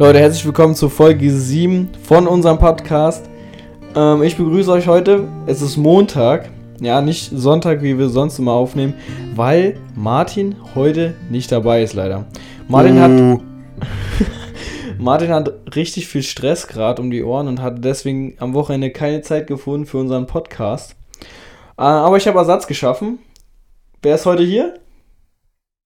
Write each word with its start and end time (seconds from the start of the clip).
Leute, 0.00 0.18
herzlich 0.18 0.46
willkommen 0.46 0.74
zur 0.74 0.88
Folge 0.88 1.30
7 1.30 1.90
von 2.02 2.26
unserem 2.26 2.58
Podcast. 2.58 3.28
Ähm, 3.94 4.22
ich 4.22 4.34
begrüße 4.34 4.72
euch 4.72 4.86
heute. 4.86 5.28
Es 5.46 5.60
ist 5.60 5.76
Montag. 5.76 6.48
Ja, 6.80 7.02
nicht 7.02 7.30
Sonntag, 7.30 7.82
wie 7.82 7.98
wir 7.98 8.08
sonst 8.08 8.38
immer 8.38 8.52
aufnehmen, 8.52 8.94
weil 9.34 9.78
Martin 9.94 10.56
heute 10.74 11.12
nicht 11.28 11.52
dabei 11.52 11.82
ist, 11.82 11.92
leider. 11.92 12.24
Martin 12.66 12.96
Uh. 12.96 13.00
hat. 13.00 13.42
Martin 14.98 15.28
hat 15.28 15.52
richtig 15.76 16.08
viel 16.08 16.22
Stress 16.22 16.66
gerade 16.66 17.02
um 17.02 17.10
die 17.10 17.22
Ohren 17.22 17.46
und 17.46 17.60
hat 17.60 17.84
deswegen 17.84 18.36
am 18.38 18.54
Wochenende 18.54 18.92
keine 18.92 19.20
Zeit 19.20 19.48
gefunden 19.48 19.84
für 19.84 19.98
unseren 19.98 20.26
Podcast. 20.26 20.96
Äh, 21.76 21.82
aber 21.82 22.16
ich 22.16 22.26
habe 22.26 22.38
Ersatz 22.38 22.66
geschaffen. 22.66 23.18
Wer 24.00 24.14
ist 24.14 24.24
heute 24.24 24.44
hier? 24.44 24.80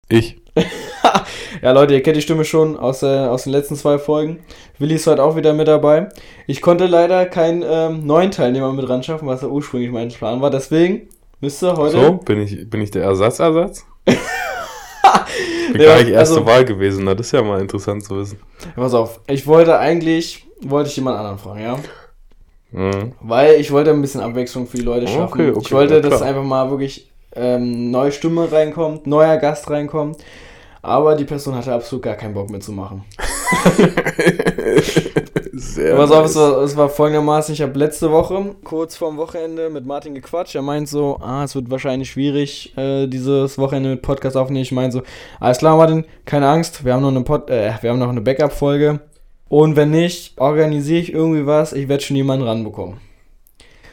Ich. 0.07 0.39
Ja, 1.61 1.71
Leute, 1.71 1.93
ihr 1.93 2.03
kennt 2.03 2.17
die 2.17 2.21
Stimme 2.21 2.43
schon 2.45 2.77
aus, 2.77 3.03
äh, 3.03 3.05
aus 3.05 3.43
den 3.43 3.53
letzten 3.53 3.75
zwei 3.75 3.97
Folgen. 3.97 4.39
Willi 4.79 4.95
ist 4.95 5.07
heute 5.07 5.23
auch 5.23 5.35
wieder 5.35 5.53
mit 5.53 5.67
dabei. 5.67 6.09
Ich 6.47 6.61
konnte 6.61 6.87
leider 6.87 7.25
keinen 7.25 7.63
ähm, 7.65 8.05
neuen 8.05 8.31
Teilnehmer 8.31 8.73
mit 8.73 8.87
ran 8.89 9.03
schaffen, 9.03 9.27
was 9.27 9.41
ja 9.43 9.47
ursprünglich 9.47 9.91
mein 9.91 10.09
Plan 10.09 10.41
war. 10.41 10.49
Deswegen 10.49 11.07
müsste 11.39 11.77
heute. 11.77 11.97
So, 11.97 12.13
bin 12.13 12.41
ich, 12.41 12.69
bin 12.69 12.81
ich 12.81 12.91
der 12.91 13.03
Ersatzersatz? 13.03 13.85
bin 14.05 15.81
Ja, 15.81 15.95
gar 15.95 16.03
nicht 16.03 16.09
erste 16.09 16.35
also- 16.35 16.45
Wahl 16.45 16.65
gewesen, 16.65 17.05
ne? 17.05 17.15
das 17.15 17.27
ist 17.27 17.31
ja 17.31 17.41
mal 17.41 17.61
interessant 17.61 18.03
zu 18.03 18.17
wissen. 18.19 18.39
Pass 18.75 18.93
auf, 18.93 19.21
ich 19.27 19.47
wollte 19.47 19.77
eigentlich, 19.77 20.45
wollte 20.61 20.89
ich 20.89 20.95
jemand 20.95 21.17
anderen 21.17 21.37
fragen, 21.37 21.61
ja? 21.61 21.77
Mhm. 22.71 23.13
Weil 23.21 23.55
ich 23.61 23.71
wollte 23.71 23.91
ein 23.91 24.01
bisschen 24.01 24.21
Abwechslung 24.21 24.67
für 24.67 24.77
die 24.77 24.83
Leute 24.83 25.07
schaffen. 25.07 25.31
Okay, 25.31 25.49
okay, 25.51 25.59
ich 25.61 25.71
wollte, 25.71 25.95
ja, 25.95 25.99
dass 26.01 26.21
einfach 26.21 26.43
mal 26.43 26.69
wirklich 26.71 27.11
ähm, 27.35 27.91
neue 27.91 28.11
Stimme 28.11 28.51
reinkommt, 28.51 29.07
neuer 29.07 29.37
Gast 29.37 29.69
reinkommt. 29.69 30.17
Aber 30.83 31.15
die 31.15 31.23
Person 31.23 31.55
hatte 31.55 31.73
absolut 31.73 32.03
gar 32.03 32.15
keinen 32.15 32.33
Bock 32.33 32.49
mitzumachen. 32.49 33.05
Sehr 35.53 35.95
Pass 35.95 36.11
auf, 36.11 36.25
es 36.25 36.35
nice. 36.35 36.43
war, 36.43 36.61
es 36.63 36.75
war 36.75 36.89
folgendermaßen, 36.89 37.53
ich 37.53 37.61
habe 37.61 37.79
letzte 37.79 38.11
Woche, 38.11 38.55
kurz 38.65 38.97
vorm 38.97 39.15
Wochenende, 39.15 39.69
mit 39.69 39.85
Martin 39.85 40.13
gequatscht. 40.13 40.55
Er 40.55 40.61
meint 40.61 40.89
so, 40.89 41.19
ah, 41.21 41.45
es 41.45 41.55
wird 41.55 41.69
wahrscheinlich 41.71 42.11
schwierig, 42.11 42.77
äh, 42.77 43.07
dieses 43.07 43.57
Wochenende 43.57 43.91
mit 43.91 44.01
Podcast 44.01 44.35
aufnehmen. 44.35 44.63
Ich 44.63 44.73
meine 44.73 44.91
so, 44.91 45.03
alles 45.39 45.59
klar, 45.59 45.77
Martin, 45.77 46.03
keine 46.25 46.49
Angst, 46.49 46.83
wir 46.83 46.93
haben 46.93 47.01
noch 47.01 47.11
eine, 47.11 47.21
Pod 47.21 47.49
äh, 47.49 47.71
wir 47.79 47.89
haben 47.89 47.99
noch 47.99 48.09
eine 48.09 48.21
Backup-Folge. 48.21 48.99
Und 49.47 49.77
wenn 49.77 49.91
nicht, 49.91 50.37
organisiere 50.37 50.99
ich 50.99 51.13
irgendwie 51.13 51.45
was, 51.45 51.71
ich 51.71 51.87
werde 51.87 52.03
schon 52.03 52.17
jemanden 52.17 52.45
ranbekommen. 52.45 52.97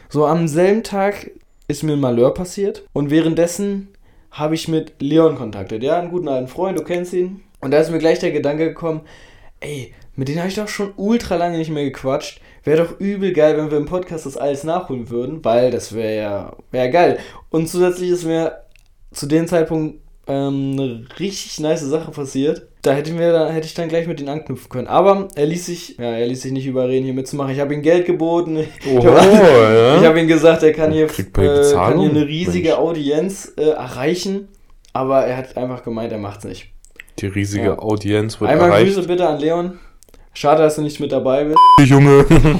So, 0.08 0.26
am 0.26 0.48
selben 0.48 0.82
Tag 0.82 1.30
ist 1.68 1.84
mir 1.84 1.92
ein 1.92 2.00
Malheur 2.00 2.34
passiert 2.34 2.82
und 2.92 3.10
währenddessen 3.10 3.88
habe 4.30 4.54
ich 4.54 4.68
mit 4.68 5.00
Leon 5.00 5.36
kontaktet. 5.36 5.82
Ja, 5.82 5.98
einen 5.98 6.10
guten 6.10 6.28
alten 6.28 6.48
Freund, 6.48 6.78
du 6.78 6.84
kennst 6.84 7.12
ihn. 7.12 7.42
Und 7.60 7.72
da 7.72 7.78
ist 7.78 7.90
mir 7.90 7.98
gleich 7.98 8.18
der 8.18 8.32
Gedanke 8.32 8.68
gekommen, 8.68 9.02
ey, 9.60 9.92
mit 10.16 10.28
denen 10.28 10.38
habe 10.38 10.48
ich 10.48 10.54
doch 10.54 10.68
schon 10.68 10.92
ultra 10.96 11.36
lange 11.36 11.58
nicht 11.58 11.70
mehr 11.70 11.84
gequatscht. 11.84 12.40
Wäre 12.64 12.84
doch 12.84 13.00
übel 13.00 13.32
geil, 13.32 13.56
wenn 13.56 13.70
wir 13.70 13.78
im 13.78 13.86
Podcast 13.86 14.26
das 14.26 14.36
alles 14.36 14.64
nachholen 14.64 15.08
würden, 15.08 15.44
weil 15.44 15.70
das 15.70 15.94
wäre 15.94 16.16
ja 16.16 16.56
wär 16.70 16.88
geil. 16.90 17.18
Und 17.50 17.68
zusätzlich 17.68 18.10
ist 18.10 18.24
mir 18.24 18.64
zu 19.12 19.26
dem 19.26 19.46
Zeitpunkt 19.46 20.00
ähm, 20.30 20.72
eine 20.72 21.04
richtig 21.18 21.58
nice 21.60 21.80
Sache 21.82 22.10
passiert. 22.10 22.66
Da 22.82 22.92
hätten 22.92 23.18
wir 23.18 23.32
dann, 23.32 23.52
hätte 23.52 23.66
ich 23.66 23.74
dann 23.74 23.88
gleich 23.88 24.06
mit 24.06 24.20
denen 24.20 24.30
anknüpfen 24.30 24.70
können. 24.70 24.86
Aber 24.86 25.28
er 25.34 25.44
ließ 25.46 25.66
sich, 25.66 25.98
ja, 25.98 26.12
er 26.12 26.26
ließ 26.26 26.40
sich 26.40 26.52
nicht 26.52 26.66
überreden, 26.66 27.04
hier 27.04 27.12
mitzumachen. 27.12 27.52
Ich 27.52 27.60
habe 27.60 27.74
ihm 27.74 27.82
Geld 27.82 28.06
geboten. 28.06 28.56
Oho, 28.88 28.98
Ich 28.98 29.04
habe 29.06 30.02
ja. 30.02 30.02
hab 30.02 30.16
ihm 30.16 30.28
gesagt, 30.28 30.62
er 30.62 30.72
kann 30.72 30.90
hier, 30.92 31.04
äh, 31.06 31.72
kann 31.72 31.98
hier 32.00 32.10
eine 32.10 32.26
riesige 32.26 32.68
Mensch. 32.68 32.78
Audienz 32.80 33.52
äh, 33.58 33.70
erreichen. 33.70 34.48
Aber 34.92 35.26
er 35.26 35.36
hat 35.36 35.56
einfach 35.56 35.82
gemeint, 35.84 36.10
er 36.12 36.18
macht's 36.18 36.44
nicht. 36.44 36.68
Die 37.18 37.26
riesige 37.26 37.64
Ja. 37.66 37.78
Audienz 37.78 38.40
wird 38.40 38.50
Einmal 38.50 38.70
erreicht. 38.70 38.94
Grüße 38.94 39.06
bitte 39.06 39.28
an 39.28 39.38
Leon. 39.40 39.78
Schade, 40.32 40.62
dass 40.62 40.76
du 40.76 40.82
nicht 40.82 41.00
mit 41.00 41.10
dabei 41.12 41.44
bist. 41.44 41.58
Junge. 41.90 42.24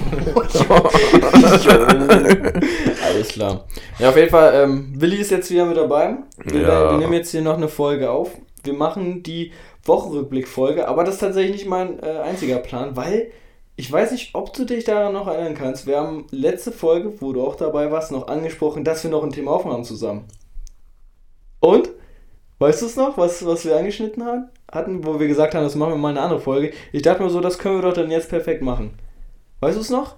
Alles 3.05 3.29
klar. 3.29 3.65
Ja, 3.99 4.09
auf 4.11 4.17
jeden 4.17 4.31
Fall, 4.31 4.55
ähm, 4.65 4.93
Willi 4.97 5.17
ist 5.17 5.31
jetzt 5.31 5.51
wieder 5.51 5.65
mit 5.67 5.77
dabei. 5.77 6.17
Wir, 6.45 6.61
Ja. 6.63 6.91
wir 6.93 6.99
nehmen 6.99 7.13
jetzt 7.13 7.31
hier 7.31 7.43
noch 7.43 7.57
eine 7.57 7.69
Folge 7.69 8.11
auf. 8.11 8.31
Wir 8.65 8.73
machen 8.75 9.23
die 9.23 9.53
Wochenrückblick-Folge, 9.85 10.87
aber 10.89 11.05
das 11.05 11.15
ist 11.15 11.21
tatsächlich 11.21 11.53
nicht 11.53 11.67
mein 11.69 12.03
äh, 12.03 12.19
einziger 12.25 12.59
Plan, 12.59 12.97
weil 12.97 13.31
ich 13.77 13.91
weiß 13.91 14.11
nicht, 14.13 14.35
ob 14.35 14.53
du 14.53 14.65
dich 14.67 14.85
daran 14.85 15.15
noch 15.15 15.27
erinnern 15.27 15.55
kannst. 15.55 15.87
Wir 15.87 15.97
haben 15.99 16.27
letzte 16.31 16.71
Folge, 16.73 17.15
wo 17.21 17.33
du 17.33 17.43
auch 17.43 17.55
dabei 17.57 17.91
warst, 17.91 18.13
noch 18.13 18.29
angesprochen, 18.29 18.85
dass 18.85 19.05
wir 19.05 19.11
noch 19.11 19.23
ein 19.25 19.31
Thema 19.33 19.53
aufhaben 19.53 19.85
zusammen. 19.85 20.25
Und? 21.61 21.89
Weißt 22.59 22.83
du 22.83 22.87
es 22.87 22.97
noch, 22.97 23.17
was, 23.17 23.47
was 23.47 23.65
wir 23.65 23.75
angeschnitten 23.79 24.23
haben? 24.27 24.51
Hatten, 24.73 25.05
wo 25.05 25.19
wir 25.21 25.29
gesagt 25.29 25.55
haben, 25.55 25.65
das 25.65 25.75
machen 25.75 25.93
wir 25.93 25.99
mal 25.99 26.11
eine 26.11 26.21
andere 26.21 26.41
Folge. 26.41 26.73
Ich 26.93 27.03
dachte 27.03 27.23
mir 27.23 27.31
so, 27.31 27.41
das 27.41 27.59
können 27.59 27.77
wir 27.77 27.83
doch 27.83 27.95
dann 27.95 28.11
jetzt 28.11 28.29
perfekt 28.29 28.63
machen. 28.63 28.93
Weißt 29.61 29.77
du 29.77 29.81
es 29.81 29.91
noch? 29.91 30.17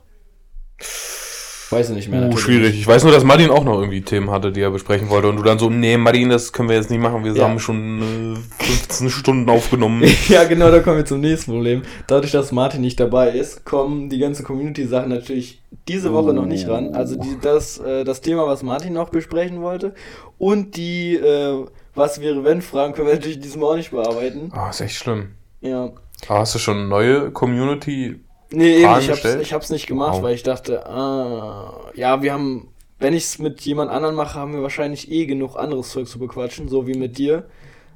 Weiß 1.70 1.88
ich 1.88 1.96
nicht 1.96 2.08
mehr. 2.10 2.20
Uh, 2.20 2.24
natürlich 2.24 2.44
schwierig. 2.44 2.78
Ich 2.80 2.86
weiß 2.86 3.02
nur, 3.02 3.12
dass 3.12 3.24
Martin 3.24 3.48
auch 3.48 3.64
noch 3.64 3.78
irgendwie 3.80 4.02
Themen 4.02 4.30
hatte, 4.30 4.52
die 4.52 4.60
er 4.60 4.70
besprechen 4.70 5.08
wollte. 5.08 5.28
Und 5.30 5.36
du 5.36 5.42
dann 5.42 5.58
so, 5.58 5.70
nee, 5.70 5.96
Martin, 5.96 6.28
das 6.28 6.52
können 6.52 6.68
wir 6.68 6.76
jetzt 6.76 6.90
nicht 6.90 7.00
machen. 7.00 7.24
Wir 7.24 7.32
Ja. 7.32 7.48
haben 7.48 7.58
schon 7.58 8.36
äh, 8.60 8.62
15 8.64 9.08
Stunden 9.08 9.48
aufgenommen. 9.48 10.02
Ja, 10.28 10.44
genau, 10.44 10.70
da 10.70 10.80
kommen 10.80 10.98
wir 10.98 11.06
zum 11.06 11.20
nächsten 11.20 11.50
Problem. 11.50 11.82
Dadurch, 12.08 12.30
dass 12.30 12.52
Martin 12.52 12.82
nicht 12.82 13.00
dabei 13.00 13.30
ist, 13.30 13.64
kommen 13.64 14.10
die 14.10 14.18
ganzen 14.18 14.44
Community-Sachen 14.44 15.08
natürlich 15.08 15.62
diese 15.88 16.12
Woche 16.12 16.34
noch 16.34 16.44
nicht 16.44 16.68
ran. 16.68 16.94
Also 16.94 17.16
die, 17.16 17.38
das, 17.40 17.78
äh, 17.78 18.04
das 18.04 18.20
Thema, 18.20 18.46
was 18.46 18.62
Martin 18.62 18.92
noch 18.92 19.08
besprechen 19.08 19.62
wollte 19.62 19.94
und 20.36 20.76
die 20.76 21.14
äh, 21.16 21.64
Was 21.94 22.20
wäre 22.20 22.42
wenn 22.44 22.62
Fragen 22.62 22.94
können 22.94 23.08
wir 23.08 23.14
natürlich 23.14 23.40
diesmal 23.40 23.72
auch 23.72 23.76
nicht 23.76 23.90
bearbeiten. 23.90 24.50
Ah, 24.54 24.70
ist 24.70 24.80
echt 24.80 24.96
schlimm. 24.96 25.32
Ja. 25.60 25.90
Ah, 26.28 26.38
hast 26.38 26.54
du 26.54 26.58
schon 26.58 26.78
eine 26.78 26.88
neue 26.88 27.30
Community? 27.30 28.20
Nee, 28.50 28.76
eben, 28.76 28.80
ich 28.82 28.86
hab's, 28.86 29.06
gestellt? 29.06 29.42
ich 29.42 29.52
hab's 29.52 29.70
nicht 29.70 29.86
gemacht, 29.86 30.14
Wow. 30.16 30.22
weil 30.22 30.34
ich 30.34 30.42
dachte, 30.42 30.86
ah, 30.86 31.90
ja, 31.94 32.22
wir 32.22 32.32
haben, 32.32 32.68
wenn 32.98 33.14
ich's 33.14 33.38
mit 33.38 33.60
jemand 33.62 33.90
anderem 33.90 34.14
mache, 34.14 34.38
haben 34.38 34.52
wir 34.54 34.62
wahrscheinlich 34.62 35.10
eh 35.10 35.26
genug 35.26 35.56
anderes 35.56 35.90
Zeug 35.90 36.06
zu 36.06 36.18
bequatschen, 36.18 36.68
so 36.68 36.86
wie 36.86 36.94
mit 36.94 37.18
dir. 37.18 37.44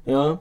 Ja. 0.05 0.39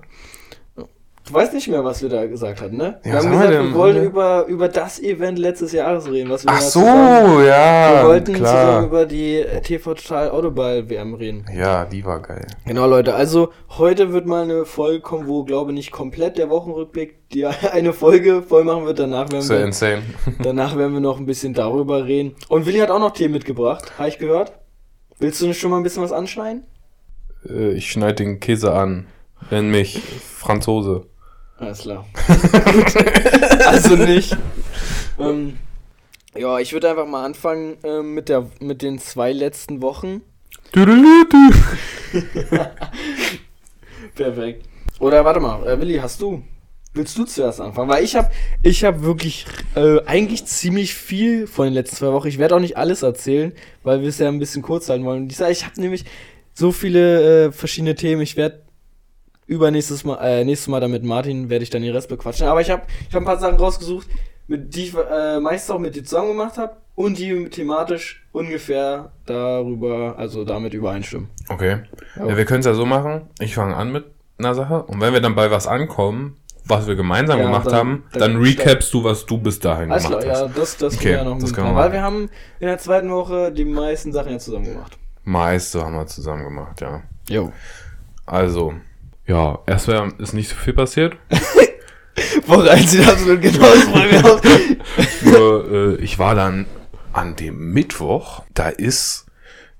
Du 1.26 1.34
weißt 1.34 1.54
nicht 1.54 1.66
mehr, 1.66 1.84
was 1.84 2.02
wir 2.02 2.08
da 2.08 2.24
gesagt 2.26 2.60
hatten, 2.60 2.76
ne? 2.76 3.00
wir 3.02 3.10
Ja, 3.10 3.18
was 3.18 3.24
haben 3.24 3.32
gesagt, 3.32 3.50
wir 3.50 3.64
wir, 3.64 3.74
wollen 3.74 3.96
Ja. 3.96 4.02
über, 4.04 4.46
über 4.46 4.68
das 4.68 5.00
Event 5.00 5.40
letztes 5.40 5.72
Jahres 5.72 6.08
reden, 6.08 6.30
was 6.30 6.44
wir 6.44 6.52
Ach 6.52 6.60
so, 6.60 6.78
zusammen, 6.80 7.44
ja, 7.46 8.00
Wir 8.02 8.08
wollten 8.08 8.34
zusammen 8.36 8.44
klar. 8.44 8.84
über 8.84 9.06
die 9.06 9.38
äh, 9.38 9.60
TV 9.60 9.94
Total 9.94 10.30
Autoball 10.30 10.88
WM 10.88 11.14
reden. 11.14 11.44
Ja, 11.52 11.84
die 11.84 12.04
war 12.04 12.20
geil. 12.22 12.46
Genau, 12.64 12.86
Leute. 12.86 13.14
Also, 13.16 13.50
heute 13.70 14.12
wird 14.12 14.26
mal 14.26 14.44
eine 14.44 14.64
Folge 14.64 15.00
kommen, 15.00 15.26
wo, 15.26 15.42
glaube 15.42 15.72
ich, 15.72 15.74
nicht 15.74 15.90
komplett 15.90 16.38
der 16.38 16.48
Wochenrückblick 16.48 17.28
die 17.30 17.44
eine 17.72 17.92
Folge 17.92 18.42
voll 18.42 18.62
machen 18.62 18.86
wird. 18.86 19.00
Danach 19.00 19.28
werden, 19.32 19.42
ja 19.42 19.48
wir, 19.58 19.64
insane. 19.64 20.02
danach 20.44 20.76
werden 20.76 20.92
wir 20.92 21.00
noch 21.00 21.18
ein 21.18 21.26
bisschen 21.26 21.54
darüber 21.54 22.04
reden. 22.06 22.36
Und 22.48 22.66
Willi 22.66 22.78
hat 22.78 22.90
auch 22.92 23.00
noch 23.00 23.10
Themen 23.10 23.34
mitgebracht. 23.34 23.98
Habe 23.98 24.08
ich 24.08 24.18
gehört? 24.18 24.52
Willst 25.18 25.42
du 25.42 25.52
schon 25.54 25.72
mal 25.72 25.78
ein 25.78 25.82
bisschen 25.82 26.04
was 26.04 26.12
anschneiden? 26.12 26.62
Äh, 27.48 27.72
ich 27.72 27.90
schneide 27.90 28.14
den 28.14 28.38
Käse 28.38 28.72
an. 28.72 29.08
Nenn 29.50 29.72
mich 29.72 30.00
Franzose. 30.22 31.06
Alles 31.58 31.80
klar. 31.80 32.06
Also 33.66 33.96
nicht. 33.96 34.36
Ähm, 35.18 35.58
ja, 36.36 36.58
ich 36.58 36.72
würde 36.72 36.90
einfach 36.90 37.06
mal 37.06 37.24
anfangen 37.24 37.78
ähm, 37.82 38.14
mit, 38.14 38.28
der, 38.28 38.46
mit 38.60 38.82
den 38.82 38.98
zwei 38.98 39.32
letzten 39.32 39.80
Wochen. 39.82 40.20
Perfekt. 44.14 44.66
Oder 44.98 45.24
warte 45.24 45.40
mal, 45.40 45.66
äh, 45.66 45.80
Willi, 45.80 45.96
hast 45.96 46.20
du? 46.20 46.42
Willst 46.94 47.16
du 47.18 47.24
zuerst 47.24 47.60
anfangen? 47.60 47.90
Weil 47.90 48.04
ich 48.04 48.16
habe 48.16 48.30
ich 48.62 48.84
hab 48.84 49.02
wirklich 49.02 49.46
äh, 49.74 50.00
eigentlich 50.06 50.46
ziemlich 50.46 50.94
viel 50.94 51.46
von 51.46 51.66
den 51.66 51.74
letzten 51.74 51.96
zwei 51.96 52.12
Wochen. 52.12 52.28
Ich 52.28 52.38
werde 52.38 52.54
auch 52.56 52.60
nicht 52.60 52.76
alles 52.76 53.02
erzählen, 53.02 53.52
weil 53.82 54.00
wir 54.00 54.08
es 54.08 54.18
ja 54.18 54.28
ein 54.28 54.38
bisschen 54.38 54.62
kurz 54.62 54.88
halten 54.88 55.04
wollen. 55.04 55.28
Ich, 55.28 55.40
ich 55.40 55.64
habe 55.64 55.80
nämlich 55.80 56.04
so 56.54 56.72
viele 56.72 57.46
äh, 57.46 57.52
verschiedene 57.52 57.94
Themen. 57.94 58.22
Ich 58.22 58.36
werde 58.36 58.62
übernächstes 59.46 60.04
Mal, 60.04 60.16
äh, 60.24 60.44
nächstes 60.44 60.68
Mal 60.68 60.80
dann 60.80 60.90
mit 60.90 61.04
Martin 61.04 61.48
werde 61.50 61.62
ich 61.62 61.70
dann 61.70 61.82
den 61.82 61.92
Rest 61.92 62.08
bequatschen. 62.08 62.46
Aber 62.48 62.60
ich 62.60 62.70
habe 62.70 62.82
ich 63.08 63.14
hab 63.14 63.22
ein 63.22 63.26
paar 63.26 63.38
Sachen 63.38 63.56
rausgesucht, 63.56 64.08
mit, 64.48 64.74
die 64.74 64.84
ich 64.86 64.94
äh, 64.94 65.40
meist 65.40 65.70
auch 65.70 65.78
mit 65.78 65.94
dir 65.96 66.04
zusammen 66.04 66.28
gemacht 66.28 66.58
habe 66.58 66.76
und 66.94 67.18
die 67.18 67.48
thematisch 67.50 68.24
ungefähr 68.32 69.12
darüber, 69.26 70.14
also 70.18 70.44
damit 70.44 70.72
übereinstimmen. 70.74 71.28
Okay. 71.48 71.78
Ja. 72.16 72.26
Ja, 72.28 72.36
wir 72.36 72.44
können 72.44 72.60
es 72.60 72.66
ja 72.66 72.74
so 72.74 72.86
machen. 72.86 73.28
Ich 73.40 73.54
fange 73.54 73.76
an 73.76 73.92
mit 73.92 74.04
einer 74.38 74.54
Sache. 74.54 74.82
Und 74.84 75.00
wenn 75.00 75.12
wir 75.12 75.20
dann 75.20 75.34
bei 75.34 75.50
was 75.50 75.66
ankommen, 75.66 76.36
was 76.64 76.86
wir 76.88 76.96
gemeinsam 76.96 77.38
Ja, 77.38 77.44
gemacht 77.46 77.66
dann- 77.66 77.74
haben, 77.74 78.04
dann- 78.12 78.20
dann, 78.34 78.36
recapst 78.42 78.92
du, 78.92 79.04
was 79.04 79.24
du 79.26 79.38
bis 79.38 79.60
dahin 79.60 79.90
Alles 79.92 80.04
gemacht 80.04 80.22
klar, 80.24 80.34
hast. 80.34 80.40
ja, 80.42 80.48
das, 80.60 80.76
das 80.76 80.94
Okay, 80.96 81.10
wäre 81.10 81.24
noch 81.24 81.34
ein 81.34 81.40
das 81.40 81.52
können 81.54 81.68
wir 81.68 81.74
Weil 81.76 81.92
wir 81.92 82.02
haben 82.02 82.22
in 82.58 82.66
der 82.66 82.78
zweiten 82.78 83.10
Woche 83.10 83.52
die 83.52 83.64
meisten 83.64 84.12
Sachen 84.12 84.32
ja 84.32 84.38
zusammen 84.38 84.64
gemacht. 84.64 84.98
Meiste 85.24 85.82
haben 85.84 85.94
wir 85.94 86.06
zusammen 86.06 86.44
gemacht, 86.44 86.80
ja. 86.80 87.02
Jo. 87.28 87.52
Also, 88.26 88.74
ja, 89.26 89.58
erstmal 89.66 90.12
ist 90.18 90.34
nicht 90.34 90.48
so 90.48 90.56
viel 90.56 90.74
passiert. 90.74 91.16
Woran 92.46 92.78
sieht 92.78 93.06
absolut 93.06 93.42
genau 93.42 93.66
aus? 93.66 93.86
Nur, 95.22 95.70
äh, 95.70 95.94
ich 95.96 96.18
war 96.18 96.34
dann 96.34 96.66
an 97.12 97.36
dem 97.36 97.72
Mittwoch, 97.72 98.42
da 98.54 98.68
ist 98.68 99.26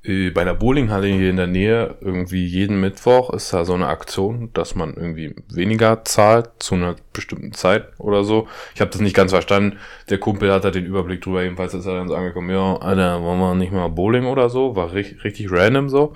äh, 0.03 0.31
bei 0.31 0.45
der 0.45 0.55
Bowlinghalle 0.55 1.07
hier 1.07 1.31
in 1.31 1.37
der 1.37 1.47
Nähe 1.47 1.97
irgendwie 2.01 2.45
jeden 2.45 2.81
Mittwoch 2.81 3.31
ist 3.31 3.53
da 3.53 3.65
so 3.65 3.75
eine 3.75 3.87
Aktion, 3.87 4.51
dass 4.53 4.75
man 4.75 4.95
irgendwie 4.95 5.35
weniger 5.49 6.05
zahlt 6.05 6.51
zu 6.59 6.75
einer 6.75 6.97
bestimmten 7.13 7.53
Zeit 7.53 7.89
oder 7.99 8.25
so. 8.25 8.49
Ich 8.75 8.81
habe 8.81 8.91
das 8.91 9.01
nicht 9.01 9.17
ganz 9.17 9.33
verstanden. 9.33 9.79
Der 10.11 10.19
Kumpel 10.19 10.53
hat 10.53 10.65
da 10.65 10.71
den 10.71 10.87
Überblick 10.87 11.23
drüber. 11.23 11.43
Jedenfalls 11.43 11.75
ist 11.75 11.87
er 11.87 11.95
dann 11.95 12.09
so 12.09 12.15
angekommen, 12.15 12.51
ja, 12.51 12.77
Alter, 12.77 13.23
wollen 13.23 13.39
wir 13.39 13.55
nicht 13.55 13.73
mal 13.73 13.89
Bowling 13.89 14.27
oder 14.27 14.49
so? 14.51 14.77
War 14.77 14.93
richtig, 14.93 15.25
richtig 15.25 15.51
random 15.51 15.89
so. 15.89 16.13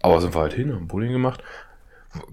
Aber 0.00 0.20
sind 0.20 0.34
wir 0.34 0.40
halt 0.40 0.52
hin, 0.52 0.72
haben 0.72 0.88
Bowling 0.88 1.12
gemacht 1.12 1.42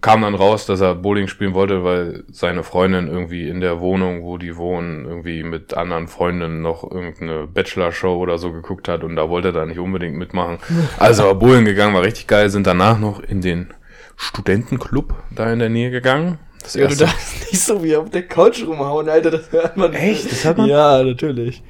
kam 0.01 0.21
dann 0.21 0.35
raus, 0.35 0.65
dass 0.65 0.81
er 0.81 0.95
Bowling 0.95 1.27
spielen 1.27 1.53
wollte, 1.53 1.83
weil 1.83 2.23
seine 2.31 2.63
Freundin 2.63 3.07
irgendwie 3.07 3.47
in 3.47 3.59
der 3.59 3.81
Wohnung, 3.81 4.23
wo 4.23 4.37
die 4.37 4.55
wohnen, 4.55 5.05
irgendwie 5.05 5.43
mit 5.43 5.73
anderen 5.73 6.07
Freundinnen 6.07 6.61
noch 6.61 6.89
irgendeine 6.89 7.47
Bachelor-Show 7.47 8.15
oder 8.15 8.37
so 8.37 8.51
geguckt 8.51 8.87
hat 8.87 9.03
und 9.03 9.15
da 9.15 9.29
wollte 9.29 9.49
er 9.49 9.53
da 9.53 9.65
nicht 9.65 9.79
unbedingt 9.79 10.15
mitmachen. 10.15 10.59
Also 10.97 11.33
Bowling 11.35 11.65
gegangen, 11.65 11.93
war 11.93 12.03
richtig 12.03 12.27
geil, 12.27 12.49
sind 12.49 12.67
danach 12.67 12.99
noch 12.99 13.19
in 13.19 13.41
den 13.41 13.73
Studentenclub 14.15 15.13
da 15.31 15.51
in 15.51 15.59
der 15.59 15.69
Nähe 15.69 15.91
gegangen. 15.91 16.39
Das 16.63 16.73
ja, 16.73 16.87
du 16.87 16.95
darfst 16.95 17.51
nicht 17.51 17.61
so 17.61 17.83
wie 17.83 17.95
auf 17.95 18.09
der 18.09 18.23
Couch 18.27 18.65
rumhauen, 18.65 19.09
Alter, 19.09 19.31
das 19.31 19.51
hört 19.51 19.77
man. 19.77 19.93
Echt? 19.93 20.31
Das 20.31 20.45
hört 20.45 20.57
man? 20.57 20.69
Ja, 20.69 21.03
natürlich. 21.03 21.61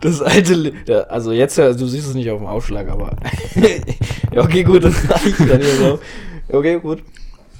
Das 0.00 0.20
alte, 0.20 1.06
also 1.10 1.32
jetzt, 1.32 1.58
also 1.58 1.78
du 1.80 1.86
siehst 1.86 2.08
es 2.08 2.14
nicht 2.14 2.30
auf 2.30 2.38
dem 2.38 2.46
Ausschlag, 2.46 2.88
aber. 2.88 3.16
ja, 4.32 4.42
okay, 4.42 4.62
gut, 4.62 4.84
das 4.84 4.94
reicht 5.10 5.40
dann 5.40 5.60
hier 5.60 5.74
so. 5.74 5.98
Okay, 6.48 6.78
gut. 6.78 7.02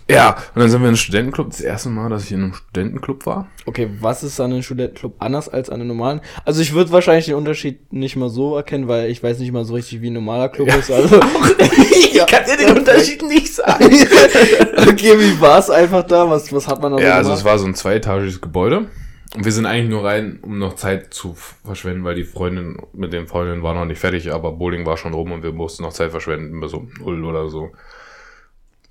Ja, 0.08 0.36
und 0.54 0.60
dann 0.60 0.70
sind 0.70 0.80
wir 0.80 0.84
in 0.84 0.90
einem 0.90 0.96
Studentenclub. 0.96 1.50
Das 1.50 1.60
erste 1.60 1.88
Mal, 1.88 2.08
dass 2.08 2.24
ich 2.24 2.32
in 2.32 2.44
einem 2.44 2.54
Studentenclub 2.54 3.26
war. 3.26 3.48
Okay, 3.64 3.90
was 4.00 4.22
ist 4.22 4.38
an 4.38 4.52
einem 4.52 4.62
Studentenclub 4.62 5.16
anders 5.18 5.48
als 5.48 5.68
an 5.68 5.80
einem 5.80 5.88
normalen? 5.88 6.20
Also 6.44 6.62
ich 6.62 6.74
würde 6.74 6.92
wahrscheinlich 6.92 7.26
den 7.26 7.34
Unterschied 7.34 7.92
nicht 7.92 8.14
mal 8.14 8.28
so 8.28 8.56
erkennen, 8.56 8.86
weil 8.86 9.10
ich 9.10 9.20
weiß 9.20 9.40
nicht 9.40 9.50
mal 9.50 9.64
so 9.64 9.74
richtig, 9.74 10.02
wie 10.02 10.10
ein 10.10 10.12
normaler 10.12 10.48
Club 10.48 10.68
ja. 10.68 10.76
ist. 10.76 10.92
Also 10.92 11.16
ich 11.60 12.24
kann 12.24 12.44
dir 12.44 12.56
den 12.56 12.78
Unterschied 12.78 13.22
nicht 13.22 13.52
sagen. 13.52 13.84
okay, 14.76 15.18
wie 15.18 15.40
war 15.40 15.58
es 15.58 15.70
einfach 15.70 16.04
da? 16.04 16.30
Was, 16.30 16.52
was 16.52 16.68
hat 16.68 16.80
man 16.80 16.92
da 16.92 16.98
Ja, 17.02 17.24
so 17.24 17.30
also 17.30 17.32
es 17.32 17.44
war 17.44 17.58
so 17.58 17.66
ein 17.66 17.74
zweietagiges 17.74 18.40
Gebäude. 18.40 18.86
Und 19.34 19.44
wir 19.44 19.50
sind 19.50 19.66
eigentlich 19.66 19.90
nur 19.90 20.04
rein, 20.04 20.38
um 20.42 20.60
noch 20.60 20.76
Zeit 20.76 21.12
zu 21.12 21.34
verschwenden, 21.64 22.04
weil 22.04 22.14
die 22.14 22.24
Freundin 22.24 22.76
mit 22.92 23.12
den 23.12 23.26
Freundinnen 23.26 23.64
war 23.64 23.74
noch 23.74 23.84
nicht 23.84 23.98
fertig, 23.98 24.32
aber 24.32 24.52
Bowling 24.52 24.86
war 24.86 24.96
schon 24.96 25.14
rum 25.14 25.32
und 25.32 25.42
wir 25.42 25.52
mussten 25.52 25.82
noch 25.82 25.92
Zeit 25.92 26.12
verschwenden 26.12 26.60
bis 26.60 26.72
um 26.74 26.90
null 27.00 27.24
oder 27.24 27.48
so. 27.48 27.70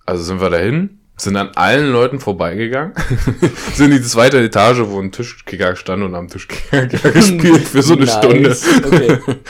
Also 0.05 0.23
sind 0.23 0.41
wir 0.41 0.49
dahin 0.49 0.99
sind 1.17 1.37
an 1.37 1.51
allen 1.55 1.91
Leuten 1.91 2.19
vorbeigegangen, 2.19 2.93
sind 3.73 3.91
in 3.91 3.97
die 3.97 4.03
zweite 4.03 4.39
Etage, 4.39 4.81
wo 4.85 4.99
ein 4.99 5.11
Tischkicker 5.11 5.75
stand 5.75 6.03
und 6.03 6.15
am 6.15 6.27
Tischkicker 6.27 6.85
gespielt 7.11 7.67
für 7.67 7.81
so 7.81 7.93
eine 7.93 8.05
nice. 8.05 8.17
Stunde. 8.17 8.57
Okay. 8.85 9.17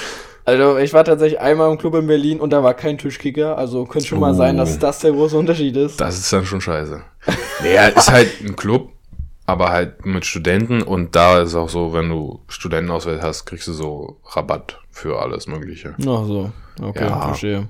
Also 0.47 0.77
ich 0.77 0.93
war 0.93 1.03
tatsächlich 1.03 1.39
einmal 1.39 1.71
im 1.71 1.79
Club 1.79 1.95
in 1.95 2.05
Berlin 2.05 2.39
und 2.39 2.51
da 2.51 2.61
war 2.61 2.75
kein 2.75 2.99
Tischkicker, 2.99 3.57
also 3.57 3.85
könnte 3.85 4.09
schon 4.09 4.19
oh. 4.19 4.21
mal 4.21 4.35
sein, 4.35 4.57
dass 4.57 4.77
das 4.77 4.99
der 4.99 5.11
große 5.11 5.35
Unterschied 5.35 5.75
ist. 5.75 5.99
Das 5.99 6.19
ist 6.19 6.31
dann 6.31 6.45
schon 6.45 6.61
scheiße. 6.61 7.01
Naja, 7.63 7.87
ist 7.87 8.11
halt 8.11 8.29
ein 8.43 8.55
Club, 8.55 8.91
aber 9.47 9.71
halt 9.71 10.05
mit 10.05 10.23
Studenten 10.23 10.83
und 10.83 11.15
da 11.15 11.41
ist 11.41 11.55
auch 11.55 11.69
so, 11.69 11.93
wenn 11.93 12.09
du 12.09 12.41
Studentenauswahl 12.47 13.23
hast, 13.23 13.45
kriegst 13.47 13.67
du 13.67 13.73
so 13.73 14.17
Rabatt 14.23 14.79
für 14.91 15.19
alles 15.19 15.47
Mögliche. 15.47 15.95
Ach 15.97 16.25
so, 16.27 16.51
okay, 16.79 17.05
ja. 17.05 17.21
verstehe. 17.21 17.67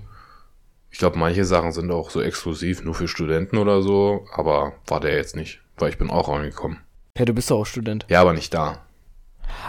Ich 0.95 1.00
glaube, 1.00 1.19
manche 1.19 1.44
Sachen 1.44 1.74
sind 1.74 1.92
auch 1.92 2.09
so 2.09 2.21
exklusiv 2.21 2.81
nur 2.86 2.95
für 2.95 3.09
Studenten 3.09 3.57
oder 3.57 3.81
so, 3.81 4.25
aber 4.31 4.75
war 4.88 5.01
der 5.01 5.13
jetzt 5.13 5.36
nicht, 5.36 5.59
weil 5.77 5.89
ich 5.89 5.97
bin 5.97 6.09
auch 6.09 6.30
reingekommen. 6.30 6.77
Ja, 7.18 7.25
du 7.25 7.33
bist 7.33 7.51
doch 7.51 7.59
auch 7.59 7.65
Student. 7.65 8.06
Ja, 8.07 8.21
aber 8.21 8.31
nicht 8.31 8.53
da. 8.53 8.86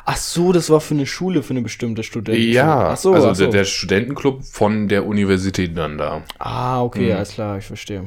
Ach 0.05 0.17
so, 0.17 0.53
das 0.53 0.71
war 0.71 0.81
für 0.81 0.95
eine 0.95 1.05
Schule, 1.05 1.43
für 1.43 1.51
eine 1.51 1.63
bestimmte 1.63 2.05
Studenten. 2.05 2.53
Ja, 2.53 2.91
ach 2.91 2.97
so, 2.97 3.13
also 3.13 3.31
ach 3.31 3.35
so. 3.35 3.43
Der, 3.43 3.51
der, 3.51 3.65
Studentenclub 3.65 4.45
von 4.45 4.87
der 4.87 5.05
Universität 5.05 5.77
dann 5.77 5.99
da. 5.99 6.23
Ah, 6.39 6.81
okay, 6.81 7.11
mhm. 7.11 7.17
alles 7.17 7.33
klar, 7.33 7.59
ich 7.59 7.65
verstehe. 7.65 8.07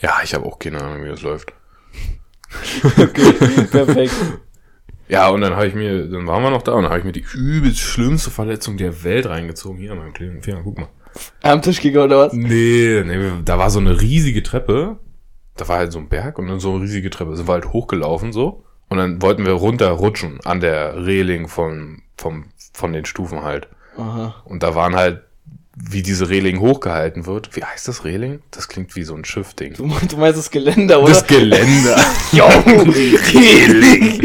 Ja, 0.00 0.16
ich 0.24 0.32
habe 0.32 0.46
auch 0.46 0.58
keine 0.58 0.80
Ahnung, 0.80 1.04
wie 1.04 1.10
das 1.10 1.20
läuft. 1.20 1.52
okay, 2.82 3.32
perfekt. 3.70 4.14
Ja, 5.08 5.28
und 5.28 5.42
dann 5.42 5.54
habe 5.54 5.66
ich 5.66 5.74
mir, 5.74 6.08
dann 6.08 6.26
waren 6.26 6.42
wir 6.42 6.50
noch 6.50 6.62
da 6.62 6.72
und 6.72 6.84
dann 6.84 6.92
habe 6.92 7.00
ich 7.00 7.04
mir 7.04 7.12
die 7.12 7.26
übelst 7.34 7.80
schlimmste 7.80 8.30
Verletzung 8.30 8.78
der 8.78 9.04
Welt 9.04 9.26
reingezogen. 9.26 9.78
Hier 9.78 9.92
an 9.92 9.98
meinem 9.98 10.14
kleinen 10.14 10.40
Finger, 10.40 10.62
guck 10.64 10.78
mal. 10.78 10.88
Am 11.42 11.62
Tischkicker 11.62 12.04
oder 12.04 12.18
was? 12.18 12.32
Nee, 12.32 13.02
nee, 13.04 13.30
da 13.44 13.58
war 13.58 13.70
so 13.70 13.78
eine 13.78 14.00
riesige 14.00 14.42
Treppe. 14.42 14.98
Da 15.56 15.68
war 15.68 15.78
halt 15.78 15.92
so 15.92 15.98
ein 15.98 16.08
Berg 16.08 16.38
und 16.38 16.48
dann 16.48 16.60
so 16.60 16.74
eine 16.74 16.82
riesige 16.82 17.10
Treppe. 17.10 17.36
Sind 17.36 17.48
wir 17.48 17.52
halt 17.52 17.72
hochgelaufen 17.72 18.32
so. 18.32 18.64
Und 18.88 18.98
dann 18.98 19.20
wollten 19.20 19.44
wir 19.44 19.52
runterrutschen 19.52 20.40
an 20.44 20.60
der 20.60 21.04
Reling 21.04 21.48
von, 21.48 22.02
vom, 22.16 22.46
von 22.72 22.92
den 22.92 23.04
Stufen 23.04 23.42
halt. 23.42 23.68
Aha. 23.96 24.42
Und 24.44 24.62
da 24.62 24.74
waren 24.74 24.96
halt, 24.96 25.22
wie 25.74 26.02
diese 26.02 26.28
Reling 26.28 26.60
hochgehalten 26.60 27.26
wird. 27.26 27.54
Wie 27.54 27.64
heißt 27.64 27.86
das 27.86 28.04
Reling? 28.04 28.40
Das 28.50 28.68
klingt 28.68 28.96
wie 28.96 29.04
so 29.04 29.14
ein 29.14 29.24
Schiffding. 29.24 29.74
Du, 29.74 29.88
du 30.08 30.16
meinst 30.16 30.38
das 30.38 30.50
Geländer, 30.50 31.02
oder? 31.02 31.12
Das 31.12 31.26
Geländer. 31.26 32.00
jo, 32.32 32.44
Reling. 32.44 34.20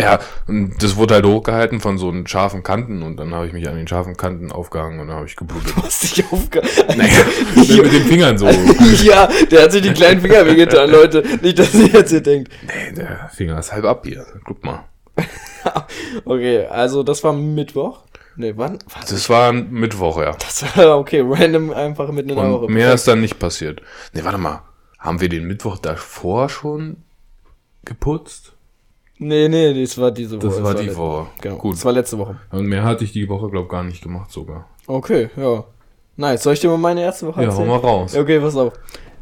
Ja, 0.00 0.20
und 0.48 0.82
das 0.82 0.96
wurde 0.96 1.14
halt 1.14 1.26
hochgehalten 1.26 1.80
von 1.80 1.98
so 1.98 2.08
einen 2.08 2.26
scharfen 2.26 2.62
Kanten 2.62 3.02
und 3.02 3.18
dann 3.18 3.34
habe 3.34 3.46
ich 3.46 3.52
mich 3.52 3.68
an 3.68 3.76
den 3.76 3.86
scharfen 3.86 4.16
Kanten 4.16 4.50
aufgehangen 4.50 5.00
und 5.00 5.08
dann 5.08 5.16
habe 5.16 5.26
ich 5.26 5.36
geblutet. 5.36 5.76
Du 5.76 5.82
hast 5.82 6.02
dich 6.02 6.24
aufgehangen? 6.32 6.70
Naja, 6.96 7.82
mit 7.82 7.92
den 7.92 8.04
Fingern 8.04 8.38
so. 8.38 8.46
ja, 9.02 9.28
der 9.50 9.64
hat 9.64 9.72
sich 9.72 9.82
die 9.82 9.92
kleinen 9.92 10.20
Finger 10.20 10.46
wehgetan, 10.46 10.90
Leute. 10.90 11.22
Nicht, 11.42 11.58
dass 11.58 11.74
ihr 11.74 11.88
jetzt 11.88 12.10
hier 12.10 12.22
denkt. 12.22 12.50
Nee, 12.62 12.92
der 12.92 13.30
Finger 13.34 13.58
ist 13.58 13.72
halb 13.72 13.84
ab 13.84 14.04
hier. 14.06 14.24
Guck 14.44 14.64
mal. 14.64 14.84
okay, 16.24 16.66
also 16.66 17.02
das 17.02 17.22
war 17.22 17.34
Mittwoch. 17.34 18.00
Nee, 18.36 18.54
wann? 18.56 18.78
Was? 18.94 19.10
Das 19.10 19.28
war 19.28 19.52
Mittwoch, 19.52 20.18
ja. 20.18 20.32
Das 20.32 20.64
war 20.76 20.98
okay, 20.98 21.22
random 21.22 21.70
einfach 21.70 22.10
mitten 22.12 22.30
in 22.30 22.36
der 22.36 22.50
Woche. 22.50 22.70
Mehr 22.70 22.94
ist 22.94 23.06
dann 23.06 23.20
nicht 23.20 23.38
passiert. 23.38 23.82
Nee, 24.14 24.24
warte 24.24 24.38
mal. 24.38 24.62
Haben 24.98 25.20
wir 25.20 25.28
den 25.28 25.46
Mittwoch 25.46 25.78
davor 25.78 26.48
schon 26.48 26.96
geputzt? 27.84 28.51
Nee, 29.22 29.48
nee, 29.48 29.80
das 29.82 29.96
war 29.98 30.10
diese 30.10 30.36
Woche. 30.36 30.48
Das 30.48 30.62
war 30.62 30.74
das 30.74 30.82
die 30.82 30.96
Woche. 30.96 31.26
Genau. 31.40 31.56
Gut. 31.56 31.74
Das 31.74 31.84
war 31.84 31.92
letzte 31.92 32.18
Woche. 32.18 32.36
Und 32.50 32.66
mehr 32.66 32.82
hatte 32.82 33.04
ich 33.04 33.12
die 33.12 33.28
Woche, 33.28 33.48
glaube 33.48 33.66
ich, 33.66 33.70
gar 33.70 33.82
nicht 33.84 34.02
gemacht 34.02 34.30
sogar. 34.30 34.68
Okay, 34.86 35.30
ja. 35.36 35.64
Nice. 36.16 36.42
Soll 36.42 36.54
ich 36.54 36.60
dir 36.60 36.68
mal 36.68 36.76
meine 36.76 37.02
erste 37.02 37.26
Woche 37.26 37.42
erzählen? 37.42 37.68
Ja, 37.68 37.74
hau 37.74 37.80
mal 37.80 37.86
raus. 37.86 38.14
Okay, 38.16 38.40
pass 38.40 38.56
auf. 38.56 38.72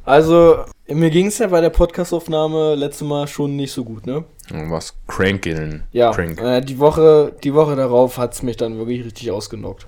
Also, 0.04 0.64
mir 0.88 1.10
ging 1.10 1.26
es 1.26 1.38
ja 1.38 1.46
bei 1.46 1.60
der 1.60 1.70
Podcastaufnahme 1.70 2.74
letztes 2.74 3.06
Mal 3.06 3.28
schon 3.28 3.56
nicht 3.56 3.72
so 3.72 3.84
gut, 3.84 4.06
ne? 4.06 4.24
Was 4.68 4.94
crankeln. 5.06 5.84
Ja, 5.92 6.10
Crank. 6.10 6.40
äh, 6.40 6.60
die, 6.60 6.78
Woche, 6.78 7.32
die 7.44 7.54
Woche 7.54 7.76
darauf 7.76 8.18
hat 8.18 8.34
es 8.34 8.42
mich 8.42 8.56
dann 8.56 8.78
wirklich 8.78 9.04
richtig 9.04 9.30
ausgenockt. 9.30 9.86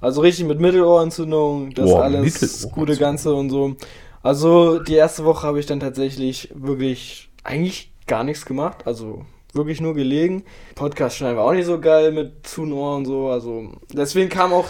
Also 0.00 0.20
richtig 0.20 0.46
mit 0.46 0.60
Mittelohrentzündung, 0.60 1.74
das 1.74 1.84
Boah, 1.84 2.04
alles 2.04 2.68
gute 2.72 2.96
Ganze 2.96 3.34
und 3.34 3.50
so. 3.50 3.74
Also 4.22 4.78
die 4.78 4.94
erste 4.94 5.24
Woche 5.24 5.46
habe 5.46 5.58
ich 5.60 5.66
dann 5.66 5.80
tatsächlich 5.80 6.50
wirklich 6.54 7.28
eigentlich 7.44 7.92
gar 8.06 8.24
nichts 8.24 8.46
gemacht. 8.46 8.86
Also 8.86 9.26
wirklich 9.52 9.80
nur 9.80 9.94
gelegen. 9.94 10.44
Podcast 10.74 11.16
schneiden 11.16 11.36
war 11.36 11.44
auch 11.44 11.52
nicht 11.52 11.66
so 11.66 11.80
geil 11.80 12.12
mit 12.12 12.46
Zunohr 12.46 12.96
und 12.96 13.04
so. 13.06 13.28
Also 13.28 13.72
deswegen 13.92 14.28
kam 14.28 14.52
auch 14.52 14.68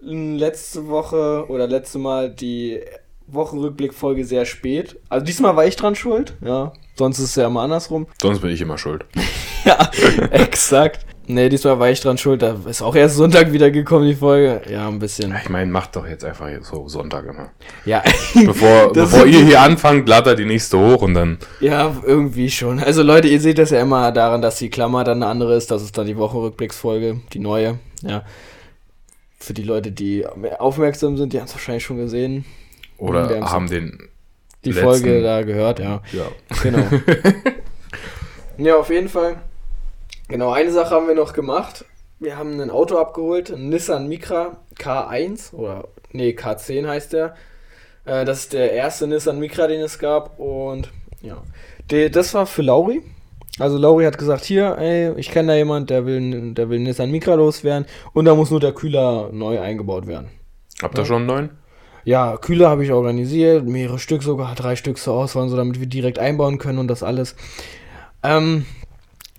letzte 0.00 0.88
Woche 0.88 1.46
oder 1.48 1.66
letzte 1.66 1.98
Mal 1.98 2.30
die 2.30 2.80
Wochenrückblick-Folge 3.26 4.24
sehr 4.24 4.44
spät. 4.44 4.98
Also 5.08 5.26
diesmal 5.26 5.56
war 5.56 5.66
ich 5.66 5.76
dran 5.76 5.94
schuld, 5.94 6.36
ja. 6.44 6.72
Sonst 6.94 7.18
ist 7.18 7.30
es 7.30 7.36
ja 7.36 7.46
immer 7.46 7.62
andersrum. 7.62 8.06
Sonst 8.20 8.40
bin 8.40 8.50
ich 8.50 8.60
immer 8.60 8.78
schuld. 8.78 9.04
ja, 9.64 9.90
exakt. 10.30 11.04
Nee, 11.28 11.48
diesmal 11.48 11.78
war 11.80 11.90
ich 11.90 12.00
dran 12.00 12.18
schuld. 12.18 12.42
Da 12.42 12.56
ist 12.68 12.82
auch 12.82 12.94
erst 12.94 13.16
Sonntag 13.16 13.52
wieder 13.52 13.70
gekommen, 13.70 14.06
die 14.06 14.14
Folge. 14.14 14.62
Ja, 14.70 14.86
ein 14.86 15.00
bisschen. 15.00 15.34
Ich 15.42 15.48
meine, 15.48 15.70
macht 15.70 15.96
doch 15.96 16.06
jetzt 16.06 16.24
einfach 16.24 16.48
so 16.62 16.88
Sonntag 16.88 17.26
immer. 17.26 17.50
Ja. 17.84 18.02
Bevor, 18.34 18.92
bevor 18.92 19.26
ihr 19.26 19.44
hier 19.44 19.60
anfangt, 19.60 20.08
ladet 20.08 20.38
die 20.38 20.44
nächste 20.44 20.78
hoch 20.78 21.02
und 21.02 21.14
dann. 21.14 21.38
Ja, 21.60 21.96
irgendwie 22.04 22.50
schon. 22.50 22.78
Also 22.78 23.02
Leute, 23.02 23.28
ihr 23.28 23.40
seht 23.40 23.58
das 23.58 23.70
ja 23.70 23.80
immer 23.80 24.12
daran, 24.12 24.40
dass 24.40 24.58
die 24.58 24.70
Klammer 24.70 25.02
dann 25.02 25.22
eine 25.22 25.30
andere 25.30 25.56
ist. 25.56 25.70
Das 25.70 25.82
ist 25.82 25.98
dann 25.98 26.06
die 26.06 26.16
Wochenrückblicksfolge, 26.16 27.20
die 27.32 27.38
neue. 27.40 27.78
Ja. 28.02 28.24
Für 29.38 29.52
die 29.52 29.64
Leute, 29.64 29.90
die 29.90 30.24
aufmerksam 30.58 31.16
sind, 31.16 31.32
die 31.32 31.38
haben 31.38 31.46
es 31.46 31.54
wahrscheinlich 31.54 31.84
schon 31.84 31.98
gesehen. 31.98 32.44
Oder 32.98 33.40
haben 33.50 33.68
den. 33.68 34.08
Die 34.64 34.70
letzten... 34.70 34.84
Folge 34.84 35.22
da 35.22 35.42
gehört, 35.42 35.78
ja. 35.78 36.02
Ja. 36.12 36.26
Genau. 36.62 36.84
ja, 38.58 38.76
auf 38.76 38.90
jeden 38.90 39.08
Fall. 39.08 39.36
Genau, 40.28 40.50
eine 40.50 40.72
Sache 40.72 40.90
haben 40.90 41.06
wir 41.06 41.14
noch 41.14 41.32
gemacht. 41.32 41.84
Wir 42.18 42.36
haben 42.36 42.58
ein 42.60 42.70
Auto 42.70 42.98
abgeholt, 42.98 43.50
ein 43.50 43.68
Nissan 43.68 44.08
Micra 44.08 44.56
K1 44.76 45.54
oder 45.54 45.88
nee, 46.12 46.30
K10 46.30 46.88
heißt 46.88 47.12
der. 47.12 47.34
Äh, 48.04 48.24
das 48.24 48.40
ist 48.40 48.52
der 48.52 48.72
erste 48.72 49.06
Nissan 49.06 49.38
Micra, 49.38 49.66
den 49.68 49.80
es 49.80 49.98
gab 49.98 50.38
und 50.40 50.90
ja, 51.20 51.42
de, 51.90 52.08
das 52.08 52.34
war 52.34 52.46
für 52.46 52.62
Lauri. 52.62 53.02
Also 53.58 53.78
Lauri 53.78 54.04
hat 54.04 54.18
gesagt, 54.18 54.44
hier, 54.44 54.76
ey, 54.78 55.12
ich 55.16 55.30
kenne 55.30 55.52
da 55.52 55.56
jemand, 55.56 55.90
der 55.90 56.06
will, 56.06 56.54
der 56.54 56.68
will 56.70 56.80
Nissan 56.80 57.10
Micra 57.10 57.34
loswerden 57.34 57.86
und 58.12 58.24
da 58.24 58.34
muss 58.34 58.50
nur 58.50 58.60
der 58.60 58.72
Kühler 58.72 59.30
neu 59.32 59.60
eingebaut 59.60 60.06
werden. 60.08 60.30
Habt 60.82 60.98
ihr 60.98 61.02
ja. 61.02 61.06
schon 61.06 61.16
einen 61.18 61.26
neuen? 61.26 61.50
Ja, 62.04 62.36
Kühler 62.36 62.68
habe 62.68 62.84
ich 62.84 62.92
organisiert, 62.92 63.64
mehrere 63.64 63.98
Stück 63.98 64.22
sogar, 64.22 64.54
drei 64.54 64.76
Stück 64.76 64.98
zur 64.98 65.14
Auswahl, 65.14 65.48
so 65.48 65.56
damit 65.56 65.80
wir 65.80 65.86
direkt 65.86 66.18
einbauen 66.18 66.58
können 66.58 66.78
und 66.78 66.88
das 66.88 67.02
alles. 67.02 67.36
Ähm, 68.22 68.64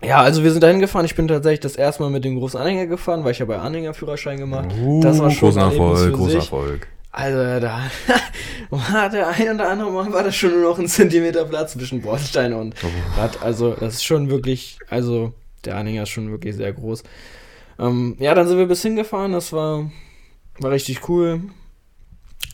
ja, 0.03 0.17
also 0.21 0.43
wir 0.43 0.51
sind 0.51 0.61
dahin 0.61 0.79
gefahren. 0.79 1.05
Ich 1.05 1.15
bin 1.15 1.27
tatsächlich 1.27 1.61
das 1.61 1.75
erste 1.75 2.03
Mal 2.03 2.09
mit 2.09 2.23
dem 2.23 2.37
großen 2.37 2.59
Anhänger 2.59 2.85
gefahren, 2.85 3.23
weil 3.23 3.31
ich 3.31 3.39
ja 3.39 3.45
bei 3.45 3.57
Anhängerführerschein 3.57 4.37
gemacht. 4.37 4.69
Uh, 4.79 5.01
das 5.01 5.19
war 5.19 5.31
schon 5.31 5.49
großer 5.49 5.61
Erfolg, 5.61 6.13
großer 6.13 6.35
Erfolg. 6.35 6.87
Also 7.11 7.59
da 7.59 7.81
war 8.69 9.09
der 9.09 9.29
ein 9.29 9.55
oder 9.55 9.69
andere 9.69 9.91
Mal 9.91 10.13
war 10.13 10.23
das 10.23 10.35
schon 10.35 10.51
nur 10.51 10.69
noch 10.69 10.77
ein 10.77 10.87
Zentimeter 10.87 11.45
Platz 11.45 11.73
zwischen 11.73 12.01
Bordstein 12.01 12.53
und 12.53 12.75
Oh. 12.83 13.19
Rad. 13.19 13.41
Also 13.41 13.71
das 13.73 13.95
ist 13.95 14.05
schon 14.05 14.29
wirklich, 14.29 14.77
also 14.89 15.33
der 15.65 15.77
Anhänger 15.77 16.03
ist 16.03 16.09
schon 16.09 16.29
wirklich 16.29 16.55
sehr 16.55 16.71
groß. 16.73 17.01
Ähm, 17.79 18.15
ja, 18.19 18.35
dann 18.35 18.47
sind 18.47 18.59
wir 18.59 18.67
bis 18.67 18.83
hingefahren, 18.83 19.31
das 19.31 19.51
war, 19.51 19.89
war 20.59 20.71
richtig 20.71 21.09
cool. 21.09 21.41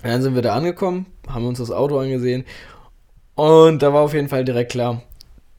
Dann 0.02 0.22
sind 0.22 0.36
wir 0.36 0.42
da 0.42 0.56
angekommen, 0.56 1.08
haben 1.28 1.46
uns 1.46 1.60
das 1.60 1.72
Auto 1.72 1.98
angesehen 2.00 2.46
und 3.36 3.82
da 3.82 3.94
war 3.94 4.02
auf 4.02 4.14
jeden 4.14 4.30
Fall 4.30 4.46
direkt 4.46 4.72
klar, 4.72 5.02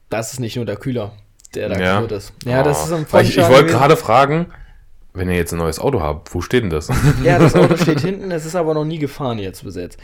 das 0.09 0.33
ist 0.33 0.39
nicht 0.39 0.55
nur 0.55 0.65
der 0.65 0.77
Kühler, 0.77 1.13
der 1.55 1.69
da 1.69 1.79
Ja. 1.79 1.95
kaputt 1.95 2.11
ist. 2.13 2.33
Ja, 2.45 2.63
das 2.63 2.81
Oh. 2.81 2.85
ist 2.85 2.91
ein 2.93 3.05
Weil 3.11 3.25
Ich, 3.25 3.37
ich 3.37 3.47
wollte 3.49 3.65
gerade 3.67 3.95
fragen, 3.97 4.47
wenn 5.13 5.29
ihr 5.29 5.35
jetzt 5.35 5.53
ein 5.53 5.59
neues 5.59 5.79
Auto 5.79 6.01
habt, 6.01 6.33
wo 6.35 6.41
steht 6.41 6.63
denn 6.63 6.69
das? 6.69 6.89
Ja, 7.23 7.39
das 7.39 7.55
Auto 7.55 7.77
steht 7.77 8.01
hinten, 8.01 8.31
es 8.31 8.45
ist 8.45 8.55
aber 8.55 8.73
noch 8.73 8.85
nie 8.85 8.99
gefahren 8.99 9.39
jetzt 9.39 9.63
bis 9.63 9.75
jetzt. 9.75 9.97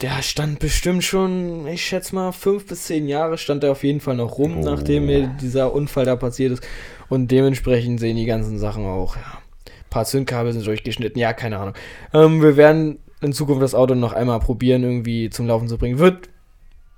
Der 0.00 0.22
stand 0.22 0.60
bestimmt 0.60 1.02
schon, 1.02 1.66
ich 1.66 1.84
schätze 1.84 2.14
mal, 2.14 2.30
fünf 2.30 2.66
bis 2.68 2.84
zehn 2.84 3.08
Jahre 3.08 3.36
stand 3.36 3.64
er 3.64 3.72
auf 3.72 3.82
jeden 3.82 3.98
Fall 4.00 4.14
noch 4.14 4.38
rum, 4.38 4.58
Oh. 4.58 4.62
nachdem 4.64 5.06
mir 5.06 5.26
dieser 5.40 5.72
Unfall 5.74 6.04
da 6.04 6.14
passiert 6.14 6.52
ist. 6.52 6.62
Und 7.08 7.30
dementsprechend 7.32 7.98
sehen 7.98 8.16
die 8.16 8.26
ganzen 8.26 8.58
Sachen 8.58 8.86
auch, 8.86 9.16
ja. 9.16 9.22
Ein 9.66 9.90
paar 9.90 10.04
Zündkabel 10.04 10.52
sind 10.52 10.66
durchgeschnitten, 10.66 11.18
ja, 11.18 11.32
keine 11.32 11.58
Ahnung. 11.58 11.74
Ähm, 12.14 12.42
wir 12.42 12.56
werden 12.56 12.98
in 13.22 13.32
Zukunft 13.32 13.62
das 13.62 13.74
Auto 13.74 13.94
noch 13.96 14.12
einmal 14.12 14.38
probieren, 14.38 14.84
irgendwie 14.84 15.30
zum 15.30 15.46
Laufen 15.48 15.66
zu 15.66 15.78
bringen. 15.78 15.98
Wird 15.98 16.28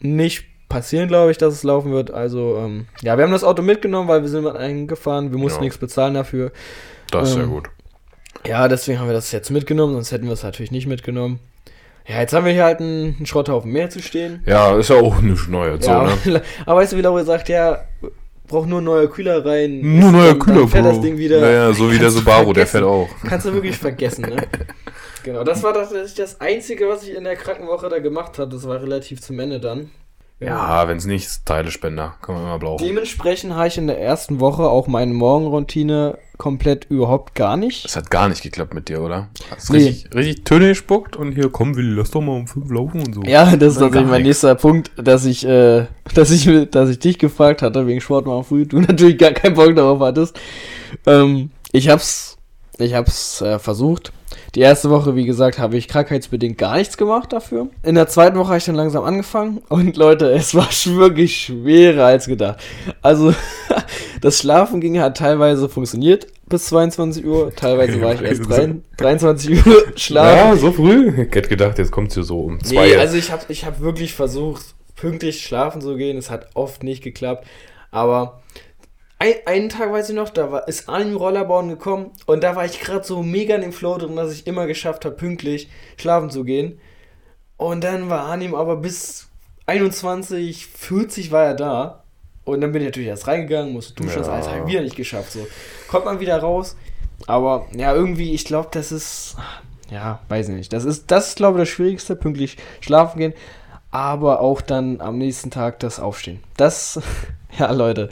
nicht 0.01 0.45
passieren, 0.71 1.09
glaube 1.09 1.31
ich, 1.31 1.37
dass 1.37 1.53
es 1.53 1.63
laufen 1.63 1.93
wird. 1.93 2.11
Also, 2.11 2.57
ähm, 2.57 2.87
ja, 3.03 3.19
wir 3.19 3.25
haben 3.25 3.33
das 3.33 3.45
Auto 3.45 3.61
mitgenommen, 3.61 4.09
weil 4.09 4.23
wir 4.23 4.31
sind 4.31 4.45
mit 4.45 4.57
eingefahren, 4.57 5.31
wir 5.33 5.39
mussten 5.39 5.59
Ja. 5.59 5.65
nichts 5.65 5.77
bezahlen 5.79 6.15
dafür. 6.15 6.53
Das 7.11 7.29
ist 7.31 7.37
ja 7.37 7.43
Ähm, 7.43 7.51
gut. 7.51 7.69
Ja, 8.47 8.67
deswegen 8.69 8.99
haben 8.99 9.09
wir 9.09 9.13
das 9.15 9.31
jetzt 9.33 9.51
mitgenommen, 9.51 9.93
sonst 9.93 10.13
hätten 10.13 10.25
wir 10.25 10.33
es 10.33 10.43
natürlich 10.43 10.71
nicht 10.71 10.87
mitgenommen. 10.87 11.41
Ja, 12.09 12.21
jetzt 12.21 12.33
haben 12.33 12.47
wir 12.47 12.53
hier 12.53 12.65
halt 12.65 12.81
einen, 12.81 13.17
einen 13.19 13.27
Schrotthaufen 13.27 13.71
mehr 13.71 13.91
zu 13.91 14.01
stehen. 14.01 14.43
Ja, 14.47 14.77
ist 14.79 14.89
ja 14.89 14.97
auch 14.97 15.21
nicht 15.21 15.49
neu 15.49 15.73
jetzt 15.75 15.87
ja, 15.87 16.09
so, 16.25 16.31
ne? 16.31 16.43
aber 16.67 16.81
weißt 16.81 16.93
du, 16.93 16.97
wie 16.97 17.03
Laura 17.03 17.23
sagt, 17.25 17.49
ja, 17.51 17.85
braucht 18.49 18.69
nur 18.69 18.81
neuer 18.81 19.09
Kühler 19.09 19.45
rein. 19.45 19.81
Nur 19.83 20.11
neuer 20.11 20.29
dann- 20.31 20.39
Kühler, 20.39 20.67
fährt 20.67 20.85
Bro. 20.85 20.93
das 20.93 21.01
Ding 21.03 21.19
wieder. 21.19 21.41
Naja, 21.41 21.73
so 21.73 21.93
wie 21.93 21.99
der 21.99 22.11
Subaru, 22.11 22.53
der 22.53 22.67
fährt 22.67 22.85
auch. 22.85 23.09
Kannst 23.29 23.47
du 23.47 23.53
wirklich 23.53 23.77
vergessen, 23.77 24.23
ne? 24.23 24.37
Genau, 25.23 25.45
das 25.45 25.63
war 25.63 25.75
tatsächlich 25.75 26.15
das 26.15 26.41
Einzige, 26.41 26.89
was 26.89 27.03
ich 27.03 27.15
in 27.15 27.25
der 27.25 27.37
Krankenwoche 27.37 27.89
da 27.91 27.99
gemacht 27.99 28.39
habe. 28.39 28.51
Das 28.51 28.67
war 28.67 28.81
relativ 28.81 29.21
zum 29.21 29.39
Ende 29.39 29.61
dann. 29.61 29.91
Ja, 30.41 30.89
wenn 30.89 30.97
es 30.97 31.05
nicht 31.05 31.27
ist, 31.27 31.47
Teilespender, 31.47 32.15
kann 32.23 32.35
man 32.35 32.45
immer 32.45 32.59
brauchen. 32.59 32.85
Dementsprechend 32.85 33.55
habe 33.55 33.69
ich 33.69 33.77
in 33.77 33.87
der 33.87 34.01
ersten 34.01 34.41
Woche 34.41 34.63
auch 34.63 34.87
meine 34.87 35.13
Morgenroutine 35.13 36.17
komplett 36.39 36.87
überhaupt 36.87 37.35
gar 37.35 37.59
nicht. 37.59 37.85
Das 37.85 37.97
hat 37.97 38.11
gar 38.11 38.31
nicht 38.31 38.43
geklappt 38.43 38.73
mit 38.73 38.89
dir, 38.89 39.03
oder? 39.03 39.29
Hast 39.51 39.71
Nee. 39.71 39.77
richtig, 39.89 40.15
richtig 40.15 40.45
Töne 40.45 40.69
gespuckt 40.69 41.15
und 41.15 41.33
hier, 41.33 41.51
komm, 41.51 41.77
Willi, 41.77 41.95
lass 41.95 42.11
doch 42.11 42.23
mal 42.23 42.37
um 42.37 42.47
fünf 42.47 42.71
laufen 42.71 43.03
und 43.03 43.15
so. 43.15 43.23
Ja, 43.25 43.45
das 43.55 43.75
ist 43.75 43.79
Gar 43.79 43.89
tatsächlich 43.89 44.11
mein 44.11 44.23
nächster 44.23 44.55
Punkt, 44.55 44.91
dass 44.97 45.27
ich, 45.27 45.47
äh, 45.47 45.87
dass 46.15 46.31
ich, 46.31 46.71
dass 46.71 46.89
ich 46.89 46.99
dich 46.99 47.19
gefragt 47.19 47.61
hatte 47.61 47.87
wegen 47.87 48.01
Sport 48.01 48.27
mal 48.27 48.43
früh, 48.43 48.65
du 48.65 48.81
natürlich 48.81 49.19
gar 49.19 49.33
keinen 49.33 49.55
Bock 49.55 49.77
darauf 49.77 50.01
hattest. 50.01 50.41
Ähm, 51.07 51.51
ich 51.73 51.91
hab's, 51.91 52.30
ich 52.81 52.95
hab's 52.95 53.41
äh, 53.41 53.59
versucht. 53.59 54.13
Die 54.55 54.61
erste 54.61 54.91
Woche, 54.91 55.15
wie 55.15 55.27
gesagt, 55.27 55.59
habe 55.59 55.77
ich 55.77 55.87
krankheitsbedingt 55.87 56.59
gar 56.59 56.77
nichts 56.77 56.97
gemacht 56.97 57.33
dafür. 57.33 57.69
In 57.83 57.95
der 57.95 58.09
zweiten 58.09 58.39
Woche 58.39 58.49
habe 58.49 58.59
ich 58.59 58.65
dann 58.65 58.75
langsam 58.75 59.05
angefangen 59.05 59.59
und 59.69 59.97
Leute, 59.97 60.31
es 60.33 60.55
war 60.55 60.69
wirklich 60.97 61.37
schwerer 61.37 62.07
als 62.07 62.27
gedacht. 62.27 62.61
Also, 63.03 63.33
das 64.21 64.39
Schlafen 64.39 64.81
ging 64.81 65.01
hat 65.01 65.17
teilweise 65.17 65.69
funktioniert 65.69 66.27
bis 66.51 66.67
22 66.67 67.25
Uhr, 67.25 67.55
teilweise 67.55 68.01
war 68.03 68.15
ich 68.15 68.23
erst 68.23 68.51
drei, 68.51 68.75
23 68.97 69.67
Uhr 69.67 69.85
schlafen. 69.97 70.51
Ja, 70.51 70.57
so 70.57 70.73
früh? 70.73 71.09
Ich 71.23 71.35
hätte 71.35 71.49
gedacht, 71.49 71.79
jetzt 71.79 71.93
kommt 71.93 72.13
hier 72.13 72.25
so 72.25 72.41
um 72.41 72.63
zwei. 72.63 72.89
Nee, 72.89 72.97
also 72.97 73.17
ich 73.17 73.31
habe 73.31 73.45
ich 73.49 73.65
hab 73.65 73.81
wirklich 73.81 74.13
versucht, 74.13 74.75
pünktlich 74.97 75.43
schlafen 75.43 75.81
zu 75.81 75.97
gehen. 75.97 76.19
Es 76.19 76.29
hat 76.29 76.49
oft 76.55 76.83
nicht 76.83 77.03
geklappt. 77.03 77.47
Aber 77.93 78.40
ein, 79.21 79.35
einen 79.47 79.69
Tag 79.69 79.93
weiß 79.93 80.09
ich 80.09 80.17
noch, 80.17 80.31
da 80.31 80.51
war, 80.51 80.67
ist 80.67 80.89
Arnim 80.89 81.15
Rollerbauen 81.17 81.69
gekommen 81.69 82.11
und 82.27 82.43
da 82.43 82.57
war 82.57 82.65
ich 82.65 82.81
gerade 82.81 83.05
so 83.05 83.23
mega 83.23 83.55
in 83.55 83.61
dem 83.61 83.73
Flow 83.73 83.97
drin, 83.99 84.17
dass 84.17 84.33
ich 84.33 84.47
immer 84.47 84.67
geschafft 84.67 85.05
habe, 85.05 85.15
pünktlich 85.15 85.69
schlafen 85.99 86.31
zu 86.31 86.43
gehen. 86.43 86.81
Und 87.59 87.85
dann 87.85 88.09
war 88.09 88.23
Arnim 88.23 88.55
aber 88.55 88.77
bis 88.77 89.29
21, 89.67 90.67
40 90.67 91.31
war 91.31 91.45
er 91.45 91.55
da. 91.55 92.03
Und 92.45 92.63
dann 92.63 92.73
bin 92.73 92.81
ich 92.81 92.89
natürlich 92.89 93.11
erst 93.11 93.27
reingegangen, 93.27 93.75
musste 93.75 93.93
duschen, 93.95 94.19
das 94.19 94.27
Ja. 94.27 94.33
alles 94.33 94.49
halt 94.49 94.67
wieder 94.67 94.81
nicht 94.81 94.97
geschafft. 94.97 95.33
So 95.33 95.47
kommt 95.89 96.07
man 96.07 96.19
wieder 96.21 96.39
raus. 96.39 96.77
Aber 97.27 97.67
ja, 97.77 97.95
irgendwie, 97.95 98.33
ich 98.33 98.47
glaube, 98.47 98.69
das 98.73 98.91
ist, 98.91 99.37
ja, 99.91 100.21
weiß 100.31 100.49
ich 100.49 100.55
nicht. 100.55 100.73
Das 100.73 100.87
ist, 100.87 101.11
das 101.11 101.29
ist, 101.29 101.37
glaube 101.37 101.59
ich, 101.59 101.63
das 101.63 101.69
Schwierigste, 101.69 102.17
pünktlich 102.17 102.57
schlafen 102.81 103.19
gehen. 103.19 103.35
Aber 103.91 104.41
auch 104.41 104.63
dann 104.63 105.03
am 105.03 105.19
nächsten 105.19 105.51
Tag 105.51 105.79
das 105.81 106.01
Aufstehen. 106.01 106.41
Das, 106.57 106.99
ja, 107.59 107.71
Leute, 107.71 108.09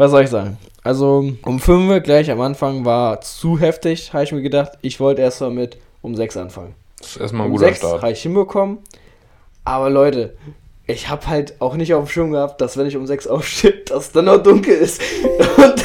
was 0.00 0.10
soll 0.10 0.24
ich 0.24 0.30
sagen? 0.30 0.56
Also, 0.82 1.32
um 1.42 1.60
5 1.60 1.90
Uhr 1.90 2.00
gleich 2.00 2.30
am 2.30 2.40
Anfang 2.40 2.84
war 2.84 3.20
zu 3.20 3.58
heftig, 3.60 4.12
habe 4.12 4.24
ich 4.24 4.32
mir 4.32 4.42
gedacht. 4.42 4.72
Ich 4.82 4.98
wollte 4.98 5.20
erst 5.22 5.40
mal 5.42 5.50
mit 5.50 5.76
um 6.02 6.14
6 6.16 6.36
anfangen. 6.38 6.74
Das 6.98 7.10
ist 7.10 7.16
erstmal 7.18 7.42
ein 7.46 7.50
Um 7.52 7.56
guter 7.56 7.66
6 7.66 7.78
Start. 7.78 8.02
habe 8.02 8.12
ich 8.12 8.22
hinbekommen. 8.22 8.78
Aber 9.64 9.90
Leute, 9.90 10.34
ich 10.86 11.08
habe 11.10 11.26
halt 11.26 11.54
auch 11.60 11.76
nicht 11.76 11.92
auf 11.94 12.04
dem 12.04 12.08
Schirm 12.10 12.32
gehabt, 12.32 12.60
dass 12.60 12.76
wenn 12.76 12.86
ich 12.86 12.96
um 12.96 13.06
6 13.06 13.26
aufstehe, 13.26 13.72
dass 13.86 14.04
es 14.06 14.12
dann 14.12 14.24
noch 14.24 14.42
dunkel 14.42 14.74
ist. 14.74 15.00
Und 15.56 15.84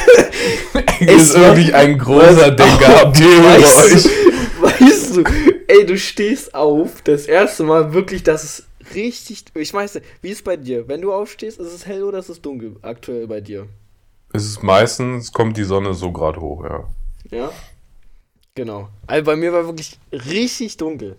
Das 0.72 1.00
es 1.00 1.22
ist 1.30 1.34
wirklich 1.38 1.74
ein 1.74 1.98
großer 1.98 2.50
Denker 2.52 3.00
habt 3.00 3.20
ihr 3.20 3.26
über 3.38 3.48
weißt 3.50 3.94
euch. 3.94 4.02
du, 4.02 4.62
weißt 4.62 5.16
du, 5.16 5.24
ey, 5.68 5.84
du 5.86 5.98
stehst 5.98 6.54
auf, 6.54 7.02
das 7.02 7.26
erste 7.26 7.64
Mal 7.64 7.92
wirklich, 7.92 8.22
dass 8.22 8.44
es 8.44 8.64
richtig, 8.94 9.44
ich 9.54 9.74
weiß 9.74 9.96
nicht, 9.96 10.06
wie 10.22 10.30
ist 10.30 10.38
es 10.38 10.42
bei 10.42 10.56
dir? 10.56 10.88
Wenn 10.88 11.02
du 11.02 11.12
aufstehst, 11.12 11.58
ist 11.60 11.72
es 11.72 11.86
hell 11.86 12.02
oder 12.02 12.18
ist 12.18 12.30
es 12.30 12.40
dunkel 12.40 12.76
aktuell 12.82 13.26
bei 13.26 13.40
dir? 13.42 13.66
Es 14.36 14.44
ist 14.44 14.62
meistens, 14.62 15.32
kommt 15.32 15.56
die 15.56 15.64
Sonne 15.64 15.94
so 15.94 16.12
gerade 16.12 16.40
hoch, 16.40 16.64
ja. 16.64 16.84
Ja? 17.30 17.50
Genau. 18.54 18.88
Also 19.06 19.24
bei 19.24 19.36
mir 19.36 19.52
war 19.52 19.66
wirklich 19.66 19.98
richtig 20.12 20.76
dunkel. 20.76 21.16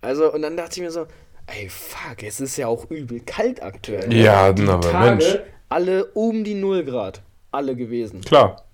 Also, 0.00 0.32
und 0.32 0.42
dann 0.42 0.56
dachte 0.56 0.72
ich 0.76 0.82
mir 0.82 0.90
so, 0.90 1.06
ey, 1.46 1.68
fuck, 1.68 2.22
es 2.22 2.40
ist 2.40 2.56
ja 2.56 2.66
auch 2.68 2.90
übel 2.90 3.20
kalt 3.20 3.62
aktuell. 3.62 4.08
ne? 4.08 4.16
Ja, 4.22 4.52
Die 4.52 4.62
aber 4.66 4.80
Tage, 4.90 5.10
Mensch. 5.24 5.38
alle 5.68 6.06
um 6.06 6.44
die 6.44 6.54
0 6.54 6.84
Grad. 6.84 7.22
Alle 7.52 7.76
gewesen. 7.76 8.20
Klar. 8.22 8.64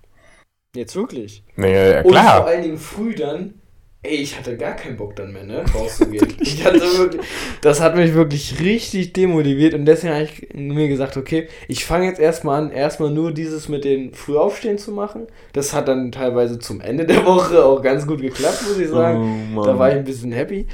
Jetzt 0.74 0.96
wirklich. 0.96 1.42
Nee, 1.56 1.74
ja, 1.92 1.98
Und 1.98 2.02
vor 2.04 2.12
klar. 2.12 2.46
allen 2.46 2.62
Dingen 2.62 2.78
früh 2.78 3.14
dann, 3.14 3.59
ey, 4.02 4.16
ich 4.16 4.38
hatte 4.38 4.56
gar 4.56 4.74
keinen 4.74 4.96
Bock 4.96 5.14
dann 5.16 5.32
mehr, 5.32 5.44
ne, 5.44 5.64
rauszugehen. 5.74 6.26
ich 6.40 6.64
hatte 6.64 6.80
wirklich, 6.80 7.22
das 7.60 7.80
hat 7.80 7.96
mich 7.96 8.14
wirklich 8.14 8.58
richtig 8.60 9.12
demotiviert 9.12 9.74
und 9.74 9.84
deswegen 9.84 10.14
habe 10.14 10.24
ich 10.24 10.54
mir 10.54 10.88
gesagt, 10.88 11.16
okay, 11.16 11.48
ich 11.68 11.84
fange 11.84 12.06
jetzt 12.06 12.20
erstmal 12.20 12.62
an, 12.62 12.70
erstmal 12.72 13.10
nur 13.10 13.32
dieses 13.32 13.68
mit 13.68 13.84
den 13.84 14.14
Frühaufstehen 14.14 14.78
zu 14.78 14.92
machen. 14.92 15.26
Das 15.52 15.74
hat 15.74 15.88
dann 15.88 16.12
teilweise 16.12 16.58
zum 16.58 16.80
Ende 16.80 17.04
der 17.04 17.24
Woche 17.26 17.64
auch 17.64 17.82
ganz 17.82 18.06
gut 18.06 18.20
geklappt, 18.20 18.62
muss 18.66 18.78
ich 18.78 18.88
sagen. 18.88 19.54
Oh, 19.56 19.62
da 19.62 19.78
war 19.78 19.90
ich 19.90 19.96
ein 19.96 20.04
bisschen 20.04 20.32
happy. 20.32 20.66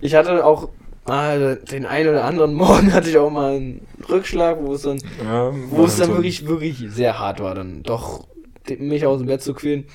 Ich 0.00 0.14
hatte 0.14 0.44
auch 0.44 0.68
mal 1.06 1.56
den 1.56 1.86
einen 1.86 2.10
oder 2.10 2.24
anderen 2.24 2.54
Morgen 2.58 2.92
hatte 2.92 3.10
ich 3.10 3.18
auch 3.18 3.30
mal 3.30 3.56
einen 3.56 3.80
Rückschlag, 4.08 4.58
wo 4.62 4.74
es 4.74 4.82
dann 4.82 4.98
ja, 5.24 5.52
wo 5.70 5.84
es 5.84 5.96
dann 5.96 6.10
wirklich, 6.10 6.46
wirklich 6.46 6.84
sehr 6.88 7.18
hart 7.18 7.40
war, 7.40 7.54
dann 7.54 7.82
doch 7.82 8.26
mich 8.78 9.06
aus 9.06 9.18
dem 9.18 9.26
Bett 9.26 9.42
zu 9.42 9.54
quälen. 9.54 9.86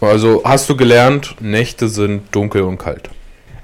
Also 0.00 0.42
hast 0.44 0.68
du 0.70 0.76
gelernt, 0.76 1.34
Nächte 1.40 1.88
sind 1.88 2.22
dunkel 2.34 2.62
und 2.62 2.78
kalt. 2.78 3.10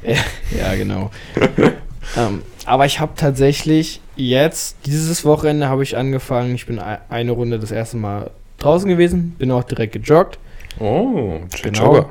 Ja, 0.05 0.75
genau. 0.77 1.11
ähm, 2.17 2.43
aber 2.67 2.87
ich 2.87 2.99
habe 3.01 3.13
tatsächlich 3.17 4.01
jetzt, 4.17 4.77
dieses 4.87 5.25
Wochenende 5.25 5.69
habe 5.69 5.83
ich 5.83 5.97
angefangen, 5.97 6.55
ich 6.55 6.67
bin 6.67 6.79
ei- 6.79 6.99
eine 7.09 7.33
Runde 7.33 7.59
das 7.59 7.71
erste 7.71 7.97
Mal 7.97 8.31
draußen 8.59 8.89
gewesen, 8.89 9.35
bin 9.39 9.51
auch 9.51 9.65
direkt 9.65 9.93
gejoggt. 9.93 10.39
Oh, 10.81 11.39
Genau. 11.63 11.85
Jogger. 11.85 12.09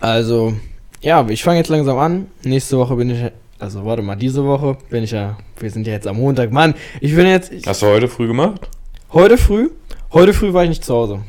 Also, 0.00 0.54
ja, 1.02 1.26
ich 1.28 1.42
fange 1.42 1.58
jetzt 1.58 1.68
langsam 1.68 1.98
an. 1.98 2.26
Nächste 2.42 2.78
Woche 2.78 2.96
bin 2.96 3.10
ich, 3.10 3.30
also 3.58 3.84
warte 3.84 4.02
mal, 4.02 4.16
diese 4.16 4.44
Woche 4.44 4.76
bin 4.90 5.04
ich 5.04 5.10
ja, 5.10 5.36
wir 5.58 5.70
sind 5.70 5.86
ja 5.86 5.92
jetzt 5.94 6.06
am 6.06 6.16
Montag. 6.16 6.52
Mann, 6.52 6.74
ich 7.00 7.14
bin 7.14 7.26
jetzt, 7.26 7.52
ich, 7.52 7.66
Hast 7.66 7.82
du 7.82 7.86
heute 7.86 8.08
früh 8.08 8.26
gemacht? 8.26 8.68
Heute 9.12 9.36
früh? 9.38 9.70
Heute 10.12 10.32
früh 10.32 10.52
war 10.52 10.62
ich 10.62 10.68
nicht 10.70 10.84
zu 10.84 10.94
Hause. 10.94 11.20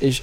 Ich. 0.00 0.22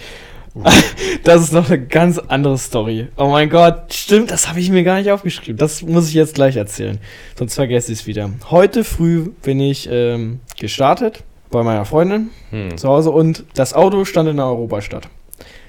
Das 1.23 1.41
ist 1.43 1.51
noch 1.53 1.69
eine 1.69 1.85
ganz 1.85 2.17
andere 2.17 2.57
Story. 2.57 3.07
Oh 3.17 3.27
mein 3.27 3.49
Gott, 3.49 3.93
stimmt, 3.93 4.31
das 4.31 4.47
habe 4.47 4.59
ich 4.59 4.69
mir 4.71 4.83
gar 4.83 4.97
nicht 4.97 5.11
aufgeschrieben. 5.11 5.57
Das 5.57 5.81
muss 5.81 6.07
ich 6.07 6.13
jetzt 6.13 6.33
gleich 6.33 6.55
erzählen. 6.55 6.97
Sonst 7.37 7.55
vergesse 7.55 7.91
ich 7.91 7.99
es 7.99 8.07
wieder. 8.07 8.31
Heute 8.49 8.83
früh 8.83 9.29
bin 9.43 9.59
ich 9.59 9.87
ähm, 9.91 10.39
gestartet 10.59 11.23
bei 11.51 11.61
meiner 11.61 11.85
Freundin 11.85 12.29
Hm. 12.51 12.77
zu 12.77 12.87
Hause 12.87 13.11
und 13.11 13.43
das 13.53 13.73
Auto 13.73 14.05
stand 14.05 14.29
in 14.29 14.37
der 14.37 14.45
Europastadt. 14.45 15.09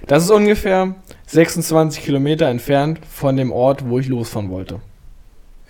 Das 0.06 0.25
ist 0.25 0.30
ungefähr 0.30 0.94
26 1.26 2.04
Kilometer 2.04 2.47
entfernt 2.47 3.00
von 3.11 3.37
dem 3.37 3.52
Ort, 3.52 3.88
wo 3.88 3.99
ich 3.99 4.09
losfahren 4.09 4.50
wollte. 4.50 4.80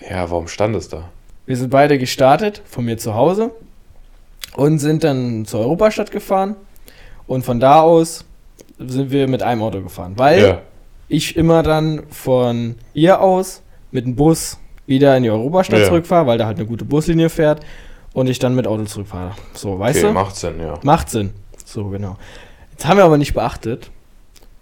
Ja, 0.09 0.31
warum 0.31 0.47
stand 0.47 0.77
es 0.77 0.89
da? 0.89 1.09
Wir 1.47 1.57
sind 1.57 1.71
beide 1.71 1.99
gestartet 1.99 2.63
von 2.65 2.85
mir 2.85 2.97
zu 2.99 3.15
Hause 3.15 3.51
und 4.57 4.79
sind 4.79 5.05
dann 5.05 5.47
zur 5.47 5.61
Europastadt 5.61 6.11
gefahren. 6.11 6.57
Und 7.27 7.45
von 7.45 7.61
da 7.61 7.81
aus 7.81 8.25
sind 8.87 9.11
wir 9.11 9.29
mit 9.29 9.43
einem 9.43 9.63
Auto 9.63 9.81
gefahren. 9.83 10.15
Weil 10.17 10.43
Ja. 10.43 10.63
ich 11.09 11.37
immer 11.37 11.63
dann 11.63 12.03
von 12.11 12.77
ihr 12.95 13.21
aus 13.21 13.63
mit 13.91 14.05
dem 14.07 14.17
Bus 14.17 14.59
wieder 14.87 15.17
in 15.17 15.23
die 15.23 15.31
Europastadt 15.31 15.81
Ja. 15.81 15.87
zurückfahre, 15.87 16.27
weil 16.27 16.39
da 16.39 16.47
halt 16.47 16.59
eine 16.59 16.67
gute 16.67 16.85
Buslinie 16.85 17.29
fährt 17.29 17.61
und 18.13 18.29
ich 18.29 18.39
dann 18.39 18.55
mit 18.55 18.67
Auto 18.67 18.85
zurückfahre. 18.85 19.33
So, 19.55 19.79
weißt 19.79 19.99
okay, 19.99 20.09
du? 20.09 20.13
macht 20.15 20.37
Sinn, 20.37 20.55
ja. 20.61 20.75
Macht 20.83 21.11
Sinn. 21.11 21.31
So, 21.65 21.85
genau. 21.89 22.17
Jetzt 22.73 22.87
haben 22.87 22.97
wir 22.97 23.05
aber 23.05 23.19
nicht 23.19 23.35
beachtet, 23.35 23.91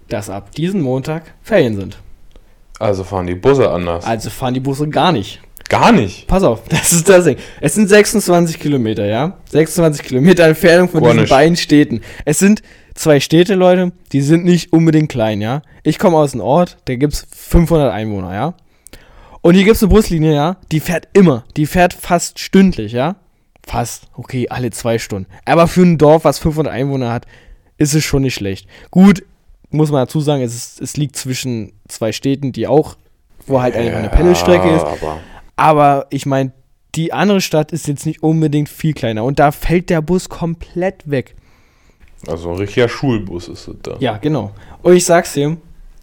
dass 0.09 0.29
ab 0.31 0.53
diesem 0.53 0.81
Montag 0.83 1.23
Ferien 1.43 1.77
sind. 1.77 1.99
Also 2.79 3.05
fahren 3.05 3.27
die 3.27 3.35
Busse 3.35 3.71
anders. 3.71 4.05
Also 4.05 4.31
fahren 4.31 4.55
die 4.55 4.61
Busse 4.61 4.89
gar 4.89 5.13
nicht. 5.13 5.41
Gar 5.69 5.93
nicht. 5.93 6.27
Pass 6.29 6.43
auf, 6.45 6.63
das 6.69 6.93
ist 6.93 7.09
das 7.09 7.25
Ding. 7.25 7.37
Es 7.61 7.75
sind 7.75 7.89
26 7.89 8.59
Kilometer, 8.59 9.05
ja? 9.07 9.37
26 9.51 10.03
Kilometer 10.07 10.45
Entfernung 10.45 10.89
von 10.89 11.01
Boah, 11.01 11.09
diesen 11.11 11.21
nicht. 11.23 11.31
beiden 11.31 11.57
Städten. 11.57 12.01
Es 12.25 12.39
sind 12.39 12.63
zwei 12.99 13.21
Städte, 13.21 13.55
Leute, 13.55 13.93
die 14.12 14.21
sind 14.21 14.45
nicht 14.45 14.73
unbedingt 14.73 15.09
klein, 15.09 15.40
ja? 15.40 15.62
Ich 15.83 15.99
komme 15.99 16.17
aus 16.17 16.33
einem 16.33 16.43
Ort, 16.43 16.78
da 16.87 16.97
gibt's 16.97 17.26
500 17.31 17.93
Einwohner, 17.93 18.35
ja? 18.35 18.55
Und 19.40 19.55
hier 19.55 19.64
gibt's 19.64 19.83
eine 19.83 19.93
Buslinie, 19.93 20.35
ja? 20.35 20.57
Die 20.73 20.81
fährt 20.81 21.09
immer. 21.12 21.45
Die 21.57 21.67
fährt 21.67 21.95
fast 21.95 22.38
stündlich, 22.38 22.93
ja? 22.93 23.17
Fast. 23.67 24.09
Okay, 24.14 24.49
alle 24.49 24.71
zwei 24.71 24.99
Stunden. 24.99 25.28
Aber 25.45 25.69
für 25.69 25.83
ein 25.83 25.99
Dorf, 25.99 26.25
was 26.25 26.38
500 26.38 26.73
Einwohner 26.73 27.12
hat, 27.12 27.26
ist 27.76 27.95
es 27.95 28.05
schon 28.05 28.23
nicht 28.23 28.35
schlecht. 28.35 28.69
Gut, 28.90 29.23
muss 29.71 29.90
man 29.90 30.02
dazu 30.02 30.21
sagen, 30.21 30.43
es, 30.43 30.55
ist, 30.55 30.81
es 30.81 30.97
liegt 30.97 31.17
zwischen 31.17 31.73
zwei 31.87 32.12
Städten, 32.12 32.52
die 32.52 32.67
auch, 32.67 32.97
wo 33.47 33.62
halt 33.62 33.76
einfach 33.76 33.99
eine 33.99 34.09
Pendelstrecke 34.09 34.69
ist. 34.69 34.85
Aber 34.85 35.21
Aber 35.57 36.07
ich 36.11 36.26
meine, 36.26 36.52
die 36.95 37.12
andere 37.12 37.40
Stadt 37.40 37.73
ist 37.73 37.87
jetzt 37.87 38.07
nicht 38.07 38.23
unbedingt 38.23 38.69
viel 38.69 38.95
kleiner 38.95 39.25
und 39.25 39.38
da 39.38 39.52
fällt 39.52 39.90
der 39.90 40.00
Bus 40.00 40.28
komplett 40.28 41.09
weg. 41.11 41.37
Also 42.27 42.51
ein 42.51 42.57
richtiger 42.57 42.89
Schulbus 42.89 43.49
ist 43.49 43.69
es 43.69 43.77
da. 43.83 43.97
Ja, 44.01 44.17
genau. 44.17 44.53
Und 44.83 44.95
ich 44.95 45.05
sag's 45.05 45.33
dir, 45.35 45.57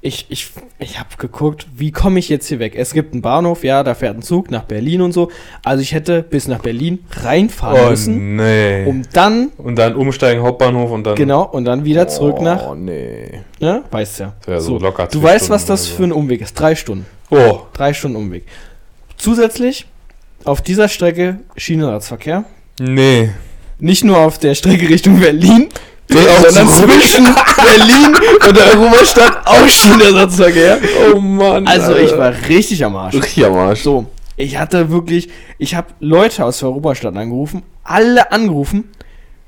ich, 0.05 0.27
ich, 0.29 0.51
ich 0.77 0.99
habe 0.99 1.09
geguckt, 1.17 1.65
wie 1.75 1.91
komme 1.91 2.19
ich 2.19 2.29
jetzt 2.29 2.47
hier 2.47 2.59
weg? 2.59 2.75
Es 2.75 2.93
gibt 2.93 3.13
einen 3.13 3.23
Bahnhof, 3.23 3.63
ja, 3.63 3.81
da 3.81 3.95
fährt 3.95 4.15
ein 4.15 4.21
Zug 4.21 4.51
nach 4.51 4.63
Berlin 4.63 5.01
und 5.01 5.13
so. 5.13 5.31
Also 5.63 5.81
ich 5.81 5.93
hätte 5.93 6.21
bis 6.21 6.47
nach 6.47 6.59
Berlin 6.59 6.99
reinfahren 7.09 7.81
Oh 7.87 7.89
müssen, 7.89 8.35
nee. 8.35 8.85
um 8.85 9.01
dann, 9.13 9.49
und 9.57 9.77
dann 9.77 9.95
umsteigen 9.95 10.43
Hauptbahnhof 10.43 10.91
und 10.91 11.05
dann. 11.05 11.15
genau, 11.15 11.43
und 11.43 11.65
dann 11.65 11.85
wieder 11.85 12.07
zurück 12.07 12.35
oh, 12.37 12.43
nach, 12.43 12.75
nee. 12.75 13.41
ne, 13.59 13.83
weißt 13.89 14.19
ja. 14.19 14.33
Das 14.41 14.47
wär 14.47 14.61
so 14.61 14.77
locker 14.77 15.07
Du 15.07 15.23
weißt, 15.23 15.49
was 15.49 15.63
Stunden 15.63 15.73
das 15.73 15.81
oder 15.87 15.91
so. 15.91 15.97
für 15.97 16.03
ein 16.03 16.11
Umweg 16.11 16.41
ist. 16.41 16.53
Drei 16.53 16.75
Stunden. 16.75 17.07
Oh. 17.31 17.61
Drei 17.73 17.93
Stunden 17.93 18.17
Umweg. 18.17 18.45
Zusätzlich 19.17 19.87
auf 20.43 20.61
dieser 20.61 20.87
Strecke 20.87 21.39
Schienenradsverkehr. 21.57 22.43
Nee. 22.79 23.31
Nicht 23.79 24.03
nur 24.03 24.19
auf 24.19 24.37
der 24.37 24.53
Strecke 24.53 24.87
Richtung 24.87 25.19
Berlin, 25.19 25.69
sondern 26.09 26.69
zwischen 26.69 27.25
Berlin 27.25 28.15
und 28.47 28.57
der 28.57 28.79
Europastadt 28.79 29.45
auch 29.45 29.67
Schienenersatzverkehr. 29.67 30.79
Oh 31.13 31.19
Mann. 31.19 31.67
Also 31.67 31.95
ich 31.95 32.17
war 32.17 32.33
richtig 32.47 32.83
am 32.83 32.95
Arsch. 32.95 33.15
richtig 33.15 33.45
am 33.45 33.53
Arsch. 33.53 33.81
So, 33.81 34.05
ich 34.37 34.57
hatte 34.57 34.89
wirklich, 34.89 35.29
ich 35.57 35.75
habe 35.75 35.87
Leute 35.99 36.45
aus 36.45 36.59
der 36.59 36.69
Europastadt 36.69 37.15
angerufen, 37.15 37.63
alle 37.83 38.31
angerufen, 38.31 38.85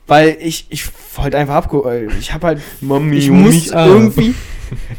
weil 0.08 0.38
ich, 0.40 0.68
ich 0.70 0.86
wollte 1.16 1.38
einfach 1.38 1.56
abge... 1.56 2.10
Ich 2.20 2.34
habe 2.34 2.48
halt, 2.48 2.62
Mami, 2.82 3.18
ich 3.18 3.30
muss 3.30 3.68
irgendwie... 3.68 4.34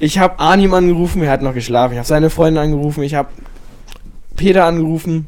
Ich 0.00 0.18
habe 0.18 0.38
Arnim 0.38 0.72
angerufen, 0.72 1.22
er 1.22 1.30
hat 1.30 1.42
noch 1.42 1.54
geschlafen. 1.54 1.92
Ich 1.92 1.98
habe 1.98 2.08
seine 2.08 2.30
Freundin 2.30 2.62
angerufen, 2.62 3.02
ich 3.02 3.14
habe 3.14 3.28
Peter 4.36 4.64
angerufen, 4.64 5.26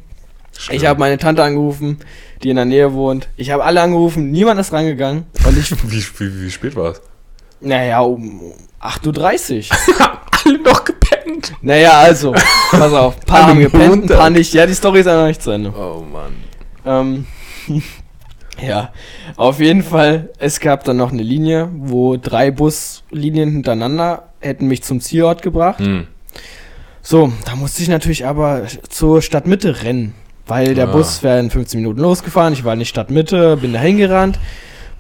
ich 0.71 0.87
habe 0.87 1.01
meine 1.01 1.19
Tante 1.19 1.43
angerufen, 1.43 1.99
die 2.43 2.51
in 2.51 2.57
der 2.57 2.65
Nähe 2.65 2.93
wohnt. 2.93 3.29
Ich 3.37 3.51
habe 3.51 3.65
alle 3.65 3.81
angerufen, 3.81 4.31
niemand 4.31 4.61
ist 4.61 4.73
rangegangen. 4.73 5.25
Und 5.47 5.59
ich 5.59 5.71
Wie, 5.91 6.03
wie, 6.19 6.43
wie 6.43 6.51
spät 6.51 6.77
war 6.77 6.93
es? 6.93 7.03
Naja, 7.61 8.01
um 8.01 8.53
8.30 8.81 9.71
Uhr. 9.71 9.77
Alle 10.47 10.59
noch 10.63 10.85
gepennt. 10.85 11.53
naja, 11.61 11.93
also, 12.01 12.33
pass 12.71 12.93
auf. 12.95 13.17
Ein 13.21 13.27
paar 13.27 13.47
haben 13.49 13.61
gepennt, 13.61 13.83
ein 13.85 13.91
munter. 13.91 14.17
paar 14.17 14.31
nicht. 14.31 14.55
Ja, 14.55 14.65
die 14.67 14.73
Story 14.73 15.01
ist 15.01 15.07
ja 15.07 15.21
noch 15.21 15.27
nicht 15.27 15.43
zu 15.43 15.51
Ende. 15.51 15.71
Oh 15.77 16.03
Mann. 16.11 16.33
Ähm, 16.87 17.27
ja, 18.63 18.91
auf 19.37 19.61
jeden 19.61 19.83
Fall, 19.83 20.31
es 20.39 20.61
gab 20.61 20.85
dann 20.85 20.97
noch 20.97 21.13
eine 21.13 21.23
Linie, 21.23 21.69
wo 21.75 22.17
drei 22.17 22.51
Buslinien 22.51 23.51
hintereinander 23.51 24.31
hätten 24.41 24.67
mich 24.67 24.83
zum 24.83 25.01
Zielort 25.03 25.43
gebracht. 25.43 25.81
Hm. 25.81 26.07
So, 27.03 27.33
da 27.45 27.57
musste 27.57 27.83
ich 27.83 27.89
natürlich 27.89 28.27
aber 28.27 28.63
zur 28.89 29.21
Stadtmitte 29.21 29.83
rennen, 29.83 30.15
weil 30.51 30.75
der 30.75 30.89
Ah. 30.89 30.93
Bus 30.93 31.23
wäre 31.23 31.41
in 31.41 31.51
15 31.51 31.81
Minuten 31.81 32.01
losgefahren. 32.01 32.53
Ich 32.53 32.65
war 32.65 32.75
in 32.75 32.81
die 32.81 32.85
Stadtmitte, 32.87 33.57
bin 33.57 33.73
dahin 33.73 33.97
gerannt, 33.97 34.39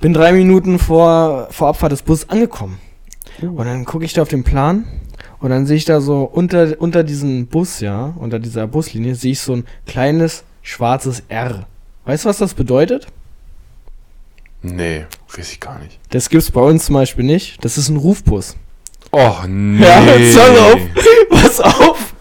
bin 0.00 0.14
drei 0.14 0.32
Minuten 0.32 0.78
vor, 0.78 1.48
vor 1.50 1.68
Abfahrt 1.68 1.92
des 1.92 2.02
Busses 2.02 2.28
angekommen. 2.30 2.78
Und 3.42 3.58
dann 3.66 3.84
gucke 3.84 4.04
ich 4.04 4.12
da 4.12 4.22
auf 4.22 4.28
den 4.28 4.44
Plan 4.44 4.84
und 5.40 5.50
dann 5.50 5.66
sehe 5.66 5.76
ich 5.76 5.84
da 5.84 6.00
so 6.00 6.22
unter, 6.24 6.74
unter 6.78 7.02
diesem 7.04 7.46
Bus, 7.46 7.80
ja, 7.80 8.14
unter 8.18 8.38
dieser 8.38 8.66
Buslinie, 8.66 9.14
sehe 9.14 9.32
ich 9.32 9.40
so 9.40 9.54
ein 9.54 9.64
kleines 9.86 10.44
schwarzes 10.62 11.22
R. 11.28 11.66
Weißt 12.04 12.24
du, 12.24 12.28
was 12.28 12.38
das 12.38 12.54
bedeutet? 12.54 13.06
Nee, 14.62 15.06
weiß 15.34 15.52
ich 15.52 15.60
gar 15.60 15.78
nicht. 15.78 15.98
Das 16.10 16.28
gibt's 16.28 16.50
bei 16.50 16.60
uns 16.60 16.84
zum 16.86 16.94
Beispiel 16.94 17.24
nicht. 17.24 17.64
Das 17.64 17.78
ist 17.78 17.88
ein 17.88 17.96
Rufbus. 17.96 18.56
Oh 19.12 19.36
nee. 19.48 19.82
Ja, 19.82 20.00
pass 20.02 20.58
auf. 20.58 20.80
Pass 21.30 21.60
auf. 21.60 22.14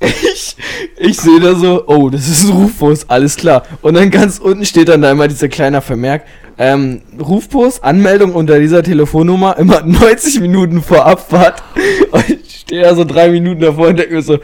Ich, 0.00 0.56
ich 0.98 1.18
sehe 1.18 1.40
da 1.40 1.54
so, 1.54 1.84
oh, 1.86 2.10
das 2.10 2.28
ist 2.28 2.44
ein 2.44 2.50
Rufbus, 2.50 3.08
alles 3.08 3.36
klar. 3.36 3.62
Und 3.80 3.94
dann 3.94 4.10
ganz 4.10 4.38
unten 4.38 4.64
steht 4.64 4.88
dann 4.88 5.02
da 5.02 5.10
immer 5.10 5.28
dieser 5.28 5.48
kleine 5.48 5.80
Vermerk, 5.80 6.24
ähm, 6.58 7.02
Rufbus, 7.18 7.82
Anmeldung 7.82 8.34
unter 8.34 8.58
dieser 8.60 8.82
Telefonnummer, 8.82 9.56
immer 9.58 9.82
90 9.84 10.40
Minuten 10.40 10.82
vor 10.82 11.06
Abfahrt. 11.06 11.62
Und 12.10 12.28
ich 12.28 12.60
stehe 12.60 12.82
da 12.82 12.94
so 12.94 13.04
drei 13.04 13.30
Minuten 13.30 13.60
davor 13.60 13.88
und 13.88 13.98
denke 13.98 14.14
mir 14.14 14.22
so, 14.22 14.38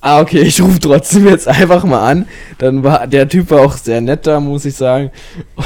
ah, 0.00 0.20
okay, 0.20 0.40
ich 0.42 0.60
rufe 0.60 0.80
trotzdem 0.80 1.28
jetzt 1.28 1.48
einfach 1.48 1.84
mal 1.84 2.06
an. 2.08 2.26
Dann 2.58 2.82
war, 2.82 3.06
der 3.06 3.28
Typ 3.28 3.50
war 3.50 3.60
auch 3.60 3.76
sehr 3.76 4.00
nett 4.00 4.26
da, 4.26 4.40
muss 4.40 4.64
ich 4.64 4.74
sagen. 4.74 5.10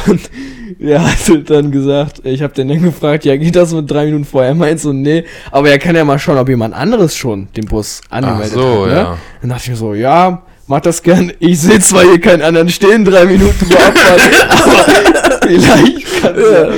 Und 0.06 0.20
er 0.78 1.02
hat 1.02 1.50
dann 1.50 1.70
gesagt, 1.70 2.20
ich 2.24 2.42
habe 2.42 2.54
den 2.54 2.68
dann 2.68 2.82
gefragt, 2.82 3.24
ja, 3.24 3.36
geht 3.36 3.56
das 3.56 3.72
mit 3.72 3.90
drei 3.90 4.06
Minuten 4.06 4.24
vorher? 4.24 4.50
Er 4.50 4.54
meint 4.54 4.80
so, 4.80 4.92
nee, 4.92 5.24
aber 5.50 5.70
er 5.70 5.78
kann 5.78 5.96
ja 5.96 6.04
mal 6.04 6.18
schauen, 6.18 6.38
ob 6.38 6.48
jemand 6.48 6.74
anderes 6.74 7.16
schon 7.16 7.48
den 7.56 7.66
Bus 7.66 8.00
angemeldet 8.10 8.52
Ach 8.56 8.60
so, 8.60 8.82
hat. 8.82 8.90
Ne? 8.90 8.96
ja. 8.96 9.18
Dann 9.40 9.50
dachte 9.50 9.62
ich 9.64 9.70
mir 9.70 9.76
so, 9.76 9.94
ja, 9.94 10.42
mach 10.66 10.80
das 10.80 11.02
gern. 11.02 11.32
Ich 11.38 11.60
sehe 11.60 11.78
zwar 11.80 12.02
hier 12.02 12.20
keinen 12.20 12.42
anderen 12.42 12.68
stehen, 12.68 13.04
drei 13.04 13.24
Minuten 13.24 13.66
vor 13.66 13.80
Abfahrt, 13.80 14.20
aber 14.48 15.46
vielleicht 15.46 16.22
kann 16.22 16.36
ja. 16.36 16.68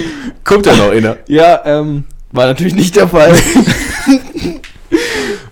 Kommt 0.45 0.67
ja 0.67 0.77
noch 0.77 0.91
einer. 0.91 1.17
Ja, 1.27 1.61
ähm, 1.65 2.05
war 2.31 2.47
natürlich 2.47 2.75
nicht 2.75 2.95
der 2.95 3.09
Fall. 3.09 3.35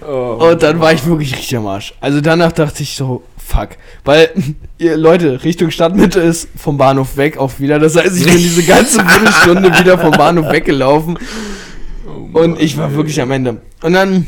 Oh. 0.07 0.51
Und 0.51 0.62
dann 0.62 0.81
war 0.81 0.93
ich 0.93 1.07
wirklich 1.07 1.33
richtig 1.33 1.57
am 1.57 1.67
Arsch. 1.67 1.95
Also 2.01 2.21
danach 2.21 2.53
dachte 2.53 2.83
ich 2.83 2.97
so, 2.97 3.23
fuck. 3.37 3.71
Weil, 4.05 4.31
ihr 4.79 4.97
Leute, 4.97 5.45
Richtung 5.45 5.71
Stadtmitte 5.71 6.21
ist 6.21 6.49
vom 6.57 6.77
Bahnhof 6.77 7.17
weg 7.17 7.38
auch 7.38 7.59
wieder. 7.59 7.79
Das 7.79 7.97
heißt, 7.97 8.17
ich 8.17 8.25
bin 8.25 8.37
diese 8.37 8.62
ganze 8.64 9.05
Viertelstunde 9.05 9.79
wieder 9.79 9.99
vom 9.99 10.12
Bahnhof 10.12 10.51
weggelaufen. 10.51 11.19
Und 12.33 12.61
ich 12.61 12.77
war 12.77 12.95
wirklich 12.95 13.21
am 13.21 13.31
Ende. 13.31 13.61
Und 13.83 13.93
dann 13.93 14.27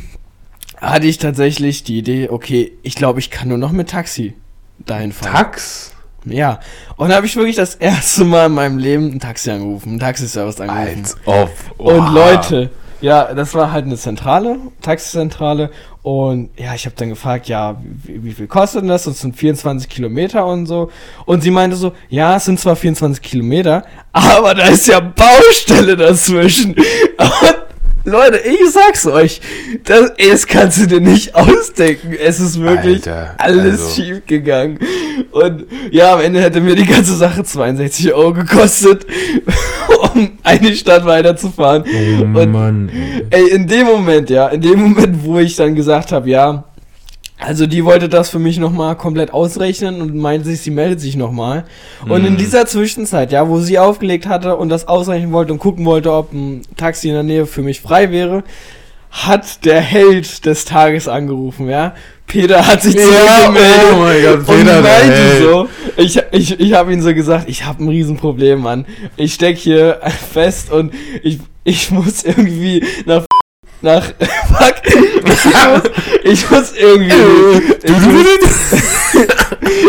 hatte 0.81 1.07
ich 1.07 1.19
tatsächlich 1.19 1.85
die 1.85 1.99
Idee, 1.99 2.29
okay, 2.31 2.73
ich 2.83 2.95
glaube, 2.95 3.19
ich 3.19 3.31
kann 3.31 3.49
nur 3.49 3.59
noch 3.59 3.73
mit 3.73 3.91
Taxi 3.91 4.35
dahin 4.79 5.13
fahren. 5.13 5.33
Tax? 5.33 5.93
Ja. 6.25 6.61
Und 6.97 7.11
da 7.11 7.17
habe 7.17 7.27
ich 7.27 7.37
wirklich 7.37 7.57
das 7.57 7.75
erste 7.77 8.25
Mal 8.25 8.47
in 8.47 8.53
meinem 8.53 8.79
Leben 8.79 9.13
ein 9.13 9.21
Taxi 9.21 9.51
angerufen, 9.51 9.95
ein 9.95 9.99
Taxiservice 10.01 10.61
angerufen. 10.61 11.03
Als 11.03 11.17
ob. 11.25 11.51
Und 11.79 11.99
Oha. 11.99 12.11
Leute, 12.11 12.71
ja, 13.07 13.33
das 13.35 13.55
war 13.55 13.71
halt 13.71 13.85
eine 13.85 13.97
Zentrale, 13.97 14.59
Taxizentrale. 14.83 15.71
Und 16.03 16.51
ja, 16.59 16.75
ich 16.75 16.87
habe 16.87 16.97
dann 16.97 17.09
gefragt, 17.09 17.47
ja, 17.47 17.81
wie, 18.03 18.25
wie 18.25 18.33
viel 18.33 18.49
kostet 18.49 18.83
denn 18.83 18.89
das? 18.89 19.05
Das 19.05 19.21
sind 19.21 19.37
24 19.37 19.89
Kilometer 19.89 20.45
und 20.45 20.67
so. 20.67 20.91
Und 21.25 21.41
sie 21.41 21.53
meinte 21.53 21.77
so, 21.77 21.93
ja, 22.09 22.35
es 22.35 22.47
sind 22.47 22.59
zwar 22.59 22.75
24 22.75 23.23
Kilometer, 23.23 23.85
aber 24.13 24.57
da 24.57 24.67
ist 24.67 24.89
ja 24.89 24.99
Baustelle 24.99 25.97
dazwischen. 25.97 26.75
Und 27.15 27.66
Leute, 28.07 28.39
ich 28.39 28.71
sag's 28.71 29.05
euch, 29.07 29.41
das, 29.83 30.13
das 30.17 30.47
kannst 30.47 30.81
du 30.81 30.87
dir 30.87 31.01
nicht 31.01 31.35
ausdenken. 31.35 32.13
Es 32.13 32.39
ist 32.39 32.61
wirklich 32.61 32.99
Alter, 33.09 33.35
alles 33.39 33.81
also. 33.83 33.95
schief 34.03 34.23
gegangen. 34.27 34.79
Und 35.33 35.67
ja, 35.91 36.15
am 36.15 36.21
Ende 36.21 36.41
hätte 36.41 36.61
mir 36.61 36.77
die 36.77 36.87
ganze 36.87 37.17
Sache 37.17 37.43
62 37.43 38.15
Euro 38.15 38.33
gekostet, 38.33 39.07
um 40.15 40.39
eine 40.45 40.75
Stadt 40.77 41.05
weiterzufahren. 41.05 41.83
Oh 41.85 42.23
Und 42.39 42.53
Mann. 42.53 42.91
ey. 43.31 43.43
Ey, 43.43 43.51
in 43.51 43.67
dem 43.67 43.87
Moment, 43.87 44.31
ja, 44.31 44.49
in 44.49 44.61
dem 44.61 44.81
Moment, 44.83 45.25
wo 45.25 45.39
ich 45.39 45.57
dann 45.57 45.75
gesagt 45.75 46.13
habe, 46.13 46.31
ja, 46.31 46.63
also 47.39 47.67
die 47.67 47.85
wollte 47.85 48.09
das 48.09 48.31
für 48.31 48.39
mich 48.39 48.59
nochmal 48.59 48.97
komplett 48.97 49.33
ausrechnen 49.33 50.01
und 50.01 50.15
meinte 50.17 50.47
sich, 50.49 50.61
sie 50.63 50.71
meldet 50.71 51.01
sich 51.01 51.17
nochmal. 51.17 51.65
Und 52.09 52.25
in 52.25 52.33
Mhm. 52.35 52.39
dieser 52.39 52.67
Zwischenzeit, 52.67 53.31
ja, 53.33 53.49
wo 53.49 53.61
sie 53.61 53.79
aufgelegt 53.79 54.27
hatte 54.27 54.57
und 54.57 54.69
das 54.71 54.89
ausrechnen 54.89 55.33
wollte 55.33 55.53
und 55.53 55.59
gucken 55.59 55.85
wollte, 55.85 56.13
ob 56.13 56.33
ein 56.33 56.63
Taxi 56.77 57.09
in 57.09 57.15
der 57.15 57.23
Nähe 57.23 57.47
für 57.47 57.63
mich 57.63 57.81
frei 57.81 58.11
wäre, 58.11 58.43
hat 59.11 59.65
der 59.65 59.81
Held 59.81 60.45
des 60.47 60.65
Tages 60.65 61.09
angerufen, 61.09 61.69
ja. 61.69 61.95
Peter 62.27 62.67
hat 62.67 62.83
sich 62.83 62.95
Ja, 62.97 63.03
zurückgemeldet 63.03 63.87
oh 63.93 63.97
mein 63.99 64.23
Gott, 64.23 64.39
und 64.39 64.47
Peter, 64.47 64.83
der 64.83 64.83
meinte 64.83 65.43
so, 65.43 65.69
ich, 65.97 66.21
ich, 66.33 66.59
ich 66.61 66.73
habe 66.75 66.93
ihm 66.93 67.01
so 67.01 67.15
gesagt, 67.15 67.49
ich 67.49 67.65
habe 67.65 67.85
ein 67.85 67.89
Riesenproblem, 67.89 68.61
Mann. 68.61 68.85
Ich 69.17 69.35
steck 69.35 69.57
hier 69.59 70.01
fest 70.33 70.73
und 70.73 70.93
ich, 71.23 71.39
ich 71.65 71.91
muss 71.93 72.25
irgendwie 72.25 72.83
nach 73.07 73.26
nach. 73.87 74.05
Fuck. 74.49 74.75
Ich 75.25 75.45
muss, 75.45 75.83
ich 76.25 76.51
muss 76.51 76.73
irgendwie. 76.77 77.13
Ich 77.85 77.93
muss, 77.93 78.83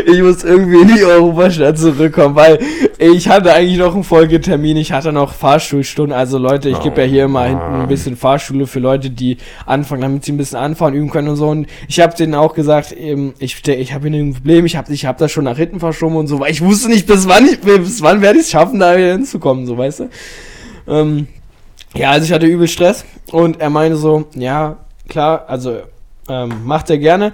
ich 0.07 0.21
muss 0.21 0.43
irgendwie 0.43 0.81
in 0.81 0.88
die 0.95 1.03
Europastadt 1.03 1.77
zurückkommen, 1.77 2.36
weil 2.36 2.60
ich 2.97 3.27
hatte 3.27 3.53
eigentlich 3.53 3.77
noch 3.77 3.93
einen 3.93 4.03
Folgetermin. 4.03 4.77
Ich 4.77 4.91
hatte 4.91 5.12
noch 5.12 5.33
Fahrschulstunden. 5.33 6.17
Also 6.17 6.38
Leute, 6.38 6.69
ich 6.69 6.79
gebe 6.79 7.01
ja 7.01 7.07
hier 7.07 7.25
immer 7.25 7.43
hinten 7.43 7.81
ein 7.81 7.88
bisschen 7.88 8.15
Fahrschule 8.15 8.67
für 8.67 8.79
Leute, 8.79 9.10
die 9.10 9.38
anfangen, 9.65 10.01
damit 10.01 10.25
sie 10.25 10.31
ein 10.31 10.38
bisschen 10.38 10.60
anfahren, 10.60 10.93
üben 10.93 11.10
können 11.10 11.27
und 11.27 11.36
so. 11.36 11.47
Und 11.47 11.67
ich 11.88 11.99
habe 11.99 12.15
denen 12.15 12.36
auch 12.36 12.53
gesagt, 12.53 12.91
eben, 12.91 13.33
ich, 13.39 13.67
ich 13.67 13.93
habe 13.93 14.10
hier 14.10 14.19
ein 14.19 14.33
Problem. 14.33 14.65
Ich 14.65 14.75
habe 14.75 14.93
ich 14.93 15.05
hab 15.05 15.17
das 15.17 15.31
schon 15.31 15.43
nach 15.43 15.57
hinten 15.57 15.79
verschoben 15.79 16.15
und 16.15 16.27
so, 16.27 16.39
weil 16.39 16.51
ich 16.51 16.62
wusste 16.62 16.89
nicht, 16.89 17.07
bis 17.07 17.27
wann 17.27 17.45
ich, 17.45 17.60
bis 17.60 18.01
wann 18.01 18.21
werde 18.21 18.39
ich 18.39 18.45
es 18.45 18.51
schaffen, 18.51 18.79
da 18.79 18.95
wieder 18.95 19.12
hinzukommen, 19.12 19.65
so 19.65 19.77
weißt 19.77 20.01
du. 20.01 20.10
Ähm, 20.88 21.27
ja, 21.97 22.12
also 22.12 22.25
ich 22.25 22.31
hatte 22.31 22.45
übel 22.45 22.67
Stress 22.67 23.05
und 23.31 23.60
er 23.60 23.69
meinte 23.69 23.97
so, 23.97 24.25
ja, 24.36 24.77
klar, 25.10 25.45
also 25.47 25.77
ähm, 26.29 26.51
macht 26.65 26.89
er 26.89 26.97
gerne. 26.97 27.31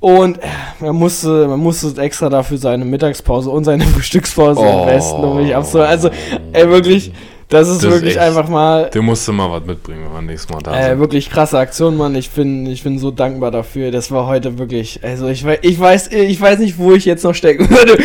Und 0.00 0.38
er 0.80 0.92
musste, 0.92 1.48
man 1.48 1.58
musste 1.58 2.00
extra 2.00 2.28
dafür 2.28 2.56
seine 2.58 2.84
Mittagspause 2.84 3.50
und 3.50 3.64
seine 3.64 3.84
Frühstückspause 3.94 4.60
Oh. 4.60 4.82
investen, 4.84 5.24
um 5.24 5.36
mich 5.42 5.54
abzuholen. 5.56 5.88
Also, 5.88 6.10
ey, 6.52 6.68
wirklich, 6.68 7.10
das 7.48 7.66
ist 7.68 7.78
Das 7.78 7.84
ist 7.84 7.90
wirklich 7.90 8.14
echt- 8.16 8.20
einfach 8.22 8.48
mal, 8.48 8.90
Du 8.92 9.02
musst 9.02 9.26
mal 9.32 9.50
was 9.50 9.64
mitbringen, 9.66 10.04
wenn 10.04 10.12
wir 10.12 10.22
nächstes 10.22 10.52
Mal 10.54 10.60
da 10.62 10.78
äh, 10.78 10.90
sind. 10.90 11.00
wirklich 11.00 11.28
krasse 11.30 11.58
Aktion, 11.58 11.96
Mann. 11.96 12.14
Ich 12.14 12.30
bin, 12.30 12.66
ich 12.66 12.84
bin 12.84 13.00
so 13.00 13.10
dankbar 13.10 13.50
dafür. 13.50 13.90
Das 13.90 14.12
war 14.12 14.26
heute 14.28 14.56
wirklich, 14.58 15.00
also 15.02 15.26
ich 15.26 15.44
weiß, 15.44 15.58
ich 15.62 15.80
weiß, 15.80 16.12
ich 16.12 16.40
weiß 16.40 16.60
nicht, 16.60 16.78
wo 16.78 16.92
ich 16.92 17.04
jetzt 17.04 17.24
noch 17.24 17.34
stecken 17.34 17.68
würde. 17.70 17.98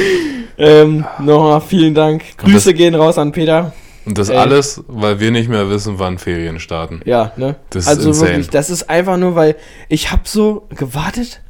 Ähm, 0.57 1.05
nochmal 1.19 1.61
vielen 1.61 1.93
Dank. 1.93 2.23
Und 2.43 2.51
Grüße 2.51 2.73
gehen 2.73 2.95
raus 2.95 3.19
an 3.19 3.31
Peter. 3.31 3.71
Und 4.05 4.17
das 4.17 4.29
ey. 4.29 4.37
alles, 4.37 4.83
weil 4.87 5.19
wir 5.19 5.31
nicht 5.31 5.49
mehr 5.49 5.69
wissen, 5.69 5.97
wann 5.99 6.17
Ferien 6.17 6.59
starten. 6.59 7.01
Ja, 7.05 7.31
ne? 7.37 7.55
Das 7.69 7.83
ist 7.83 7.89
also 7.89 8.09
insane. 8.09 8.29
wirklich, 8.31 8.49
das 8.49 8.69
ist 8.69 8.89
einfach 8.89 9.17
nur, 9.17 9.35
weil 9.35 9.55
ich 9.89 10.11
habe 10.11 10.23
so 10.25 10.67
gewartet, 10.75 11.41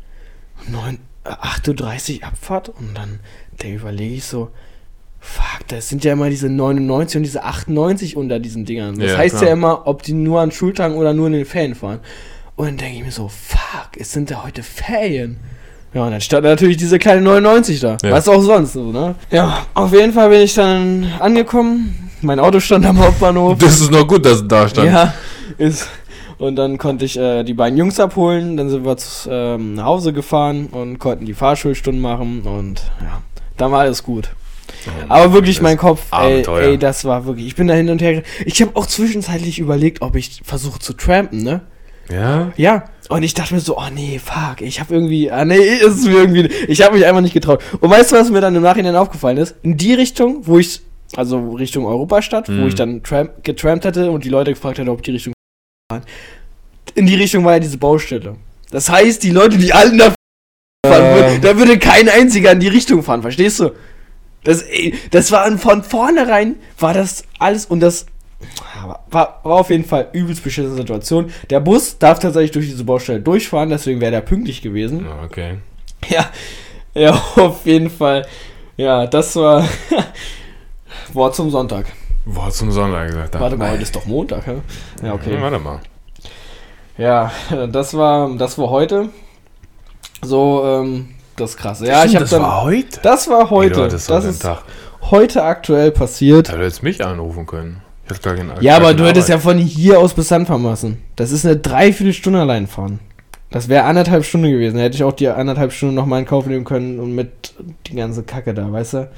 9, 0.70 1.00
äh, 1.26 1.30
8.30 1.30 2.22
Uhr 2.22 2.28
Abfahrt 2.28 2.70
und 2.70 2.96
dann 2.96 3.20
da 3.60 3.68
überlege 3.68 4.16
ich 4.16 4.26
so, 4.26 4.50
fuck, 5.20 5.68
das 5.68 5.90
sind 5.90 6.04
ja 6.04 6.14
immer 6.14 6.30
diese 6.30 6.50
99 6.50 7.18
und 7.18 7.24
diese 7.24 7.44
98 7.44 8.18
unter 8.18 8.40
diesen 8.40 8.66
Dingern. 8.66 9.00
Das 9.00 9.12
Ja, 9.12 9.18
heißt 9.18 9.36
klar. 9.38 9.48
ja 9.48 9.54
immer, 9.54 9.88
ob 9.88 10.04
die 10.04 10.14
nur 10.14 10.42
an 10.42 10.52
Schultagen 10.52 10.96
oder 10.96 11.14
nur 11.14 11.28
in 11.28 11.34
den 11.34 11.46
Ferien 11.46 11.76
fahren. 11.76 12.00
Und 12.56 12.68
dann 12.68 12.78
denke 12.78 12.98
ich 13.00 13.04
mir 13.06 13.12
so, 13.12 13.30
fuck, 13.30 13.90
es 13.98 14.12
sind 14.12 14.30
ja 14.30 14.44
heute 14.44 14.64
Ferien. 14.64 15.38
Ja, 15.94 16.06
und 16.06 16.12
dann 16.12 16.22
stand 16.22 16.44
natürlich 16.44 16.78
diese 16.78 16.98
kleine 17.00 17.22
99 17.22 17.80
da. 17.80 17.98
Ja. 18.04 18.12
Was 18.12 18.28
auch 18.28 18.42
sonst 18.42 18.74
so, 18.74 18.92
ne? 18.92 19.16
Ja, 19.32 19.66
auf 19.76 19.94
jeden 19.94 20.12
Fall 20.12 20.30
bin 20.30 20.42
ich 20.42 20.54
dann 20.56 21.08
angekommen. 21.20 22.03
Mein 22.24 22.40
Auto 22.40 22.60
stand 22.60 22.86
am 22.86 22.98
Hauptbahnhof. 23.00 23.58
Das 23.60 23.82
ist 23.82 23.92
noch 23.92 24.08
gut, 24.08 24.26
dass 24.26 24.42
es 24.42 24.48
da 24.48 24.68
stand. 24.68 24.88
Ja, 24.92 25.14
ist. 25.58 25.88
Und 26.38 26.56
dann 26.56 26.78
konnte 26.78 27.06
ich 27.06 27.18
äh, 27.18 27.44
die 27.44 27.54
beiden 27.54 27.78
Jungs 27.78 28.00
abholen. 28.00 28.58
Dann 28.58 28.70
sind 28.70 28.86
wir 28.86 28.98
zu, 28.98 29.30
ähm, 29.30 29.76
nach 29.76 29.86
Hause 29.86 30.14
gefahren 30.14 30.68
und 30.68 31.00
konnten 31.00 31.26
die 31.26 31.34
Fahrschulstunden 31.34 32.02
machen. 32.02 32.42
Und 32.42 32.82
ja, 33.02 33.22
dann 33.58 33.72
war 33.72 33.82
alles 33.82 34.04
gut. 34.04 34.30
Aber 35.08 35.34
wirklich, 35.34 35.62
mein 35.62 35.78
Kopf, 35.78 36.02
ey, 36.12 36.44
ey, 36.46 36.78
das 36.78 37.06
war 37.06 37.26
wirklich. 37.26 37.48
Ich 37.48 37.56
bin 37.56 37.68
da 37.68 37.74
hin 37.74 37.90
und 37.90 38.02
her. 38.02 38.24
Ich 38.46 38.62
habe 38.62 38.72
auch 38.76 38.86
zwischenzeitlich 38.86 39.60
überlegt, 39.60 40.02
ob 40.02 40.16
ich 40.16 40.42
versuche 40.44 40.80
zu 40.80 40.94
trampen, 40.94 41.44
ne? 41.44 41.62
Ja? 42.10 42.52
Ja. 42.58 42.86
Und 43.10 43.24
ich 43.24 43.34
dachte 43.34 43.54
mir 43.54 43.60
so, 43.60 43.78
oh 43.78 43.90
nee, 43.94 44.20
fuck, 44.24 44.62
ich 44.62 44.80
habe 44.80 44.94
irgendwie, 44.94 45.30
ah 45.30 45.46
nee, 45.46 45.58
ist 45.58 46.00
es 46.00 46.06
mir 46.06 46.20
irgendwie, 46.20 46.50
ich 46.68 46.82
habe 46.82 46.96
mich 46.96 47.06
einfach 47.06 47.22
nicht 47.22 47.34
getraut. 47.34 47.62
Und 47.80 47.90
weißt 47.90 48.12
du, 48.12 48.16
was 48.16 48.30
mir 48.30 48.42
dann 48.42 48.56
im 48.56 48.64
Nachhinein 48.64 48.96
aufgefallen 48.96 49.38
ist? 49.38 49.56
In 49.62 49.78
die 49.78 49.94
Richtung, 49.94 50.48
wo 50.48 50.58
ich, 50.58 50.82
also 51.16 51.52
Richtung 51.52 51.86
Europastadt, 51.86 52.48
wo 52.50 52.54
Mhm. 52.54 52.68
ich 52.68 52.76
dann 52.76 53.04
tramp, 53.04 53.44
getrampt 53.44 53.86
hätte 53.86 54.12
und 54.12 54.24
die 54.26 54.30
Leute 54.30 54.52
gefragt 54.54 54.78
hätte, 54.80 54.92
ob 54.92 55.04
die 55.04 55.12
Richtung 55.12 55.34
fahren. 55.92 56.04
In 56.96 57.06
die 57.06 57.16
Richtung 57.16 57.44
war 57.46 57.54
ja 57.54 57.60
diese 57.60 57.78
Baustelle. 57.78 58.36
Das 58.72 58.90
heißt, 58.90 59.24
die 59.24 59.32
Leute, 59.32 59.58
die 59.58 59.74
alle 59.74 59.96
da 59.98 60.14
fahren, 60.86 61.04
Ähm. 61.06 61.16
würden, 61.16 61.42
da 61.42 61.58
würde 61.58 61.78
kein 61.80 62.10
einziger 62.10 62.52
in 62.52 62.60
die 62.60 62.68
Richtung 62.68 63.04
fahren, 63.04 63.22
verstehst 63.22 63.60
du? 63.60 63.72
Das, 64.44 64.62
ey, 64.64 64.94
das 65.12 65.32
war 65.32 65.50
von 65.58 65.84
vornherein, 65.84 66.56
war 66.78 66.94
das 66.94 67.24
alles 67.40 67.66
und 67.66 67.80
das 67.80 68.06
war, 69.10 69.40
war 69.44 69.60
auf 69.60 69.70
jeden 69.70 69.86
Fall 69.86 70.10
übelst 70.12 70.44
beschissene 70.44 70.76
Situation. 70.76 71.32
Der 71.50 71.62
Bus 71.62 71.98
darf 71.98 72.20
tatsächlich 72.20 72.52
durch 72.52 72.66
diese 72.68 72.84
Baustelle 72.84 73.22
durchfahren, 73.22 73.70
deswegen 73.70 74.02
wäre 74.02 74.12
der 74.12 74.22
pünktlich 74.22 74.62
gewesen. 74.62 75.06
Ja, 75.06 75.24
Okay. 75.24 75.58
Ja, 76.10 76.30
ja, 76.94 77.12
auf 77.38 77.66
jeden 77.66 77.90
Fall. 77.90 78.26
Ja, 78.76 79.08
das 79.08 79.36
war 79.38 79.66
Wort 81.12 81.36
zum 81.36 81.50
Sonntag. 81.50 81.86
Boah, 82.26 82.50
zum 82.50 82.72
Sonntag 82.72 83.08
gesagt. 83.08 83.40
Warte 83.40 83.58
mal, 83.58 83.72
heute 83.72 83.84
ist 83.84 83.96
doch 83.96 84.06
Montag, 84.06 84.48
hä? 84.48 84.56
Ja, 85.04 85.14
okay. 85.14 85.34
Ja, 85.36 85.42
warte 85.42 85.60
mal. 85.60 85.80
Ja, 86.98 87.32
das 87.72 87.96
war, 87.98 88.30
das 88.38 88.58
war 88.58 88.70
heute. 88.70 89.10
So, 90.22 90.64
ähm, 90.66 91.10
das 91.36 91.58
krasse. 91.58 91.86
Ja, 91.86 92.06
ich 92.06 92.16
habe 92.16 92.26
dann. 92.26 92.64
heute. 92.64 93.00
Das 93.02 93.28
war 93.28 93.50
heute. 93.50 93.82
Heute 93.82 93.92
das 93.94 94.02
ist 94.04 94.10
das 94.10 94.26
ist 94.26 94.42
Tag. 94.44 94.64
heute 95.10 95.44
aktuell 95.44 95.92
passiert. 95.92 96.52
Hättest 96.52 96.82
du 96.82 96.86
mich 96.86 97.04
anrufen 97.04 97.46
können. 97.46 97.82
Ich 98.06 98.12
hätte 98.12 98.22
gar 98.22 98.36
keinen 98.36 98.62
Ja, 98.62 98.76
aber 98.78 98.94
du 98.94 99.06
hättest 99.06 99.30
ja 99.30 99.40
von 99.40 99.58
hier 99.58 100.00
aus 100.00 100.14
bis 100.14 100.28
San 100.28 100.46
fahren 100.46 100.62
müssen. 100.62 101.02
Das 101.16 101.32
ist 101.32 101.46
eine 101.46 101.58
Dreiviertelstunde 101.58 102.40
allein 102.40 102.68
fahren. 102.68 103.00
Das 103.50 103.70
wäre 103.70 103.84
anderthalb 103.84 104.26
Stunden 104.26 104.50
gewesen. 104.52 104.78
Da 104.78 104.84
hätte 104.84 104.96
ich 104.96 105.04
auch 105.04 105.14
die 105.14 105.28
anderthalb 105.28 105.72
Stunden 105.72 105.96
nochmal 105.96 106.20
in 106.20 106.26
Kauf 106.26 106.46
nehmen 106.46 106.66
können 106.66 107.00
und 107.00 107.16
mit 107.16 107.54
die 107.88 107.96
ganze 107.96 108.24
Kacke 108.24 108.54
da, 108.54 108.72
weißt 108.72 108.94
du? 108.94 109.10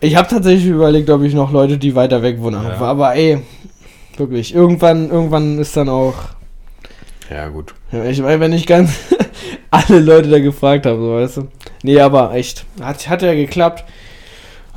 Ich 0.00 0.16
habe 0.16 0.28
tatsächlich 0.28 0.66
überlegt, 0.66 1.10
ob 1.10 1.22
ich 1.22 1.34
noch 1.34 1.50
Leute, 1.52 1.78
die 1.78 1.94
weiter 1.94 2.22
weg 2.22 2.40
wohnen, 2.40 2.62
Ja. 2.62 2.78
Aber 2.80 3.14
ey, 3.14 3.38
wirklich, 4.16 4.54
irgendwann, 4.54 5.10
irgendwann 5.10 5.58
ist 5.58 5.76
dann 5.76 5.88
auch. 5.88 6.14
Ja, 7.30 7.48
gut. 7.48 7.74
Ich 8.08 8.22
meine, 8.22 8.40
wenn 8.40 8.52
ich 8.52 8.66
ganz 8.66 8.92
alle 9.70 10.00
Leute 10.00 10.28
da 10.30 10.38
gefragt 10.38 10.86
habe, 10.86 10.98
so 10.98 11.14
weißt 11.14 11.36
du. 11.38 11.48
Nee, 11.82 12.00
aber 12.00 12.32
echt. 12.34 12.64
Hat, 12.80 13.08
hat 13.08 13.22
ja 13.22 13.34
geklappt. 13.34 13.84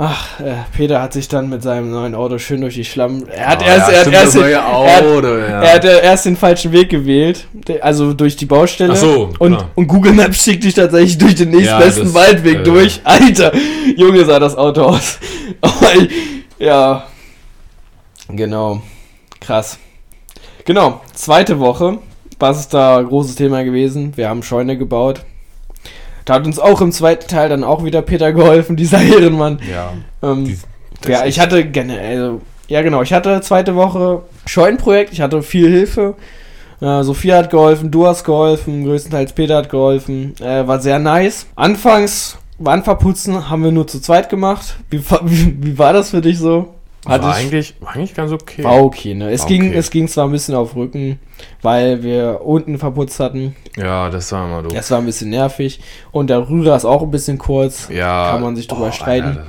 Ach, 0.04 0.40
äh, 0.40 0.56
Peter 0.76 1.00
hat 1.00 1.14
sich 1.14 1.28
dann 1.28 1.48
mit 1.48 1.62
seinem 1.62 1.92
neuen 1.92 2.16
Auto 2.16 2.40
schön 2.40 2.60
durch 2.62 2.74
die 2.74 2.86
Schlamm. 2.86 3.24
Er 3.28 3.50
hat 3.50 3.62
Oh, 3.62 3.68
erst, 3.68 3.88
ja, 3.88 3.94
er 3.94 4.00
hat 4.00 4.12
erst, 4.12 4.34
den, 4.34 4.42
neue 4.42 4.54
er 4.56 4.96
hat, 4.96 5.04
Auto, 5.04 5.28
ja. 5.28 5.62
er 5.62 5.74
hat 5.76 5.86
äh, 5.86 6.04
erst 6.04 6.26
den 6.26 6.36
falschen 6.36 6.72
Weg 6.72 6.90
gewählt, 6.90 7.46
also 7.82 8.12
durch 8.14 8.36
die 8.36 8.48
Baustelle. 8.48 8.94
Ach 8.94 8.98
so, 8.98 9.30
und, 9.38 9.58
klar. 9.58 9.70
und 9.76 9.86
Google 9.86 10.14
Maps 10.14 10.44
schickt 10.44 10.64
dich 10.64 10.74
tatsächlich 10.74 11.20
durch 11.20 11.36
den 11.36 11.52
nächstbesten 11.52 12.06
das, 12.06 12.14
Waldweg 12.16 12.62
äh, 12.62 12.64
durch. 12.64 13.00
Alter, 13.04 13.52
Junge 13.96 14.26
sah 14.26 14.40
das 14.40 14.58
Auto 14.58 14.82
aus. 14.86 15.20
Ja, 16.58 17.06
genau, 18.28 18.82
krass. 19.40 19.78
Genau, 20.66 21.02
zweite 21.14 21.60
Woche. 21.60 22.00
Was 22.40 22.60
ist 22.60 22.74
da 22.74 23.02
großes 23.02 23.36
Thema 23.36 23.64
gewesen? 23.64 24.14
Wir 24.16 24.30
haben 24.30 24.42
Scheune 24.42 24.78
gebaut. 24.78 25.22
Da 26.26 26.36
hat 26.36 26.46
uns 26.46 26.60
auch 26.60 26.82
im 26.82 26.92
zweiten 26.92 27.28
Teil 27.28 27.50
dann 27.50 27.64
auch 27.64 27.84
wieder 27.84 28.02
Peter 28.02 28.32
geholfen, 28.34 28.76
dieser 28.76 29.02
Ehrenmann. 29.02 29.60
Ja. 29.70 29.94
Ähm, 30.22 30.46
Die- 30.46 30.58
das 31.02 31.12
ja, 31.12 31.26
ich 31.26 31.40
hatte 31.40 31.66
generell, 31.66 32.22
also, 32.24 32.42
ja 32.68 32.82
genau, 32.84 33.02
ich 33.02 33.12
hatte 33.12 33.42
zweite 33.42 33.76
Woche 33.76 34.22
Scheunenprojekt, 34.46 35.12
ich 35.14 35.22
hatte 35.22 35.42
viel 35.42 35.68
Hilfe. 35.70 36.14
Äh, 36.80 37.02
Sophia 37.04 37.38
hat 37.38 37.50
geholfen, 37.50 37.90
du 37.92 38.06
hast 38.06 38.24
geholfen, 38.24 38.86
größtenteils 38.86 39.34
Peter 39.34 39.58
hat 39.58 39.70
geholfen. 39.70 40.36
Äh, 40.40 40.68
war 40.68 40.80
sehr 40.80 41.00
nice. 41.00 41.48
Anfangs 41.56 42.38
Wandverputzen 42.60 43.50
haben 43.50 43.64
wir 43.64 43.72
nur 43.72 43.88
zu 43.88 44.00
zweit 44.00 44.30
gemacht. 44.30 44.76
Wie, 44.92 45.00
wie, 45.24 45.58
wie 45.64 45.78
war 45.80 45.94
das 45.94 46.12
für 46.12 46.22
dich 46.22 46.38
so? 46.38 46.70
Hatte 47.06 47.24
war, 47.24 47.32
ich- 47.40 47.46
eigentlich, 47.46 47.76
war 47.80 47.96
eigentlich 47.96 48.14
ganz 48.14 48.32
okay. 48.32 48.64
war 48.64 48.84
okay, 48.84 49.16
ne? 49.16 49.32
Es, 49.32 49.42
War 49.42 49.48
ging, 49.48 49.70
okay. 49.70 49.78
es 49.78 49.90
ging 49.90 50.08
zwar 50.08 50.26
ein 50.26 50.32
bisschen 50.32 50.54
auf 50.54 50.76
Rücken, 50.76 51.20
weil 51.64 52.04
wir 52.04 52.42
unten 52.44 52.78
verputzt 52.78 53.20
hatten. 53.20 53.56
Ja, 53.76 54.10
das 54.10 54.32
war 54.32 54.46
immer 54.46 54.62
doof. 54.62 54.74
Das 54.74 54.92
war 54.92 55.00
ein 55.00 55.06
bisschen 55.06 55.32
nervig. 55.32 55.80
Und 56.12 56.30
der 56.30 56.48
Rührer 56.48 56.76
ist 56.76 56.86
auch 56.86 57.02
ein 57.02 57.10
bisschen 57.12 57.38
kurz. 57.40 57.88
ja. 57.90 58.32
kann 58.32 58.42
man 58.42 58.56
sich 58.56 58.68
drüber 58.68 58.90
oh, 58.90 58.92
streiten. 58.92 59.30
Alter, 59.30 59.46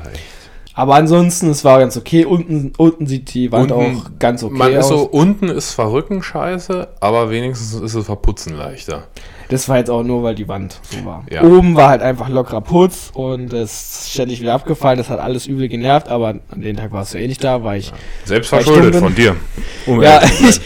Aber 0.74 0.94
ansonsten, 0.94 1.50
es 1.50 1.62
war 1.62 1.78
ganz 1.78 1.98
okay. 1.98 2.24
Unten, 2.24 2.72
unten 2.78 3.06
sieht 3.06 3.34
die 3.34 3.52
Wand 3.52 3.70
Unten- 3.70 3.96
auch 3.98 4.10
ganz 4.18 4.42
okay 4.42 4.56
Man 4.56 4.72
ist 4.72 4.86
aus. 4.86 4.88
so, 4.88 5.02
unten 5.02 5.48
ist 5.48 5.72
verrücken 5.72 6.22
scheiße, 6.22 6.88
aber 7.00 7.28
wenigstens 7.28 7.74
ist 7.74 7.94
es 7.94 8.06
verputzen 8.06 8.56
leichter. 8.56 9.08
Das 9.52 9.68
war 9.68 9.76
jetzt 9.76 9.90
auch 9.90 10.02
nur, 10.02 10.22
weil 10.22 10.34
die 10.34 10.48
Wand 10.48 10.80
so 10.82 11.04
war. 11.04 11.26
Ja. 11.30 11.42
Oben 11.42 11.76
war 11.76 11.90
halt 11.90 12.00
einfach 12.00 12.30
lockerer 12.30 12.62
Putz 12.62 13.10
und 13.12 13.52
es 13.52 14.00
ist 14.04 14.12
ständig 14.12 14.40
wieder 14.40 14.54
abgefallen. 14.54 14.96
Das 14.96 15.10
hat 15.10 15.20
alles 15.20 15.46
übel 15.46 15.68
genervt, 15.68 16.08
aber 16.08 16.36
an 16.48 16.62
dem 16.62 16.74
Tag 16.74 16.90
warst 16.90 17.12
du 17.12 17.18
eh 17.18 17.28
nicht 17.28 17.44
da, 17.44 17.58
ich. 17.74 17.92
Selbst 18.24 18.50
Weil 18.50 18.60
ich 18.60 18.64
verschuldet 18.64 18.94
dumm 18.94 19.00
bin. 19.02 19.10
von 19.10 19.14
dir. 19.14 19.36
Um 19.84 20.00
Ja, 20.00 20.22
ich, 20.48 20.58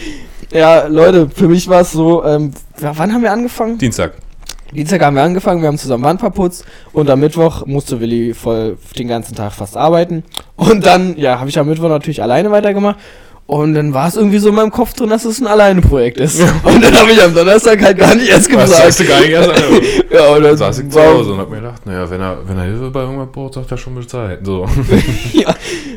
ja, 0.52 0.86
Leute, 0.86 1.28
für 1.28 1.48
mich 1.48 1.66
war 1.68 1.80
es 1.80 1.90
so, 1.90 2.24
ähm, 2.24 2.52
wann 2.78 3.12
haben 3.12 3.22
wir 3.22 3.32
angefangen? 3.32 3.76
Dienstag. 3.76 4.12
Dienstag 4.72 5.02
haben 5.02 5.16
wir 5.16 5.24
angefangen, 5.24 5.62
wir 5.62 5.68
haben 5.68 5.78
zusammen 5.78 6.04
Wand 6.04 6.20
verputzt 6.20 6.64
und 6.92 7.10
am 7.10 7.18
Mittwoch 7.18 7.66
musste 7.66 7.98
Willi 7.98 8.34
voll 8.34 8.78
den 8.96 9.08
ganzen 9.08 9.34
Tag 9.34 9.52
fast 9.52 9.76
arbeiten. 9.76 10.22
Und 10.54 10.86
dann, 10.86 11.16
ja, 11.16 11.40
habe 11.40 11.48
ich 11.48 11.58
am 11.58 11.66
Mittwoch 11.66 11.88
natürlich 11.88 12.22
alleine 12.22 12.52
weitergemacht. 12.52 12.98
Und 13.46 13.74
dann 13.74 13.94
war 13.94 14.08
es 14.08 14.16
irgendwie 14.16 14.38
so 14.38 14.48
in 14.48 14.56
meinem 14.56 14.72
Kopf 14.72 14.94
drin, 14.94 15.08
dass 15.08 15.24
es 15.24 15.40
ein 15.40 15.46
Alleine-Projekt 15.46 16.18
ist. 16.18 16.40
Und 16.40 16.82
dann 16.82 16.92
habe 16.96 17.12
ich 17.12 17.22
am 17.22 17.32
Donnerstag 17.32 17.80
halt 17.80 17.96
gar 17.96 18.16
nicht 18.16 18.28
erst 18.28 18.48
gesagt. 18.48 18.68
sagst 18.70 19.00
du 19.00 19.04
gar 19.04 19.20
nicht 19.20 19.30
erst? 19.30 19.50
ja, 20.10 20.26
und 20.34 20.42
dann 20.42 20.56
saß 20.56 20.80
ich 20.80 20.88
zu 20.90 21.00
Hause 21.00 21.32
und 21.32 21.38
hab 21.38 21.48
mir 21.48 21.60
gedacht, 21.60 21.86
naja, 21.86 22.10
wenn 22.10 22.20
er, 22.20 22.38
wenn 22.44 22.58
er 22.58 22.64
Hilfe 22.64 22.90
bei 22.90 23.02
irgendwas 23.02 23.28
braucht, 23.30 23.54
sagt 23.54 23.70
er 23.70 23.78
schon 23.78 23.94
Bescheid. 23.94 24.40
So. 24.42 24.66
ja, 25.32 25.54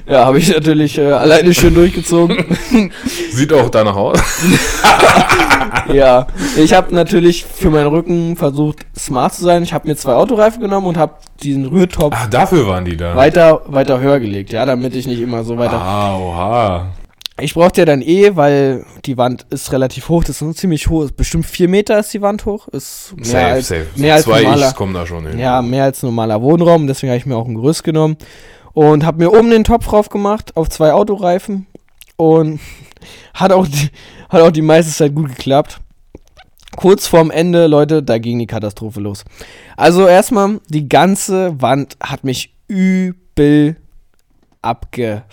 ja 0.08 0.26
habe 0.26 0.38
ich 0.38 0.50
natürlich 0.54 1.00
äh, 1.00 1.12
alleine 1.12 1.52
schön 1.56 1.74
durchgezogen. 1.74 2.38
Sieht 3.32 3.52
auch 3.52 3.70
danach 3.70 3.96
aus. 3.96 4.20
ja, 5.92 6.28
ich 6.56 6.72
habe 6.76 6.94
natürlich 6.94 7.46
für 7.46 7.72
meinen 7.72 7.88
Rücken 7.88 8.36
versucht, 8.36 8.86
smart 8.96 9.34
zu 9.34 9.44
sein. 9.44 9.64
Ich 9.64 9.74
habe 9.74 9.88
mir 9.88 9.96
zwei 9.96 10.14
Autoreifen 10.14 10.62
genommen 10.62 10.86
und 10.86 10.98
habe 10.98 11.16
diesen 11.42 11.66
Rührtopf 11.66 12.16
Ach, 12.16 12.28
dafür 12.28 12.68
waren 12.68 12.86
die 12.86 12.96
da. 12.96 13.16
weiter, 13.16 13.64
weiter 13.66 14.00
höher 14.00 14.20
gelegt, 14.20 14.52
ja, 14.52 14.68
damit 14.68 14.94
ich 14.94 15.08
nicht 15.08 15.20
immer 15.20 15.44
so 15.44 15.58
weiter. 15.58 15.82
Ah, 15.82 16.16
oha. 16.16 16.86
Ich 17.42 17.54
brauchte 17.54 17.82
ja 17.82 17.86
dann 17.86 18.02
eh, 18.02 18.36
weil 18.36 18.86
die 19.06 19.18
Wand 19.18 19.46
ist 19.50 19.72
relativ 19.72 20.10
hoch, 20.10 20.24
das 20.24 20.38
ist 20.38 20.42
ein 20.42 20.56
ziemlich 20.56 20.90
hoch, 20.90 21.10
bestimmt 21.12 21.46
vier 21.46 21.68
Meter 21.68 22.00
ist 22.00 22.14
die 22.14 22.22
Wand 22.22 22.46
hoch, 22.46 22.68
ist 22.70 23.14
mehr 23.16 23.26
Safe, 23.26 23.46
als, 23.46 23.68
safe. 23.68 23.88
mehr 23.96 24.14
als 24.16 24.24
Zwei 24.26 24.44
normaler, 24.44 24.74
kommen 24.74 24.94
da 24.94 25.06
schon 25.06 25.28
hin. 25.28 25.40
ja, 25.40 25.62
mehr 25.62 25.86
als 25.86 26.04
normaler 26.04 26.42
Wohnraum, 26.42 26.88
deswegen 26.88 27.12
habe 27.12 27.18
ich 27.18 27.26
mir 27.26 27.36
auch 27.36 27.48
ein 27.48 27.56
Gerüst 27.56 27.84
genommen 27.84 28.18
und 28.74 29.06
habe 29.06 29.20
mir 29.20 29.32
oben 29.32 29.50
den 29.50 29.64
Topf 29.64 29.88
drauf 29.88 30.10
gemacht 30.10 30.56
auf 30.56 30.70
zwei 30.70 30.94
Autoreifen 30.94 31.68
und 32.18 32.60
hat 33.34 33.52
auch 33.52 33.68
die, 33.68 33.90
hat 34.30 34.42
auch 34.42 34.52
die 34.52 34.62
meiste 34.62 34.92
Zeit 34.92 35.16
gut 35.16 35.30
geklappt. 35.30 35.80
Kurz 36.76 37.08
vorm 37.08 37.32
Ende, 37.32 37.68
Leute, 37.68 38.04
da 38.04 38.20
ging 38.20 38.40
die 38.40 38.48
Katastrophe 38.48 39.00
los. 39.00 39.26
Also 39.76 40.08
erstmal, 40.08 40.60
die 40.70 40.88
ganze 40.88 41.60
Wand 41.62 41.98
hat 42.02 42.24
mich 42.24 42.54
übel 42.68 43.76
abge... 44.62 45.24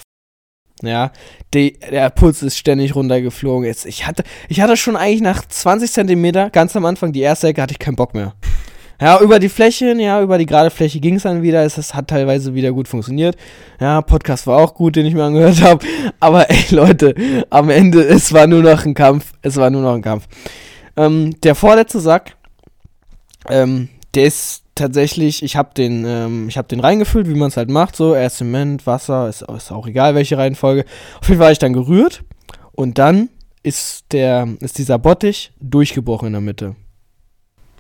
Ja, 0.83 1.11
die, 1.55 1.79
der 1.79 2.11
Puls 2.11 2.43
ist 2.43 2.59
ständig 2.59 2.95
runtergeflogen. 2.95 3.67
Jetzt, 3.67 3.87
ich, 3.87 4.07
hatte, 4.07 4.25
ich 4.49 4.61
hatte 4.61 4.77
schon 4.77 4.97
eigentlich 4.97 5.23
nach 5.23 5.47
20 5.47 5.91
Zentimeter, 5.91 6.51
ganz 6.51 6.77
am 6.77 6.85
Anfang, 6.85 7.13
die 7.13 7.21
erste 7.21 7.49
Ecke, 7.49 7.63
hatte 7.63 7.73
ich 7.73 7.79
keinen 7.79 7.97
Bock 7.97 8.15
mehr. 8.15 8.35
Ja, 9.01 9.21
über 9.21 9.39
die 9.39 9.51
Fläche, 9.51 9.95
ja, 9.99 10.23
über 10.23 10.39
die 10.39 10.47
gerade 10.47 10.71
Fläche 10.71 11.01
ging 11.01 11.17
es 11.17 11.25
dann 11.25 11.43
wieder. 11.43 11.63
Es, 11.65 11.77
es 11.77 11.95
hat 11.95 12.09
teilweise 12.09 12.55
wieder 12.55 12.73
gut 12.73 12.89
funktioniert. 12.89 13.37
Ja, 13.79 14.01
Podcast 14.01 14.47
war 14.47 14.59
auch 14.59 14.73
gut, 14.73 14.97
den 14.97 15.05
ich 15.05 15.15
mir 15.15 15.25
angehört 15.25 15.61
habe. 15.63 15.85
Aber 16.19 16.49
ey, 16.51 16.65
Leute, 16.71 17.15
am 17.51 17.69
Ende, 17.69 18.03
es 18.03 18.33
war 18.33 18.47
nur 18.47 18.63
noch 18.63 18.87
ein 18.87 18.95
Kampf. 18.95 19.33
Es 19.43 19.57
war 19.57 19.69
nur 19.69 19.83
noch 19.83 19.95
ein 19.95 20.03
Kampf. 20.03 20.27
Ähm, 20.97 21.39
der 21.43 21.55
vorletzte 21.55 22.01
Sack, 22.01 22.37
ähm, 23.51 23.91
der 24.15 24.25
ist 24.25 24.66
tatsächlich, 24.77 25.43
ich 25.43 25.57
habe 25.57 25.71
den, 25.77 26.05
ähm, 26.07 26.49
ich 26.49 26.57
habe 26.57 26.69
den 26.69 26.81
reingefüllt, 26.81 27.29
wie 27.29 27.35
man 27.35 27.49
es 27.49 27.57
halt 27.57 27.71
macht, 27.71 27.97
so 27.97 28.15
erst 28.15 28.39
Zement, 28.39 28.87
Wasser, 28.87 29.29
ist, 29.29 29.43
ist 29.43 29.73
auch 29.73 29.87
egal 29.87 30.15
welche 30.15 30.39
Reihenfolge. 30.39 30.85
Auf 31.21 31.29
jeden 31.29 31.39
Fall 31.39 31.47
habe 31.47 31.53
ich 31.53 31.59
dann 31.59 31.73
gerührt 31.73 32.23
und 32.73 32.99
dann 32.99 33.31
ist 33.63 34.13
der, 34.13 34.49
ist 34.61 34.79
dieser 34.79 34.99
Bottich 34.99 35.53
durchgebrochen 35.61 36.29
in 36.29 36.33
der 36.35 36.43
Mitte. 36.43 36.77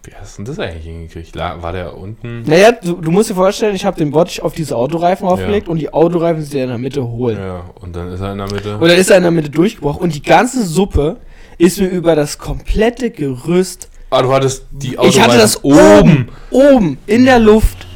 Wie 0.06 0.14
hast 0.14 0.38
du 0.38 0.42
denn 0.42 0.54
das 0.54 0.58
eigentlich 0.58 0.84
hingekriegt? 0.84 1.36
War 1.36 1.72
der 1.72 1.96
unten? 1.96 2.42
Naja, 2.42 2.72
du, 2.72 2.94
du 2.94 3.10
musst 3.10 3.30
dir 3.30 3.34
vorstellen, 3.34 3.74
ich 3.74 3.84
habe 3.84 3.96
den 3.96 4.12
Bottich 4.12 4.40
auf 4.40 4.54
diese 4.54 4.76
Autoreifen 4.76 5.26
aufgelegt 5.26 5.68
und 5.68 5.78
die 5.78 5.92
Autoreifen 5.92 6.42
sind 6.42 6.54
ja 6.54 6.64
in 6.64 6.70
der 6.70 6.78
Mitte 6.78 7.06
hohl. 7.06 7.34
Ja, 7.34 7.70
und 7.80 7.94
dann 7.96 8.12
ist 8.12 8.20
er 8.20 8.32
in 8.32 8.38
der 8.38 8.50
Mitte. 8.50 8.78
Und 8.78 8.88
dann 8.88 8.98
ist 8.98 9.10
er 9.10 9.16
in 9.16 9.24
der 9.24 9.32
Mitte 9.32 9.50
durchgebrochen 9.50 10.02
und 10.02 10.14
die 10.14 10.22
ganze 10.22 10.64
Suppe 10.64 11.16
ist 11.58 11.80
mir 11.80 11.88
über 11.88 12.14
das 12.14 12.38
komplette 12.38 13.10
Gerüst. 13.10 13.90
Ah, 14.10 14.22
du 14.22 14.32
hattest 14.32 14.64
die 14.70 14.96
ich 15.02 15.20
hatte 15.20 15.36
das 15.36 15.62
oben, 15.64 16.28
oben 16.50 16.98
in 17.06 17.24
der 17.24 17.38
Luft, 17.38 17.86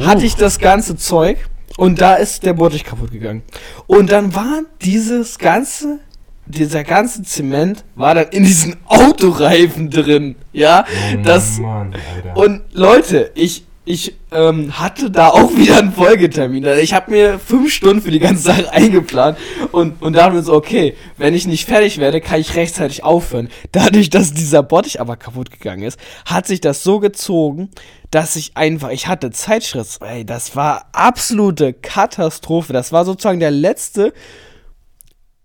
hatte 0.00 0.24
ich 0.24 0.36
das 0.36 0.58
ganze 0.58 0.96
Zeug 0.96 1.38
und 1.76 2.00
da 2.00 2.14
ist 2.14 2.44
der 2.44 2.52
Bottich 2.54 2.84
kaputt 2.84 3.10
gegangen. 3.10 3.42
Und 3.86 4.10
dann 4.12 4.34
war 4.34 4.60
dieses 4.82 5.38
ganze, 5.38 5.98
dieser 6.46 6.84
ganze 6.84 7.22
Zement 7.24 7.84
war 7.96 8.14
dann 8.14 8.28
in 8.28 8.44
diesen 8.44 8.76
Autoreifen 8.86 9.90
drin, 9.90 10.36
ja, 10.52 10.84
das 11.24 11.58
Mann, 11.58 11.94
Alter. 12.14 12.36
und 12.36 12.62
Leute, 12.72 13.32
ich, 13.34 13.64
ich 13.84 14.14
ähm, 14.30 14.78
hatte 14.78 15.10
da 15.10 15.28
auch 15.28 15.50
wieder 15.56 15.78
einen 15.78 15.92
Folgetermin. 15.92 16.64
Also 16.64 16.80
Ich 16.80 16.94
habe 16.94 17.10
mir 17.10 17.38
fünf 17.38 17.72
Stunden 17.72 18.02
für 18.02 18.10
die 18.10 18.18
ganze 18.18 18.42
Sache 18.42 18.72
eingeplant 18.72 19.36
und, 19.72 20.00
und 20.00 20.14
dachte 20.14 20.34
mir 20.34 20.42
so, 20.42 20.54
okay, 20.54 20.96
wenn 21.16 21.34
ich 21.34 21.46
nicht 21.46 21.66
fertig 21.66 21.98
werde, 21.98 22.20
kann 22.20 22.40
ich 22.40 22.54
rechtzeitig 22.54 23.04
aufhören. 23.04 23.48
Dadurch, 23.72 24.10
dass 24.10 24.34
dieser 24.34 24.62
Bottich 24.62 25.00
aber 25.00 25.16
kaputt 25.16 25.50
gegangen 25.50 25.82
ist, 25.82 25.98
hat 26.26 26.46
sich 26.46 26.60
das 26.60 26.82
so 26.82 27.00
gezogen, 27.00 27.70
dass 28.10 28.36
ich 28.36 28.56
einfach, 28.56 28.90
ich 28.90 29.08
hatte 29.08 29.30
Zeitstress. 29.30 29.98
Ey, 29.98 30.24
das 30.24 30.54
war 30.54 30.88
absolute 30.92 31.72
Katastrophe. 31.72 32.72
Das 32.72 32.92
war 32.92 33.04
sozusagen 33.04 33.40
der 33.40 33.50
letzte 33.50 34.12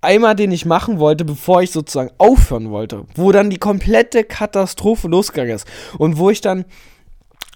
Eimer, 0.01 0.35
den 0.35 0.51
ich 0.51 0.65
machen 0.65 0.99
wollte, 0.99 1.25
bevor 1.25 1.63
ich 1.63 1.71
sozusagen 1.71 2.11
aufhören 2.19 2.69
wollte, 2.69 3.05
wo 3.15 3.31
dann 3.31 3.49
die 3.49 3.57
komplette 3.57 4.23
Katastrophe 4.23 5.07
losgegangen 5.07 5.55
ist 5.55 5.67
und 5.97 6.17
wo 6.17 6.29
ich 6.29 6.39
dann 6.39 6.65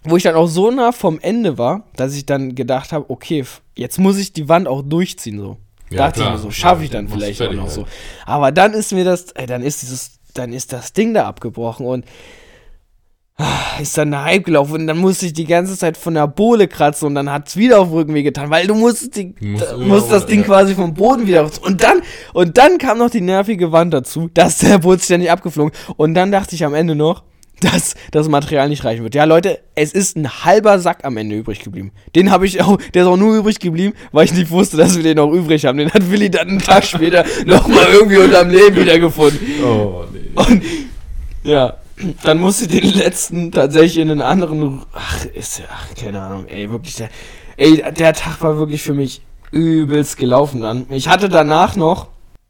wo 0.03 0.17
ich 0.17 0.23
dann 0.23 0.35
auch 0.35 0.47
so 0.47 0.71
nah 0.71 0.91
vom 0.91 1.19
Ende 1.19 1.57
war, 1.57 1.83
dass 1.95 2.15
ich 2.15 2.25
dann 2.25 2.55
gedacht 2.55 2.91
habe, 2.91 3.09
okay, 3.09 3.45
jetzt 3.75 3.99
muss 3.99 4.17
ich 4.17 4.33
die 4.33 4.49
Wand 4.49 4.67
auch 4.67 4.81
durchziehen 4.81 5.39
so. 5.39 5.57
Ja, 5.89 5.97
Dachte 5.97 6.21
klar. 6.21 6.29
ich 6.29 6.37
mir 6.37 6.43
so, 6.43 6.51
schaffe 6.51 6.83
ich 6.83 6.89
Ja, 6.89 6.97
dann 6.97 7.05
musst 7.05 7.17
vielleicht 7.17 7.41
auch 7.41 7.53
noch 7.53 7.69
so. 7.69 7.85
Aber 8.25 8.51
dann 8.51 8.73
ist 8.73 8.93
mir 8.93 9.03
das, 9.03 9.31
ey, 9.31 9.45
dann 9.45 9.61
ist 9.61 9.81
dieses, 9.81 10.19
dann 10.33 10.53
ist 10.53 10.73
das 10.73 10.93
Ding 10.93 11.13
da 11.13 11.27
abgebrochen 11.27 11.85
und 11.85 12.05
ah, 13.37 13.79
ist 13.79 13.97
dann 13.97 14.11
der 14.11 14.23
Hype 14.23 14.45
gelaufen 14.45 14.73
und 14.73 14.87
dann 14.87 14.97
musste 14.97 15.25
ich 15.25 15.33
die 15.33 15.45
ganze 15.45 15.77
Zeit 15.77 15.97
von 15.97 16.13
der 16.13 16.27
Bohle 16.27 16.67
kratzen 16.67 17.07
und 17.07 17.15
dann 17.15 17.29
hat 17.29 17.49
es 17.49 17.57
wieder 17.57 17.81
auf 17.81 17.91
Rücken 17.91 18.13
wehgetan, 18.13 18.49
weil 18.49 18.67
du 18.67 18.73
musst, 18.73 19.15
die, 19.17 19.35
musst 19.39 19.63
da, 19.63 19.77
musst 19.77 20.11
das 20.11 20.25
Ding 20.25 20.39
ja. 20.39 20.45
quasi 20.45 20.75
vom 20.75 20.93
Boden 20.93 21.27
wieder 21.27 21.41
raus. 21.41 21.57
Und 21.57 21.83
dann, 21.83 22.01
und 22.33 22.57
dann 22.57 22.77
kam 22.77 22.97
noch 22.97 23.09
die 23.09 23.21
nervige 23.21 23.71
Wand 23.71 23.93
dazu, 23.93 24.29
dass 24.33 24.59
der 24.59 24.83
wurde 24.83 25.03
ständig 25.03 25.29
abgeflogen. 25.29 25.73
Und 25.97 26.13
dann 26.13 26.31
dachte 26.31 26.55
ich 26.55 26.63
am 26.63 26.73
Ende 26.73 26.95
noch, 26.95 27.23
dass 27.61 27.95
das 28.11 28.27
Material 28.27 28.69
nicht 28.69 28.83
reichen 28.83 29.03
wird. 29.03 29.15
Ja, 29.15 29.23
Leute, 29.23 29.59
es 29.75 29.93
ist 29.93 30.17
ein 30.17 30.43
halber 30.43 30.79
Sack 30.79 31.05
am 31.05 31.17
Ende 31.17 31.35
übrig 31.35 31.59
geblieben. 31.59 31.91
Den 32.15 32.31
habe 32.31 32.45
ich 32.45 32.61
auch, 32.61 32.77
der 32.93 33.03
ist 33.03 33.07
auch 33.07 33.17
nur 33.17 33.37
übrig 33.37 33.59
geblieben, 33.59 33.93
weil 34.11 34.25
ich 34.25 34.33
nicht 34.33 34.51
wusste, 34.51 34.77
dass 34.77 34.95
wir 34.95 35.03
den 35.03 35.17
noch 35.17 35.31
übrig 35.31 35.65
haben. 35.65 35.77
Den 35.77 35.91
hat 35.91 36.09
Willi 36.09 36.29
dann 36.29 36.49
einen 36.49 36.59
Tag 36.59 36.85
später 36.85 37.23
nochmal 37.45 37.87
irgendwie 37.91 38.17
unterm 38.17 38.49
Leben 38.49 38.75
wiedergefunden. 38.75 39.39
Oh, 39.63 40.03
nee. 40.11 40.19
Und 40.35 40.63
ja, 41.43 41.77
dann 42.23 42.39
musste 42.39 42.65
ich 42.65 42.81
den 42.81 42.93
letzten 42.93 43.51
tatsächlich 43.51 43.97
in 43.97 44.11
einen 44.11 44.21
anderen. 44.21 44.81
Ach, 44.93 45.25
ist 45.25 45.59
ja, 45.59 45.65
ach, 45.69 45.87
keine 45.95 46.21
Ahnung, 46.21 46.47
ey, 46.47 46.69
wirklich, 46.69 46.95
der, 46.95 47.09
ey, 47.57 47.83
der 47.97 48.13
Tag 48.13 48.41
war 48.41 48.57
wirklich 48.57 48.81
für 48.81 48.93
mich 48.93 49.21
übelst 49.51 50.17
gelaufen 50.17 50.61
dann. 50.61 50.85
Ich 50.89 51.09
hatte 51.09 51.29
danach 51.29 51.75
noch, 51.75 52.07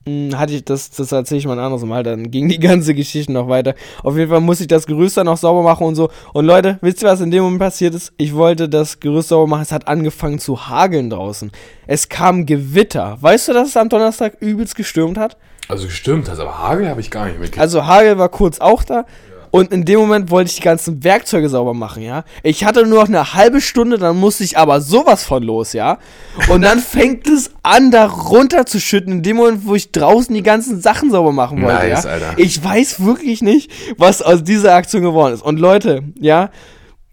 hatte 0.07 0.53
ich 0.53 0.65
das, 0.65 0.89
das 0.89 1.11
erzähle 1.11 1.39
ich 1.39 1.45
mal 1.45 1.53
ein 1.53 1.63
anderes 1.63 1.83
Mal, 1.85 2.03
dann 2.03 2.31
ging 2.31 2.49
die 2.49 2.59
ganze 2.59 2.95
Geschichte 2.95 3.31
noch 3.31 3.47
weiter. 3.47 3.75
Auf 4.03 4.17
jeden 4.17 4.31
Fall 4.31 4.41
musste 4.41 4.63
ich 4.63 4.67
das 4.67 4.87
Gerüst 4.87 5.17
dann 5.17 5.27
noch 5.27 5.37
sauber 5.37 5.61
machen 5.61 5.85
und 5.85 5.95
so. 5.95 6.09
Und 6.33 6.45
Leute, 6.45 6.79
wisst 6.81 7.03
ihr, 7.03 7.09
was 7.09 7.21
in 7.21 7.31
dem 7.31 7.43
Moment 7.43 7.61
passiert 7.61 7.93
ist? 7.93 8.11
Ich 8.17 8.33
wollte 8.33 8.67
das 8.67 8.99
Gerüst 8.99 9.29
sauber 9.29 9.47
machen, 9.47 9.61
es 9.61 9.71
hat 9.71 9.87
angefangen 9.87 10.39
zu 10.39 10.67
hageln 10.67 11.09
draußen. 11.09 11.51
Es 11.85 12.09
kam 12.09 12.45
Gewitter. 12.45 13.17
Weißt 13.21 13.47
du, 13.47 13.53
dass 13.53 13.69
es 13.69 13.77
am 13.77 13.89
Donnerstag 13.89 14.37
übelst 14.39 14.75
gestürmt 14.75 15.17
hat? 15.17 15.37
Also 15.67 15.85
gestimmt 15.85 16.29
hast, 16.29 16.39
aber 16.39 16.59
Hagel 16.59 16.89
habe 16.89 16.99
ich 16.99 17.11
gar 17.11 17.25
nicht 17.25 17.39
mitgekriegt. 17.39 17.61
Also 17.61 17.85
Hagel 17.85 18.17
war 18.17 18.29
kurz 18.29 18.59
auch 18.59 18.83
da. 18.83 19.05
Und 19.51 19.73
in 19.73 19.83
dem 19.83 19.99
Moment 19.99 20.31
wollte 20.31 20.49
ich 20.49 20.55
die 20.55 20.61
ganzen 20.61 21.03
Werkzeuge 21.03 21.49
sauber 21.49 21.73
machen, 21.73 22.01
ja. 22.01 22.23
Ich 22.41 22.63
hatte 22.63 22.85
nur 22.85 23.01
noch 23.01 23.09
eine 23.09 23.33
halbe 23.33 23.59
Stunde, 23.59 23.97
dann 23.97 24.15
musste 24.15 24.45
ich 24.45 24.57
aber 24.57 24.79
sowas 24.79 25.25
von 25.25 25.43
los, 25.43 25.73
ja. 25.73 25.99
Und 26.47 26.61
dann 26.61 26.79
fängt 26.79 27.27
es 27.27 27.51
an, 27.61 27.91
da 27.91 28.05
runter 28.05 28.65
zu 28.65 28.79
schütten, 28.79 29.11
in 29.15 29.23
dem 29.23 29.35
Moment, 29.37 29.65
wo 29.65 29.75
ich 29.75 29.91
draußen 29.91 30.33
die 30.33 30.41
ganzen 30.41 30.81
Sachen 30.81 31.11
sauber 31.11 31.33
machen 31.33 31.61
wollte, 31.61 31.87
Nice, 31.87 32.05
ja. 32.05 32.11
Alter. 32.11 32.33
Ich 32.37 32.63
weiß 32.63 33.03
wirklich 33.03 33.41
nicht, 33.41 33.69
was 33.97 34.21
aus 34.21 34.41
dieser 34.43 34.73
Aktion 34.73 35.03
geworden 35.03 35.33
ist. 35.33 35.43
Und 35.43 35.59
Leute, 35.59 36.03
ja, 36.17 36.49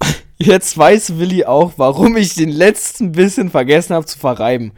jetzt 0.38 0.78
weiß 0.78 1.18
Willi 1.18 1.44
auch, 1.44 1.72
warum 1.76 2.16
ich 2.16 2.34
den 2.34 2.50
letzten 2.50 3.12
bisschen 3.12 3.50
vergessen 3.50 3.94
habe 3.94 4.06
zu 4.06 4.18
verreiben. 4.18 4.72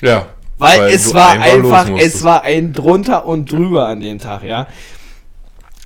ja. 0.00 0.26
Weil, 0.58 0.84
es 0.84 1.10
du 1.10 1.14
war 1.14 1.32
einfach 1.32 1.90
es 1.98 2.24
war 2.24 2.42
ein 2.42 2.72
drunter 2.72 3.26
und 3.26 3.52
drüber 3.52 3.88
an 3.88 4.00
dem 4.00 4.18
Tag, 4.18 4.42
ja. 4.42 4.66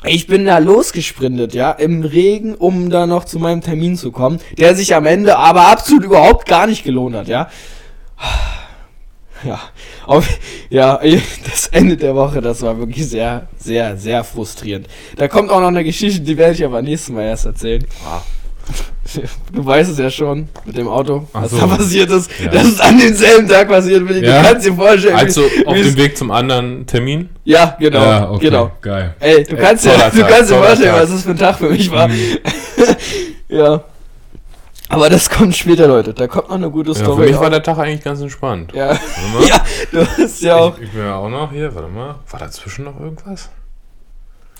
Ich 0.04 0.26
bin 0.26 0.46
da 0.46 0.58
losgesprintet, 0.58 1.52
ja, 1.52 1.72
im 1.72 2.02
Regen, 2.02 2.54
um 2.54 2.88
da 2.88 3.06
noch 3.06 3.24
zu 3.24 3.38
meinem 3.38 3.60
Termin 3.60 3.96
zu 3.96 4.12
kommen, 4.12 4.40
der 4.56 4.74
sich 4.74 4.94
am 4.94 5.04
Ende 5.04 5.36
aber 5.36 5.68
absolut 5.68 6.04
überhaupt 6.04 6.48
gar 6.48 6.66
nicht 6.66 6.84
gelohnt 6.84 7.14
hat, 7.16 7.28
ja. 7.28 7.48
Ja, 9.44 9.60
auf, 10.06 10.26
ja, 10.70 11.00
das 11.50 11.66
Ende 11.68 11.96
der 11.96 12.14
Woche, 12.14 12.40
das 12.40 12.62
war 12.62 12.78
wirklich 12.78 13.08
sehr, 13.08 13.48
sehr, 13.58 13.96
sehr 13.96 14.24
frustrierend. 14.24 14.86
Da 15.16 15.28
kommt 15.28 15.50
auch 15.50 15.60
noch 15.60 15.68
eine 15.68 15.84
Geschichte, 15.84 16.20
die 16.20 16.36
werde 16.36 16.54
ich 16.54 16.64
aber 16.64 16.82
nächstes 16.82 17.14
Mal 17.14 17.24
erst 17.24 17.46
erzählen. 17.46 17.86
Ah. 18.06 18.22
Du 19.52 19.64
weißt 19.66 19.90
es 19.90 19.98
ja 19.98 20.08
schon 20.10 20.48
mit 20.64 20.76
dem 20.76 20.88
Auto, 20.88 21.26
Ach 21.32 21.42
was 21.42 21.50
so. 21.50 21.58
da 21.58 21.66
passiert 21.66 22.10
ist. 22.10 22.30
Ja. 22.40 22.50
Das 22.50 22.64
ist 22.64 22.80
an 22.80 22.98
demselben 22.98 23.48
Tag 23.48 23.68
passiert, 23.68 24.08
Willi. 24.08 24.24
Ja? 24.26 24.42
Du 24.42 24.48
kannst 24.48 24.66
dir 24.66 24.74
vorstellen, 24.74 25.16
Also 25.16 25.42
auf 25.66 25.74
wie 25.74 25.82
dem 25.82 25.96
Weg 25.96 26.16
zum 26.16 26.30
anderen 26.30 26.86
Termin? 26.86 27.28
Ja, 27.44 27.76
genau, 27.78 28.02
Ja, 28.04 28.30
okay, 28.30 28.44
genau. 28.46 28.70
Geil. 28.80 29.14
Ey, 29.20 29.44
du 29.44 29.56
Ey, 29.56 29.62
kannst, 29.62 29.84
ja, 29.84 29.92
toller 29.92 30.10
du 30.14 30.24
kannst 30.32 30.50
dir 30.50 30.56
vorstellen, 30.56 30.92
Tag. 30.92 31.02
was 31.02 31.10
das 31.10 31.22
für 31.22 31.30
ein 31.30 31.38
Tag 31.38 31.58
für 31.58 31.70
mich 31.70 31.90
war. 31.90 32.08
Mhm. 32.08 32.38
ja. 33.48 33.84
Aber 34.88 35.08
das 35.08 35.30
kommt 35.30 35.56
später, 35.56 35.86
Leute. 35.86 36.12
Da 36.14 36.26
kommt 36.26 36.48
noch 36.48 36.56
eine 36.56 36.68
gute 36.70 36.90
Ja, 36.90 36.94
für 36.96 37.04
Story. 37.04 37.26
mich 37.28 37.36
war 37.38 37.46
auch. 37.46 37.50
der 37.50 37.62
Tag 37.62 37.78
eigentlich 37.78 38.02
ganz 38.02 38.20
entspannt. 38.20 38.72
ja. 38.74 38.88
Warte 38.88 39.00
mal. 39.34 39.46
ja, 39.48 39.64
du 39.92 40.04
hast 40.04 40.40
ja 40.42 40.56
auch. 40.56 40.76
Ich, 40.78 40.84
ich 40.86 40.90
bin 40.92 41.02
ja 41.04 41.14
auch 41.16 41.28
noch 41.28 41.52
hier, 41.52 41.72
warte 41.74 41.88
mal. 41.88 42.16
War 42.30 42.40
dazwischen 42.40 42.84
noch 42.86 42.98
irgendwas? 42.98 43.50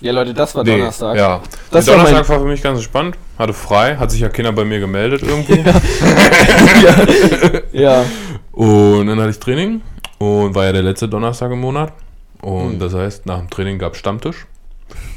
Ja, 0.01 0.11
Leute, 0.13 0.33
das 0.33 0.55
war 0.55 0.63
Nee, 0.63 0.77
Donnerstag. 0.77 1.15
Ja. 1.17 1.41
Das 1.69 1.85
war 1.87 1.95
Donnerstag 1.97 2.27
war 2.29 2.39
für 2.39 2.45
mich 2.45 2.61
ganz 2.61 2.79
entspannt. 2.79 3.17
Hatte 3.37 3.53
frei, 3.53 3.95
hat 3.97 4.09
sich 4.11 4.19
ja 4.21 4.29
Kinder 4.29 4.51
bei 4.51 4.65
mir 4.65 4.79
gemeldet 4.79 5.21
irgendwie. 5.23 5.63
ja. 7.71 8.03
Und 8.51 9.07
dann 9.07 9.19
hatte 9.19 9.29
ich 9.29 9.39
Training 9.39 9.81
und 10.17 10.55
war 10.55 10.65
ja 10.65 10.71
der 10.73 10.81
letzte 10.83 11.07
Donnerstag 11.07 11.51
im 11.51 11.61
Monat. 11.61 11.93
Und 12.41 12.73
Hm. 12.73 12.79
das 12.79 12.93
heißt, 12.93 13.25
nach 13.27 13.39
dem 13.39 13.49
Training 13.49 13.77
gab 13.79 13.93
es 13.93 13.99
Stammtisch. 13.99 14.47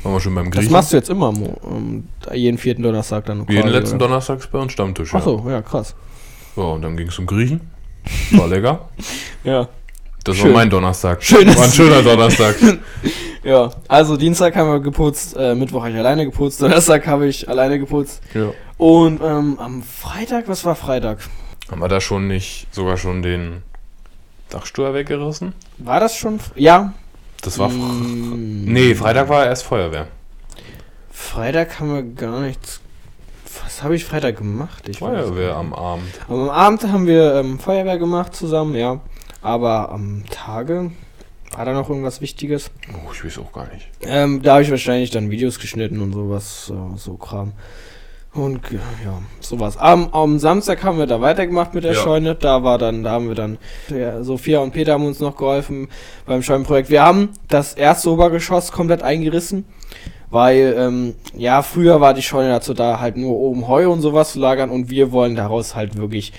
Waren 0.02 0.12
wir 0.12 0.20
schon 0.20 0.34
beim 0.34 0.50
Das 0.50 0.60
Griechen. 0.60 0.72
machst 0.72 0.92
du 0.92 0.96
jetzt 0.96 1.10
immer. 1.10 1.32
Ähm, 1.32 2.04
jeden 2.32 2.58
vierten 2.58 2.82
Donnerstag 2.82 3.24
dann. 3.26 3.46
Jeden 3.48 3.62
quasi, 3.62 3.74
letzten 3.74 3.96
oder? 3.96 4.06
Donnerstag 4.06 4.38
ist 4.38 4.52
bei 4.52 4.58
uns 4.58 4.72
Stammtisch. 4.72 5.12
Ja. 5.12 5.18
Ach 5.18 5.24
so, 5.24 5.44
ja, 5.48 5.62
krass. 5.62 5.94
So, 6.54 6.62
und 6.72 6.82
dann 6.82 6.96
ging 6.96 7.08
es 7.08 7.14
zum 7.14 7.26
Griechen. 7.26 7.60
War 8.32 8.46
lecker. 8.48 8.88
Ja. 9.42 9.68
Das 10.24 10.36
Schön. 10.36 10.46
war 10.46 10.52
mein 10.60 10.70
Donnerstag. 10.70 11.22
Schönes- 11.22 11.56
War 11.56 11.64
ein 11.64 11.72
schöner 11.72 12.02
Donnerstag. 12.02 12.56
Ja, 13.42 13.70
also 13.88 14.16
Dienstag 14.16 14.56
haben 14.56 14.70
wir 14.70 14.80
geputzt, 14.80 15.36
äh, 15.36 15.54
Mittwoch 15.54 15.80
habe 15.82 15.90
ich 15.90 15.98
alleine 15.98 16.24
geputzt, 16.24 16.62
Donnerstag 16.62 17.06
habe 17.06 17.26
ich 17.26 17.46
alleine 17.48 17.78
geputzt. 17.78 18.22
ja. 18.32 18.50
Und 18.78 19.20
ähm, 19.22 19.58
am 19.60 19.82
Freitag, 19.82 20.48
was 20.48 20.64
war 20.64 20.74
Freitag? 20.74 21.18
Haben 21.70 21.80
wir 21.80 21.88
da 21.88 22.00
schon 22.00 22.26
nicht 22.26 22.66
sogar 22.72 22.96
schon 22.96 23.22
den 23.22 23.62
Dachstuhl 24.50 24.92
weggerissen? 24.94 25.52
War 25.78 26.00
das 26.00 26.16
schon? 26.16 26.40
Ja. 26.56 26.92
Das 27.42 27.58
war. 27.58 27.68
Mm, 27.68 28.64
Nee, 28.64 28.94
Freitag 28.94 29.28
war 29.28 29.44
erst 29.46 29.64
Feuerwehr. 29.64 30.08
Freitag 31.12 31.78
haben 31.78 31.94
wir 31.94 32.02
gar 32.02 32.40
nichts. 32.40 32.80
Was 33.62 33.82
habe 33.82 33.94
ich 33.94 34.04
Freitag 34.04 34.38
gemacht? 34.38 34.88
Ich 34.88 34.98
Feuerwehr 34.98 35.54
am. 35.54 35.72
Abend. 35.74 36.08
Am 36.28 36.48
Abend 36.50 36.82
haben 36.90 37.06
wir 37.06 37.34
ähm, 37.36 37.58
Feuerwehr 37.60 37.98
gemacht 37.98 38.34
zusammen, 38.34 38.74
ja. 38.74 39.00
Aber 39.44 39.92
am 39.92 40.24
Tage 40.30 40.90
war 41.54 41.64
da 41.66 41.72
noch 41.74 41.90
irgendwas 41.90 42.22
Wichtiges. 42.22 42.70
Oh, 42.94 43.12
ich 43.12 43.24
weiß 43.24 43.38
auch 43.38 43.52
gar 43.52 43.68
nicht. 43.72 43.86
Ähm, 44.02 44.42
da 44.42 44.54
habe 44.54 44.62
ich 44.62 44.70
wahrscheinlich 44.70 45.10
dann 45.10 45.30
Videos 45.30 45.58
geschnitten 45.60 46.00
und 46.00 46.12
sowas, 46.14 46.66
so, 46.66 46.94
so 46.96 47.14
Kram. 47.14 47.52
Und 48.32 48.72
äh, 48.72 48.76
ja, 49.04 49.20
sowas. 49.40 49.76
Am, 49.76 50.08
am 50.12 50.38
Samstag 50.38 50.82
haben 50.82 50.98
wir 50.98 51.06
da 51.06 51.20
weitergemacht 51.20 51.74
mit 51.74 51.84
der 51.84 51.92
Ja. 51.92 52.00
Scheune. 52.00 52.34
Da 52.34 52.64
war 52.64 52.78
dann, 52.78 53.04
da 53.04 53.12
haben 53.12 53.28
wir 53.28 53.34
dann, 53.34 53.58
ja, 53.90 54.24
Sophia 54.24 54.60
und 54.60 54.72
Peter 54.72 54.94
haben 54.94 55.04
uns 55.06 55.20
noch 55.20 55.36
geholfen 55.36 55.88
beim 56.26 56.42
Scheunenprojekt. 56.42 56.88
Wir 56.88 57.02
haben 57.04 57.28
das 57.48 57.74
erste 57.74 58.10
Obergeschoss 58.10 58.72
komplett 58.72 59.02
eingerissen, 59.02 59.66
weil, 60.30 60.74
ähm, 60.76 61.14
ja, 61.36 61.62
früher 61.62 62.00
war 62.00 62.14
die 62.14 62.22
Scheune 62.22 62.48
dazu 62.48 62.72
da, 62.74 62.98
halt 62.98 63.18
nur 63.18 63.36
oben 63.36 63.68
Heu 63.68 63.88
und 63.88 64.00
sowas 64.00 64.32
zu 64.32 64.40
lagern 64.40 64.70
und 64.70 64.90
wir 64.90 65.12
wollen 65.12 65.36
daraus 65.36 65.76
halt 65.76 65.96
wirklich 65.96 66.32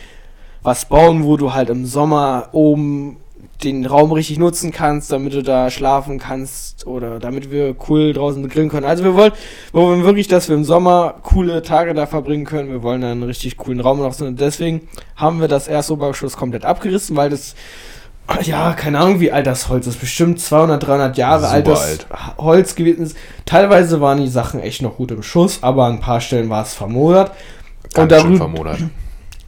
was 0.66 0.86
bauen, 0.86 1.24
wo 1.24 1.38
du 1.38 1.54
halt 1.54 1.70
im 1.70 1.86
Sommer 1.86 2.50
oben 2.52 3.18
den 3.64 3.86
Raum 3.86 4.12
richtig 4.12 4.38
nutzen 4.38 4.72
kannst, 4.74 5.12
damit 5.14 5.34
du 5.34 5.42
da 5.42 5.70
schlafen 5.70 6.20
kannst 6.20 6.86
oder 6.86 7.20
damit 7.20 7.52
wir 7.52 7.74
cool 7.88 8.12
draußen 8.12 8.48
grillen 8.50 8.68
können. 8.70 8.86
Also 8.86 9.04
wir 9.06 9.16
wollen, 9.16 9.32
wir 9.72 9.82
wollen 9.82 10.04
wirklich, 10.04 10.28
dass 10.28 10.50
wir 10.50 10.56
im 10.58 10.66
Sommer 10.66 11.16
coole 11.24 11.62
Tage 11.62 11.94
da 11.94 12.06
verbringen 12.06 12.44
können. 12.46 12.70
Wir 12.70 12.84
wollen 12.84 13.00
da 13.02 13.12
einen 13.12 13.24
richtig 13.24 13.56
coolen 13.56 13.80
Raum 13.80 14.00
noch. 14.00 14.20
Und 14.20 14.42
deswegen 14.42 14.82
haben 15.16 15.40
wir 15.40 15.48
das 15.48 15.70
erste 15.70 15.94
Obergeschoss 15.94 16.36
komplett 16.36 16.66
abgerissen, 16.66 17.16
weil 17.16 17.30
das 17.30 17.56
ja, 18.42 18.74
keine 18.74 19.00
Ahnung, 19.00 19.20
wie 19.20 19.32
alt 19.32 19.46
das 19.46 19.70
Holz 19.70 19.86
ist. 19.86 20.00
Bestimmt 20.02 20.40
200, 20.42 20.86
300 20.86 21.16
Jahre 21.18 21.48
altes 21.48 21.80
alt. 21.80 22.08
Holz 22.40 22.74
gewesen 22.76 23.04
ist. 23.06 23.16
Teilweise 23.46 24.02
waren 24.02 24.20
die 24.20 24.28
Sachen 24.28 24.60
echt 24.60 24.82
noch 24.82 24.98
gut 24.98 25.12
im 25.12 25.22
Schuss, 25.22 25.60
aber 25.62 25.86
an 25.86 25.94
ein 25.94 26.00
paar 26.02 26.20
Stellen 26.22 26.50
war 26.50 26.64
es 26.64 26.74
vermodert. 26.74 27.32
Ganz 27.94 28.12
Und 28.12 28.12
darüber- 28.12 28.38
vermodert. 28.38 28.80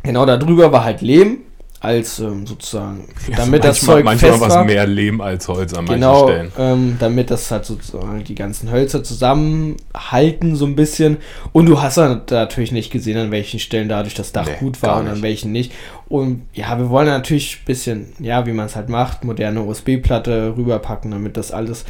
Genau, 0.03 0.25
darüber 0.25 0.71
war 0.71 0.83
halt 0.83 1.01
Lehm, 1.01 1.39
als 1.79 2.19
ähm, 2.19 2.47
sozusagen, 2.47 3.07
damit 3.36 3.63
das 3.63 3.81
manchmal, 3.83 3.95
Zeug 3.97 4.05
manchmal 4.05 4.31
fest 4.31 4.43
was 4.43 4.53
war. 4.55 4.63
mehr 4.65 4.88
Lehm 4.88 5.21
als 5.21 5.47
Holz 5.47 5.73
an 5.75 5.86
Genau, 5.86 6.25
manchen 6.27 6.51
Stellen. 6.51 6.51
ähm, 6.73 6.95
damit 6.99 7.29
das 7.29 7.51
halt 7.51 7.65
sozusagen 7.65 8.23
die 8.23 8.33
ganzen 8.36 8.71
Hölzer 8.71 9.03
zusammenhalten 9.03 10.55
so 10.55 10.65
ein 10.65 10.75
bisschen. 10.75 11.17
Und 11.51 11.67
du 11.67 11.81
hast 11.81 11.97
dann 11.97 12.21
natürlich 12.29 12.71
nicht 12.71 12.91
gesehen, 12.91 13.17
an 13.17 13.31
welchen 13.31 13.60
Stellen 13.60 13.89
dadurch 13.89 14.15
das 14.15 14.31
Dach 14.31 14.47
Nee, 14.47 14.55
gut 14.60 14.81
war 14.81 14.99
und 14.99 15.07
an 15.07 15.21
welchen 15.21 15.51
nicht. 15.51 15.71
Und 16.07 16.43
ja, 16.53 16.77
wir 16.79 16.89
wollen 16.89 17.07
natürlich 17.07 17.57
ein 17.62 17.65
bisschen, 17.65 18.13
ja, 18.19 18.45
wie 18.45 18.53
man 18.53 18.65
es 18.65 18.75
halt 18.75 18.89
macht, 18.89 19.23
moderne 19.23 19.62
USB-Platte 19.62 20.53
rüberpacken, 20.57 21.12
damit 21.12 21.38
das 21.38 21.51
alles 21.51 21.86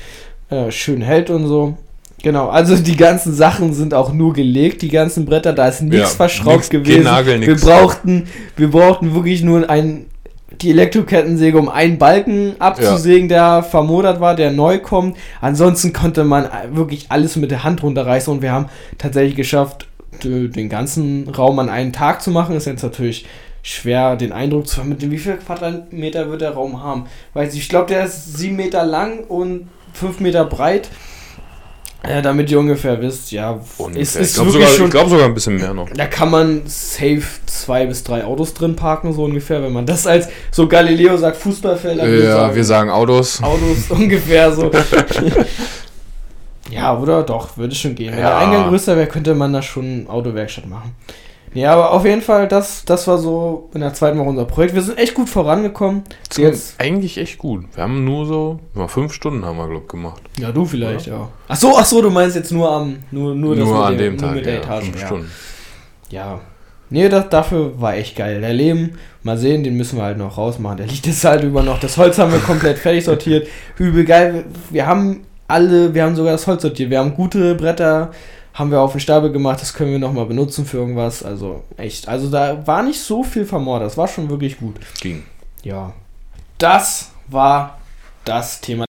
äh, 0.49 0.71
schön 0.71 1.01
hält 1.01 1.29
und 1.29 1.47
so. 1.47 1.77
Genau, 2.23 2.47
also 2.49 2.75
die 2.75 2.95
ganzen 2.95 3.33
Sachen 3.33 3.73
sind 3.73 3.93
auch 3.93 4.11
nur 4.11 4.33
gelegt, 4.33 4.81
die 4.81 4.89
ganzen 4.89 5.25
Bretter, 5.25 5.53
da 5.53 5.67
ist 5.67 5.81
nichts 5.81 5.97
Ja, 6.11 6.15
verschraubt 6.15 6.57
nix, 6.57 6.69
gewesen. 6.69 7.03
Nagel, 7.03 7.39
wir 7.39 7.49
nix. 7.49 7.61
brauchten, 7.63 8.27
wir 8.55 8.71
brauchten 8.71 9.13
wirklich 9.13 9.43
nur 9.43 9.69
ein, 9.69 10.07
die 10.61 10.71
Elektrokettensäge, 10.71 11.57
um 11.59 11.69
einen 11.69 11.99
Balken 11.99 12.55
abzusägen, 12.57 13.29
der 13.29 13.61
vermodert 13.61 14.19
war, 14.19 14.33
der 14.35 14.51
neu 14.51 14.79
kommt. 14.79 15.15
Ansonsten 15.41 15.93
konnte 15.93 16.23
man 16.23 16.47
wirklich 16.71 17.05
alles 17.09 17.35
mit 17.35 17.51
der 17.51 17.63
Hand 17.63 17.83
runterreißen 17.83 18.33
und 18.33 18.41
wir 18.41 18.51
haben 18.51 18.65
tatsächlich 18.97 19.35
geschafft, 19.35 19.87
den 20.23 20.69
ganzen 20.69 21.29
Raum 21.29 21.59
an 21.59 21.69
einen 21.69 21.93
Tag 21.93 22.23
zu 22.23 22.31
machen. 22.31 22.55
Ist 22.55 22.65
jetzt 22.65 22.81
natürlich 22.81 23.27
schwer, 23.61 24.15
den 24.15 24.31
Eindruck 24.31 24.67
zu 24.67 24.75
vermitteln, 24.77 25.11
wie 25.11 25.19
viel 25.19 25.35
Quadratmeter 25.35 26.31
wird 26.31 26.41
der 26.41 26.51
Raum 26.51 26.81
haben. 26.81 27.05
Weiß 27.35 27.53
ich, 27.53 27.59
ich 27.59 27.69
glaube, 27.69 27.87
der 27.87 28.05
ist 28.05 28.35
sieben 28.37 28.55
Meter 28.55 28.83
lang 28.83 29.25
und 29.25 29.67
fünf 29.93 30.19
Meter 30.19 30.45
breit. 30.45 30.89
Äh, 32.03 32.21
damit 32.21 32.49
ihr 32.51 32.59
ungefähr 32.59 33.01
wisst, 33.01 33.31
ja, 33.31 33.59
Ungefähr. 33.77 34.01
es 34.03 34.15
ich 34.15 34.21
ist 34.21 34.35
glaube 34.35 34.53
wirklich 34.53 34.67
sogar, 34.69 34.77
schon 34.77 34.85
ich 34.85 34.91
glaub 34.91 35.09
sogar 35.09 35.25
ein 35.25 35.33
bisschen 35.33 35.55
mehr 35.55 35.73
noch. 35.73 35.89
da 35.89 36.05
kann 36.05 36.29
man 36.29 36.61
safe 36.67 37.23
zwei 37.47 37.85
bis 37.87 38.03
drei 38.03 38.23
Autos 38.23 38.53
drin 38.53 38.75
parken, 38.75 39.11
so 39.13 39.23
ungefähr, 39.23 39.61
wenn 39.63 39.73
man 39.73 39.85
das 39.85 40.05
als 40.05 40.29
so 40.51 40.67
Galileo 40.67 41.17
sagt, 41.17 41.37
Fußballfelder. 41.37 42.05
wir 42.09 42.23
Ja, 42.23 42.35
sagen 42.35 42.55
wir 42.55 42.63
sagen 42.63 42.89
Autos. 42.91 43.41
Autos 43.41 43.89
ungefähr 43.89 44.51
so. 44.53 44.71
ja, 46.69 46.97
oder? 46.97 47.23
Doch, 47.23 47.57
würde 47.57 47.73
schon 47.75 47.95
gehen. 47.95 48.13
Wenn 48.13 48.19
Ja. 48.21 48.29
der 48.29 48.37
Eingang 48.39 48.69
größer 48.69 48.95
wäre, 48.95 49.07
könnte 49.07 49.33
man 49.33 49.51
da 49.53 49.61
schon 49.61 50.07
Autowerkstatt 50.07 50.67
machen. 50.67 50.95
Ja, 51.57 51.73
aber 51.73 51.91
auf 51.91 52.05
jeden 52.05 52.21
Fall, 52.21 52.47
das, 52.47 52.85
das 52.85 53.07
war 53.07 53.17
so 53.17 53.69
in 53.73 53.81
der 53.81 53.91
zweiten 53.91 54.19
Woche 54.19 54.29
unser 54.29 54.45
Projekt. 54.45 54.75
Wir 54.75 54.83
sind 54.83 54.99
echt 54.99 55.15
gut 55.15 55.27
vorangekommen. 55.27 56.03
Das 56.29 56.37
Jetzt, 56.37 56.79
eigentlich 56.79 57.17
echt 57.17 57.39
gut. 57.39 57.65
Wir 57.73 57.83
haben 57.83 58.03
nur 58.03 58.27
so, 58.27 58.59
ja, 58.75 58.87
fünf 58.87 59.11
Stunden 59.11 59.43
haben 59.43 59.57
wir, 59.57 59.67
glaube 59.67 59.87
gemacht. 59.87 60.21
ja, 60.37 60.51
du 60.51 60.65
vielleicht, 60.65 61.07
ja. 61.07 61.29
Ach 61.47 61.55
so, 61.55 61.75
ach 61.75 61.85
so, 61.85 61.99
du 62.01 62.11
meinst 62.11 62.35
jetzt 62.35 62.51
nur 62.51 62.71
am, 62.71 62.97
nur, 63.09 63.33
nur, 63.33 63.55
das 63.55 63.65
nur 63.65 63.73
mit 63.75 63.85
an 63.85 63.97
dem 63.97 64.13
nur 64.13 64.21
Tag, 64.21 64.35
mit 64.35 64.45
der 64.45 64.53
ja, 64.53 64.59
Etage. 64.59 64.83
fünf 64.83 65.01
Ja. 65.01 65.07
Stunden. 65.07 65.31
Ja. 66.09 66.41
Nee, 66.91 67.09
das, 67.09 67.29
dafür 67.29 67.81
war 67.81 67.95
echt 67.95 68.15
geil. 68.15 68.39
Der 68.39 68.53
Leben, 68.53 68.99
mal 69.23 69.37
sehen, 69.37 69.63
den 69.63 69.75
müssen 69.75 69.97
wir 69.97 70.03
halt 70.03 70.19
noch 70.19 70.37
rausmachen. 70.37 70.77
Der 70.77 70.85
liegt 70.85 71.07
jetzt 71.07 71.25
halt 71.25 71.43
über 71.43 71.63
noch. 71.63 71.79
Das 71.79 71.97
Holz 71.97 72.19
haben 72.19 72.31
wir 72.31 72.39
komplett 72.39 72.77
fertig 72.77 73.03
sortiert. 73.03 73.47
Übel 73.79 74.05
geil. 74.05 74.45
Wir 74.69 74.85
haben 74.85 75.25
alle, 75.47 75.93
wir 75.93 76.03
haben 76.03 76.15
sogar 76.15 76.33
das 76.33 76.45
Holz 76.45 76.61
sortiert. 76.61 76.91
Wir 76.91 76.99
haben 76.99 77.15
gute 77.15 77.55
Bretter, 77.55 78.11
haben 78.57 78.71
wir 78.71 78.81
auf 78.81 78.91
den 78.91 78.99
Stapel 78.99 79.31
gemacht. 79.31 79.61
Das 79.61 79.73
können 79.73 79.91
wir 79.91 79.99
nochmal 79.99 80.25
benutzen 80.25 80.65
für 80.65 80.77
irgendwas. 80.77 81.23
Also 81.23 81.63
echt. 81.77 82.07
Also 82.07 82.29
da 82.29 82.65
war 82.65 82.81
nicht 82.83 82.99
so 82.99 83.23
viel 83.23 83.45
vermordet. 83.45 83.85
Das 83.87 83.97
war 83.97 84.07
schon 84.07 84.29
wirklich 84.29 84.57
gut. 84.59 84.75
Ging. 84.99 85.23
Ja. 85.63 85.93
Das 86.57 87.11
war 87.27 87.77
das 88.25 88.59
Thema. 88.61 88.85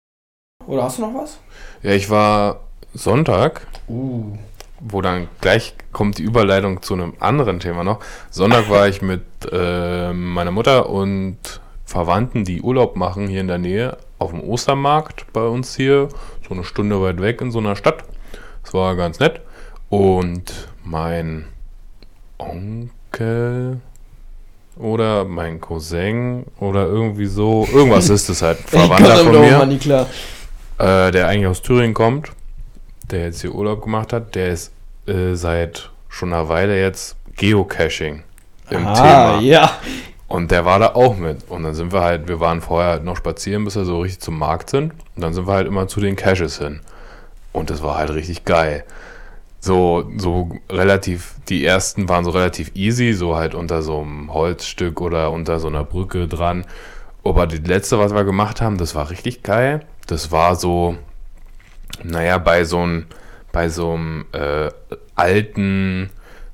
Oder 0.67 0.83
hast 0.83 0.97
du 0.99 1.01
noch 1.01 1.13
was? 1.15 1.39
Ja, 1.81 1.91
ich 1.91 2.09
war 2.09 2.61
Sonntag, 2.93 3.67
Uh. 3.87 4.35
wo 4.79 5.01
dann 5.01 5.27
gleich 5.41 5.73
kommt 5.91 6.17
die 6.17 6.23
Überleitung 6.23 6.81
zu 6.81 6.93
einem 6.93 7.13
anderen 7.19 7.59
Thema 7.59 7.83
noch. 7.83 7.99
Sonntag 8.29 8.69
war 8.69 8.87
ich 8.87 9.01
mit 9.01 9.23
äh, 9.51 10.13
meiner 10.13 10.51
Mutter 10.51 10.89
und 10.89 11.37
Verwandten, 11.85 12.45
die 12.45 12.61
Urlaub 12.61 12.95
machen 12.95 13.27
hier 13.27 13.41
in 13.41 13.47
der 13.47 13.57
Nähe, 13.59 13.97
auf 14.17 14.31
dem 14.31 14.41
Ostermarkt 14.41 15.31
bei 15.33 15.45
uns 15.45 15.75
hier, 15.75 16.09
so 16.47 16.53
eine 16.53 16.63
Stunde 16.63 17.01
weit 17.01 17.21
weg 17.21 17.41
in 17.41 17.51
so 17.51 17.59
einer 17.59 17.75
Stadt. 17.75 18.03
Das 18.63 18.73
war 18.73 18.95
ganz 18.95 19.19
nett. 19.19 19.41
Und 19.89 20.69
mein 20.83 21.45
Onkel 22.37 23.79
oder 24.77 25.25
mein 25.25 25.61
Cousin 25.61 26.45
oder 26.59 26.85
irgendwie 26.85 27.27
so, 27.27 27.67
irgendwas 27.71 28.09
ist 28.09 28.29
es 28.29 28.41
halt, 28.41 28.57
Verwandter 28.67 29.17
von 29.17 29.39
mir 29.39 30.07
äh, 30.77 31.11
der 31.11 31.27
eigentlich 31.27 31.47
aus 31.47 31.61
Thüringen 31.61 31.93
kommt, 31.93 32.31
der 33.09 33.25
jetzt 33.25 33.41
hier 33.41 33.53
Urlaub 33.53 33.83
gemacht 33.83 34.11
hat, 34.11 34.35
der 34.35 34.49
ist 34.49 34.73
äh, 35.07 35.35
seit 35.35 35.91
schon 36.09 36.33
einer 36.33 36.49
Weile 36.49 36.79
jetzt 36.79 37.15
Geocaching 37.37 38.23
im 38.69 38.87
ah, 38.87 38.93
Thema. 38.93 39.41
ja. 39.41 39.71
Und 40.27 40.49
der 40.51 40.65
war 40.65 40.79
da 40.79 40.95
auch 40.95 41.15
mit. 41.15 41.49
Und 41.49 41.63
dann 41.63 41.75
sind 41.75 41.93
wir 41.93 42.01
halt, 42.01 42.27
wir 42.27 42.39
waren 42.39 42.61
vorher 42.61 42.91
halt 42.91 43.03
noch 43.03 43.15
spazieren, 43.15 43.63
bis 43.63 43.75
wir 43.75 43.85
so 43.85 43.99
richtig 43.99 44.21
zum 44.21 44.39
Markt 44.39 44.71
sind. 44.71 44.93
Und 45.15 45.21
dann 45.21 45.33
sind 45.33 45.47
wir 45.47 45.53
halt 45.53 45.67
immer 45.67 45.87
zu 45.87 45.99
den 45.99 46.15
Caches 46.15 46.57
hin. 46.57 46.81
Und 47.53 47.69
das 47.69 47.83
war 47.83 47.97
halt 47.97 48.09
richtig 48.13 48.43
geil. 48.43 48.83
So, 49.65 50.11
so 50.17 50.51
relativ, 50.69 51.33
die 51.49 51.65
ersten 51.65 52.07
waren 52.07 52.23
so 52.23 52.29
relativ 52.29 52.71
easy, 52.75 53.13
so 53.13 53.35
halt 53.35 53.55
unter 53.55 53.81
so 53.81 53.99
einem 54.01 54.31
Holzstück 54.31 55.01
oder 55.01 55.31
unter 55.31 55.59
so 55.59 55.67
einer 55.67 55.83
Brücke 55.83 56.27
dran. 56.27 56.65
Aber 57.23 57.47
die 57.47 57.57
letzte, 57.57 57.97
was 57.97 58.13
wir 58.13 58.23
gemacht 58.25 58.61
haben, 58.61 58.77
das 58.77 58.93
war 58.93 59.09
richtig 59.09 59.41
geil. 59.41 59.79
Das 60.05 60.31
war 60.31 60.55
so, 60.55 60.97
naja, 62.03 62.37
bei 62.37 62.63
so 62.63 62.77
einem, 62.81 63.05
bei 63.51 63.69
so 63.69 63.93
einem 63.93 64.25
äh, 64.33 64.69
alten 65.15 66.11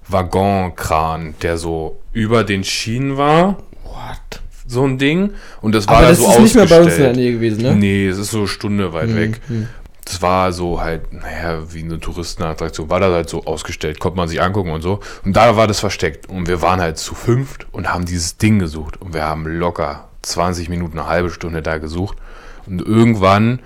Waggonkran, 0.08 1.36
der 1.42 1.58
so 1.58 2.00
über 2.14 2.46
den 2.46 2.64
Schienen 2.64 3.18
war. 3.18 3.58
What? 3.84 4.42
So 4.68 4.86
ein 4.86 4.98
Ding. 4.98 5.32
Und 5.62 5.76
das 5.76 5.86
war 5.88 5.96
Aber 5.98 6.04
da 6.06 6.10
das 6.12 6.20
so 6.20 6.32
ist 6.32 6.40
nicht 6.40 6.56
mehr 6.56 6.66
bei 6.66 6.80
uns 6.82 6.94
in 6.94 7.00
der 7.02 7.10
ausgestellt. 7.10 7.16
Nähe 7.18 7.32
gewesen, 7.34 7.62
ne? 7.64 7.76
Nee, 7.76 8.08
es 8.08 8.18
ist 8.18 8.32
so 8.32 8.40
eine 8.40 8.48
Stunde 8.48 8.94
weit 8.94 9.10
Hm, 9.10 9.16
weg. 9.18 9.42
hm. 9.48 9.68
Das 10.06 10.22
war 10.22 10.52
so 10.52 10.82
halt, 10.82 11.14
naja, 11.14 11.74
wie 11.74 11.84
eine 11.84 12.00
Touristenattraktion. 12.00 12.90
War 12.90 13.00
das 13.00 13.14
halt 13.14 13.30
so 13.30 13.46
ausgestellt, 13.46 14.00
konnte 14.00 14.18
man 14.18 14.28
sich 14.28 14.42
angucken 14.42 14.72
und 14.72 14.82
so. 14.82 15.00
Und 15.24 15.36
da 15.36 15.56
war 15.56 15.68
das 15.68 15.80
versteckt. 15.80 16.28
Und 16.30 16.48
wir 16.48 16.62
waren 16.62 16.82
halt 16.82 16.98
zu 16.98 17.14
fünft 17.14 17.68
und 17.72 17.94
haben 17.94 18.06
dieses 18.06 18.38
Ding 18.38 18.60
gesucht. 18.60 19.00
Und 19.00 19.14
wir 19.14 19.24
haben 19.24 19.46
locker 19.46 20.10
20 20.24 20.70
Minuten, 20.70 20.98
eine 20.98 21.08
halbe 21.08 21.30
Stunde 21.30 21.62
da 21.62 21.78
gesucht. 21.78 22.18
Und 22.66 22.82
irgendwann 22.82 23.60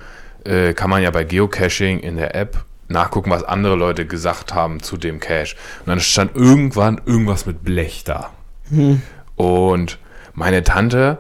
äh, 0.43 0.73
kann 0.73 0.89
man 0.89 1.01
ja 1.01 1.11
bei 1.11 1.23
Geocaching 1.23 1.99
in 1.99 2.17
der 2.17 2.35
App 2.35 2.65
nachgucken, 2.87 3.31
was 3.31 3.43
andere 3.43 3.75
Leute 3.75 4.05
gesagt 4.05 4.53
haben 4.53 4.81
zu 4.81 4.97
dem 4.97 5.19
Cache. 5.19 5.55
Und 5.81 5.87
dann 5.87 5.99
stand 5.99 6.35
irgendwann 6.35 7.01
irgendwas 7.05 7.45
mit 7.45 7.63
Blech 7.63 8.03
da. 8.03 8.31
Und 9.35 9.99
meine 10.33 10.63
Tante 10.63 11.19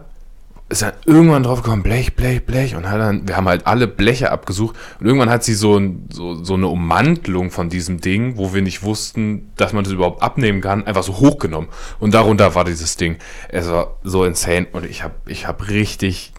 ist 0.67 0.81
dann 0.81 0.93
irgendwann 1.05 1.43
drauf 1.43 1.61
gekommen, 1.61 1.83
Blech, 1.83 2.15
Blech, 2.15 2.43
Blech. 2.45 2.75
Und 2.75 2.89
hat 2.89 2.99
dann, 2.99 3.27
wir 3.27 3.37
haben 3.37 3.47
halt 3.47 3.67
alle 3.67 3.87
Bleche 3.87 4.31
abgesucht. 4.31 4.75
Und 4.99 5.05
irgendwann 5.05 5.29
hat 5.29 5.43
sie 5.43 5.53
so, 5.53 5.77
ein, 5.77 6.07
so, 6.11 6.43
so 6.43 6.55
eine 6.55 6.67
Ummantelung 6.67 7.51
von 7.51 7.69
diesem 7.69 8.01
Ding, 8.01 8.37
wo 8.37 8.53
wir 8.53 8.61
nicht 8.63 8.81
wussten, 8.81 9.51
dass 9.57 9.73
man 9.73 9.83
das 9.83 9.93
überhaupt 9.93 10.23
abnehmen 10.23 10.61
kann, 10.61 10.85
einfach 10.87 11.03
so 11.03 11.17
hochgenommen. 11.19 11.69
Und 11.99 12.13
darunter 12.15 12.55
war 12.55 12.65
dieses 12.65 12.97
Ding. 12.97 13.17
Es 13.49 13.69
war 13.69 13.97
so 14.03 14.25
insane. 14.25 14.65
Und 14.71 14.85
ich 14.85 15.03
habe 15.03 15.13
ich 15.27 15.45
hab 15.47 15.69
richtig 15.69 16.33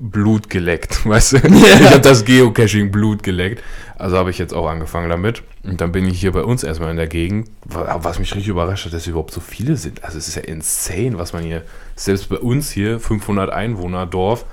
Blut 0.00 0.50
geleckt, 0.50 1.06
weißt 1.08 1.32
du? 1.32 1.36
Ich 1.38 1.90
habe 1.90 2.00
das 2.00 2.24
Geocaching 2.24 2.90
Blut 2.92 3.22
geleckt. 3.22 3.62
Also 3.96 4.16
habe 4.16 4.30
ich 4.30 4.38
jetzt 4.38 4.52
auch 4.54 4.68
angefangen 4.68 5.08
damit. 5.08 5.42
Und 5.62 5.80
dann 5.80 5.92
bin 5.92 6.06
ich 6.06 6.20
hier 6.20 6.32
bei 6.32 6.42
uns 6.42 6.62
erstmal 6.62 6.90
in 6.90 6.96
der 6.96 7.06
Gegend. 7.06 7.48
Wa- 7.64 7.98
Was 8.02 8.18
mich 8.18 8.30
richtig 8.34 8.48
überrascht 8.48 8.86
hat, 8.86 8.92
dass 8.92 9.06
überhaupt 9.06 9.32
so 9.32 9.40
viele 9.40 9.76
sind. 9.76 10.04
Also 10.04 10.18
es 10.18 10.28
ist 10.28 10.34
ja 10.36 10.42
insane, 10.42 11.16
was 11.18 11.32
man 11.32 11.42
hier, 11.44 11.62
selbst 11.96 12.28
bei 12.28 12.36
uns 12.36 12.70
hier, 12.70 13.00
500 13.00 13.50
Einwohner 13.50 14.06
Dorf, 14.06 14.44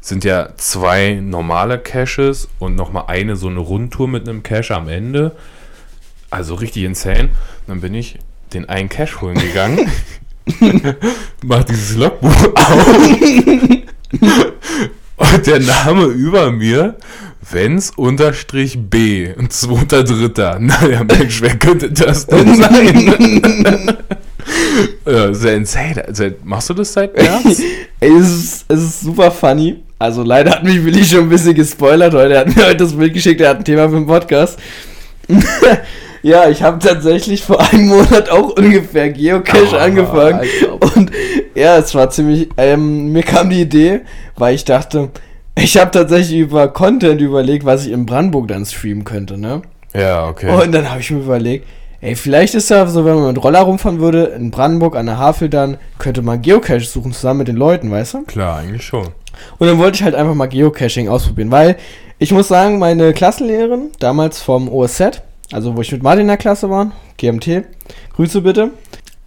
sind 0.00 0.24
ja 0.24 0.50
zwei 0.56 1.18
normale 1.22 1.78
Caches 1.78 2.48
und 2.58 2.74
nochmal 2.74 3.04
eine 3.08 3.36
so 3.36 3.48
eine 3.48 3.60
Rundtour 3.60 4.06
mit 4.06 4.28
einem 4.28 4.42
Cache 4.42 4.74
am 4.74 4.88
Ende. 4.88 5.32
Also 6.30 6.54
richtig 6.54 6.84
insane. 6.84 7.24
Und 7.24 7.68
dann 7.68 7.80
bin 7.80 7.94
ich 7.94 8.18
den 8.52 8.68
einen 8.68 8.88
Cache 8.88 9.20
holen 9.22 9.38
gegangen. 9.38 9.90
mach 11.42 11.64
dieses 11.64 11.96
Logbuch 11.96 12.54
auf. 12.54 12.86
Und 15.16 15.46
der 15.46 15.60
Name 15.60 16.04
über 16.04 16.50
mir, 16.50 16.96
Wenz 17.50 17.92
unterstrich 17.94 18.78
B, 18.78 19.32
ein 19.38 19.50
zweiter 19.50 20.04
Dritter. 20.04 20.58
Naja, 20.58 21.04
Mensch, 21.04 21.40
wer 21.40 21.56
könnte 21.56 21.90
das 21.92 22.26
denn 22.26 22.54
sein? 22.60 23.98
ja, 25.06 25.32
sehr 25.34 25.54
insane. 25.56 26.02
Machst 26.44 26.70
du 26.70 26.74
das 26.74 26.92
seit 26.92 27.16
März? 27.20 27.62
Ey, 28.00 28.10
es 28.16 28.28
ist, 28.28 28.64
es 28.68 28.80
ist 28.82 29.00
super 29.02 29.30
funny. 29.30 29.82
Also 29.98 30.22
leider 30.22 30.50
hat 30.52 30.64
mich 30.64 30.84
Willi 30.84 31.04
schon 31.04 31.20
ein 31.20 31.28
bisschen 31.28 31.54
gespoilert 31.54 32.12
heute. 32.14 32.34
Er 32.34 32.40
hat 32.40 32.54
mir 32.54 32.66
heute 32.66 32.76
das 32.78 32.92
Bild 32.94 33.14
geschickt, 33.14 33.40
er 33.40 33.50
hat 33.50 33.58
ein 33.58 33.64
Thema 33.64 33.88
für 33.88 33.94
den 33.96 34.06
Podcast. 34.06 34.58
ja, 36.22 36.48
ich 36.48 36.62
habe 36.62 36.78
tatsächlich 36.78 37.42
vor 37.42 37.60
einem 37.60 37.86
Monat 37.88 38.28
auch 38.28 38.50
ungefähr 38.56 39.10
Geocache 39.10 39.78
Ah, 39.78 39.84
angefangen. 39.84 40.40
Und 40.80 41.10
ja, 41.54 41.78
es 41.78 41.94
war 41.94 42.10
ziemlich. 42.10 42.48
Ähm, 42.56 43.12
mir 43.12 43.22
kam 43.22 43.50
die 43.50 43.62
Idee, 43.62 44.00
weil 44.36 44.54
ich 44.54 44.64
dachte, 44.64 45.10
ich 45.56 45.76
habe 45.78 45.90
tatsächlich 45.90 46.38
über 46.40 46.68
Content 46.68 47.20
überlegt, 47.20 47.64
was 47.64 47.86
ich 47.86 47.92
in 47.92 48.04
Brandenburg 48.06 48.48
dann 48.48 48.66
streamen 48.66 49.04
könnte, 49.04 49.38
ne? 49.38 49.62
Ja, 49.94 50.26
okay. 50.28 50.50
Und 50.50 50.72
dann 50.72 50.90
habe 50.90 51.00
ich 51.00 51.10
mir 51.10 51.20
überlegt, 51.20 51.66
ey, 52.04 52.16
vielleicht 52.16 52.54
ist 52.54 52.68
ja 52.68 52.86
so, 52.86 53.04
wenn 53.04 53.14
man 53.14 53.28
mit 53.28 53.42
Roller 53.42 53.60
rumfahren 53.60 53.98
würde, 53.98 54.24
in 54.26 54.50
Brandenburg 54.50 54.94
an 54.94 55.06
der 55.06 55.18
Havel 55.18 55.48
dann, 55.48 55.78
könnte 55.98 56.20
man 56.20 56.42
Geocache 56.42 56.80
suchen 56.80 57.12
zusammen 57.12 57.38
mit 57.38 57.48
den 57.48 57.56
Leuten, 57.56 57.90
weißt 57.90 58.14
du? 58.14 58.22
Klar, 58.24 58.58
eigentlich 58.58 58.84
schon. 58.84 59.08
Und 59.58 59.66
dann 59.66 59.78
wollte 59.78 59.96
ich 59.96 60.02
halt 60.02 60.14
einfach 60.14 60.34
mal 60.34 60.46
Geocaching 60.46 61.08
ausprobieren, 61.08 61.50
weil 61.50 61.76
ich 62.18 62.30
muss 62.30 62.48
sagen, 62.48 62.78
meine 62.78 63.14
Klassenlehrerin, 63.14 63.90
damals 63.98 64.40
vom 64.40 64.68
OSZ, 64.68 65.22
also 65.50 65.76
wo 65.76 65.80
ich 65.80 65.90
mit 65.92 66.02
Martin 66.02 66.22
in 66.22 66.28
der 66.28 66.36
Klasse 66.36 66.68
war, 66.68 66.92
GMT, 67.16 67.64
Grüße 68.14 68.42
bitte. 68.42 68.70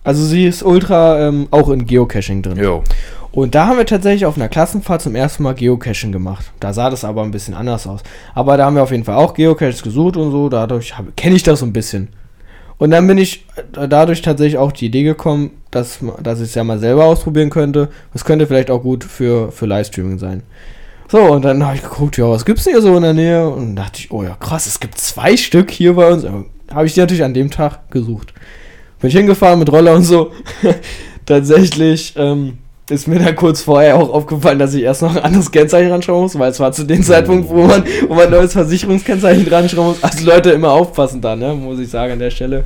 Also 0.03 0.23
sie 0.23 0.45
ist 0.45 0.63
ultra 0.63 1.27
ähm, 1.27 1.47
auch 1.51 1.69
in 1.69 1.85
Geocaching 1.85 2.43
drin. 2.43 2.57
Jo. 2.57 2.83
Und 3.31 3.55
da 3.55 3.67
haben 3.67 3.77
wir 3.77 3.85
tatsächlich 3.85 4.25
auf 4.25 4.37
einer 4.37 4.47
Klassenfahrt 4.47 5.01
zum 5.01 5.15
ersten 5.15 5.43
Mal 5.43 5.53
Geocaching 5.53 6.11
gemacht. 6.11 6.45
Da 6.59 6.73
sah 6.73 6.89
das 6.89 7.03
aber 7.03 7.23
ein 7.23 7.31
bisschen 7.31 7.53
anders 7.53 7.87
aus. 7.87 8.01
Aber 8.33 8.55
da 8.55 8.65
haben 8.65 8.75
wir 8.75 8.83
auf 8.83 8.91
jeden 8.91 9.03
Fall 9.03 9.15
auch 9.15 9.33
Geocaches 9.33 9.83
gesucht 9.83 10.15
und 10.15 10.31
so. 10.31 10.47
Dadurch 10.47 10.93
kenne 11.17 11.35
ich 11.35 11.43
das 11.43 11.59
so 11.59 11.65
ein 11.65 11.73
bisschen. 11.73 12.07
Und 12.79 12.91
dann 12.91 13.07
bin 13.07 13.17
ich 13.17 13.45
dadurch 13.71 14.21
tatsächlich 14.21 14.57
auch 14.57 14.71
die 14.71 14.85
Idee 14.85 15.03
gekommen, 15.03 15.51
dass, 15.71 15.99
dass 16.21 16.39
ich 16.39 16.49
es 16.49 16.55
ja 16.55 16.63
mal 16.63 16.79
selber 16.79 17.05
ausprobieren 17.05 17.49
könnte. 17.49 17.89
Das 18.13 18.23
könnte 18.23 18.45
vielleicht 18.45 18.69
auch 18.69 18.83
gut 18.83 19.03
für, 19.03 19.51
für 19.51 19.65
Livestreaming 19.65 20.19
sein. 20.19 20.43
So, 21.09 21.19
und 21.19 21.43
dann 21.45 21.65
habe 21.65 21.75
ich 21.75 21.83
geguckt, 21.83 22.17
ja, 22.17 22.29
was 22.29 22.45
gibt's 22.45 22.65
denn 22.65 22.73
hier 22.73 22.81
so 22.81 22.95
in 22.95 23.03
der 23.03 23.13
Nähe? 23.13 23.49
Und 23.49 23.75
dachte 23.75 23.99
ich, 23.99 24.11
oh 24.11 24.23
ja, 24.23 24.35
krass, 24.35 24.67
es 24.67 24.79
gibt 24.79 24.99
zwei 24.99 25.37
Stück 25.37 25.71
hier 25.71 25.93
bei 25.95 26.11
uns. 26.11 26.25
Habe 26.69 26.85
ich 26.85 26.93
die 26.93 26.99
natürlich 26.99 27.23
an 27.23 27.33
dem 27.33 27.49
Tag 27.49 27.89
gesucht. 27.89 28.33
Bin 28.99 29.09
ich 29.09 29.15
hingefahren 29.15 29.59
mit 29.59 29.71
Roller 29.71 29.95
und 29.95 30.03
so. 30.03 30.31
Tatsächlich 31.25 32.13
ähm, 32.17 32.57
ist 32.89 33.07
mir 33.07 33.19
dann 33.19 33.35
kurz 33.35 33.61
vorher 33.61 33.95
auch 33.97 34.09
aufgefallen, 34.13 34.59
dass 34.59 34.73
ich 34.73 34.83
erst 34.83 35.01
noch 35.01 35.15
ein 35.15 35.21
anderes 35.21 35.51
Kennzeichen 35.51 35.91
ranschauen 35.91 36.21
muss, 36.21 36.37
weil 36.39 36.51
es 36.51 36.59
war 36.59 36.71
zu 36.71 36.83
dem 36.85 37.03
Zeitpunkt, 37.03 37.49
wo 37.49 37.63
man, 37.63 37.83
wo 38.07 38.13
man 38.13 38.25
ein 38.25 38.31
neues 38.31 38.53
Versicherungskennzeichen 38.53 39.45
dran 39.45 39.67
schreiben 39.67 39.87
muss. 39.87 40.03
Also 40.03 40.25
Leute, 40.25 40.51
immer 40.51 40.71
aufpassen 40.71 41.21
da, 41.21 41.35
ne? 41.35 41.53
Muss 41.53 41.79
ich 41.79 41.89
sagen 41.89 42.13
an 42.13 42.19
der 42.19 42.31
Stelle. 42.31 42.63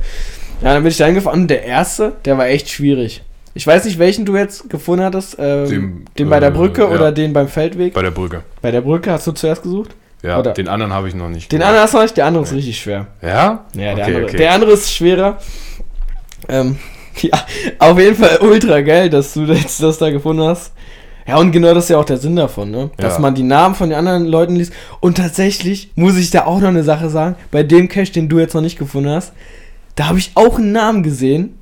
Ja, 0.62 0.74
dann 0.74 0.82
bin 0.84 0.92
ich 0.92 0.96
da 0.96 1.06
hingefahren 1.06 1.40
und 1.42 1.48
der 1.48 1.64
erste, 1.64 2.12
der 2.24 2.38
war 2.38 2.46
echt 2.46 2.68
schwierig. 2.70 3.22
Ich 3.54 3.66
weiß 3.66 3.84
nicht, 3.84 3.98
welchen 3.98 4.24
du 4.24 4.36
jetzt 4.36 4.70
gefunden 4.70 5.04
hattest. 5.04 5.36
Ähm, 5.38 5.68
den, 5.68 6.04
Den, 6.18 6.30
bei 6.30 6.38
der 6.40 6.50
äh, 6.50 6.52
Brücke 6.52 6.82
ja. 6.82 6.88
oder 6.88 7.10
den 7.12 7.32
beim 7.32 7.48
Feldweg? 7.48 7.92
Bei 7.92 8.02
der 8.02 8.12
Brücke. 8.12 8.42
Bei 8.62 8.70
der 8.70 8.80
Brücke 8.80 9.10
hast 9.10 9.26
du 9.26 9.32
zuerst 9.32 9.62
gesucht? 9.62 9.90
Ja, 10.22 10.38
Oder- 10.38 10.52
den 10.52 10.68
anderen 10.68 10.92
habe 10.92 11.08
ich 11.08 11.14
noch 11.16 11.28
nicht. 11.28 11.50
Den 11.50 11.58
gemacht. 11.58 11.68
anderen 11.70 11.82
hast 11.82 11.92
du 11.94 11.96
noch 11.98 12.04
nicht, 12.04 12.16
der 12.16 12.26
andere 12.26 12.44
ist 12.44 12.52
richtig 12.52 12.80
schwer. 12.80 13.08
Ja? 13.20 13.28
Ja, 13.28 13.60
der, 13.74 13.92
Okay, 13.94 14.02
andere, 14.04 14.24
okay. 14.24 14.36
der 14.36 14.52
andere 14.52 14.70
ist 14.70 14.94
schwerer. 14.94 15.38
Ähm, 16.48 16.78
ja, 17.22 17.46
auf 17.78 17.98
jeden 17.98 18.16
Fall 18.16 18.38
ultra 18.40 18.80
geil, 18.80 19.10
dass 19.10 19.34
du 19.34 19.42
jetzt 19.44 19.82
das 19.82 19.98
da 19.98 20.10
gefunden 20.10 20.42
hast. 20.42 20.72
Ja, 21.26 21.36
und 21.36 21.52
genau 21.52 21.72
das 21.72 21.84
ist 21.84 21.90
ja 21.90 21.98
auch 21.98 22.04
der 22.04 22.16
Sinn 22.18 22.34
davon, 22.34 22.70
ne? 22.72 22.90
Dass 22.96 23.14
Ja. 23.14 23.20
man 23.20 23.34
die 23.34 23.44
Namen 23.44 23.74
von 23.76 23.90
den 23.90 23.98
anderen 23.98 24.24
Leuten 24.24 24.56
liest. 24.56 24.72
Und 25.00 25.18
tatsächlich 25.18 25.90
muss 25.94 26.16
ich 26.16 26.30
da 26.30 26.46
auch 26.46 26.58
noch 26.60 26.68
eine 26.68 26.82
Sache 26.82 27.10
sagen. 27.10 27.36
Bei 27.52 27.62
dem 27.62 27.88
Cache, 27.88 28.10
den 28.10 28.28
du 28.28 28.40
jetzt 28.40 28.54
noch 28.54 28.60
nicht 28.60 28.78
gefunden 28.78 29.10
hast, 29.10 29.32
da 29.94 30.08
habe 30.08 30.18
ich 30.18 30.32
auch 30.34 30.58
einen 30.58 30.72
Namen 30.72 31.02
gesehen, 31.04 31.56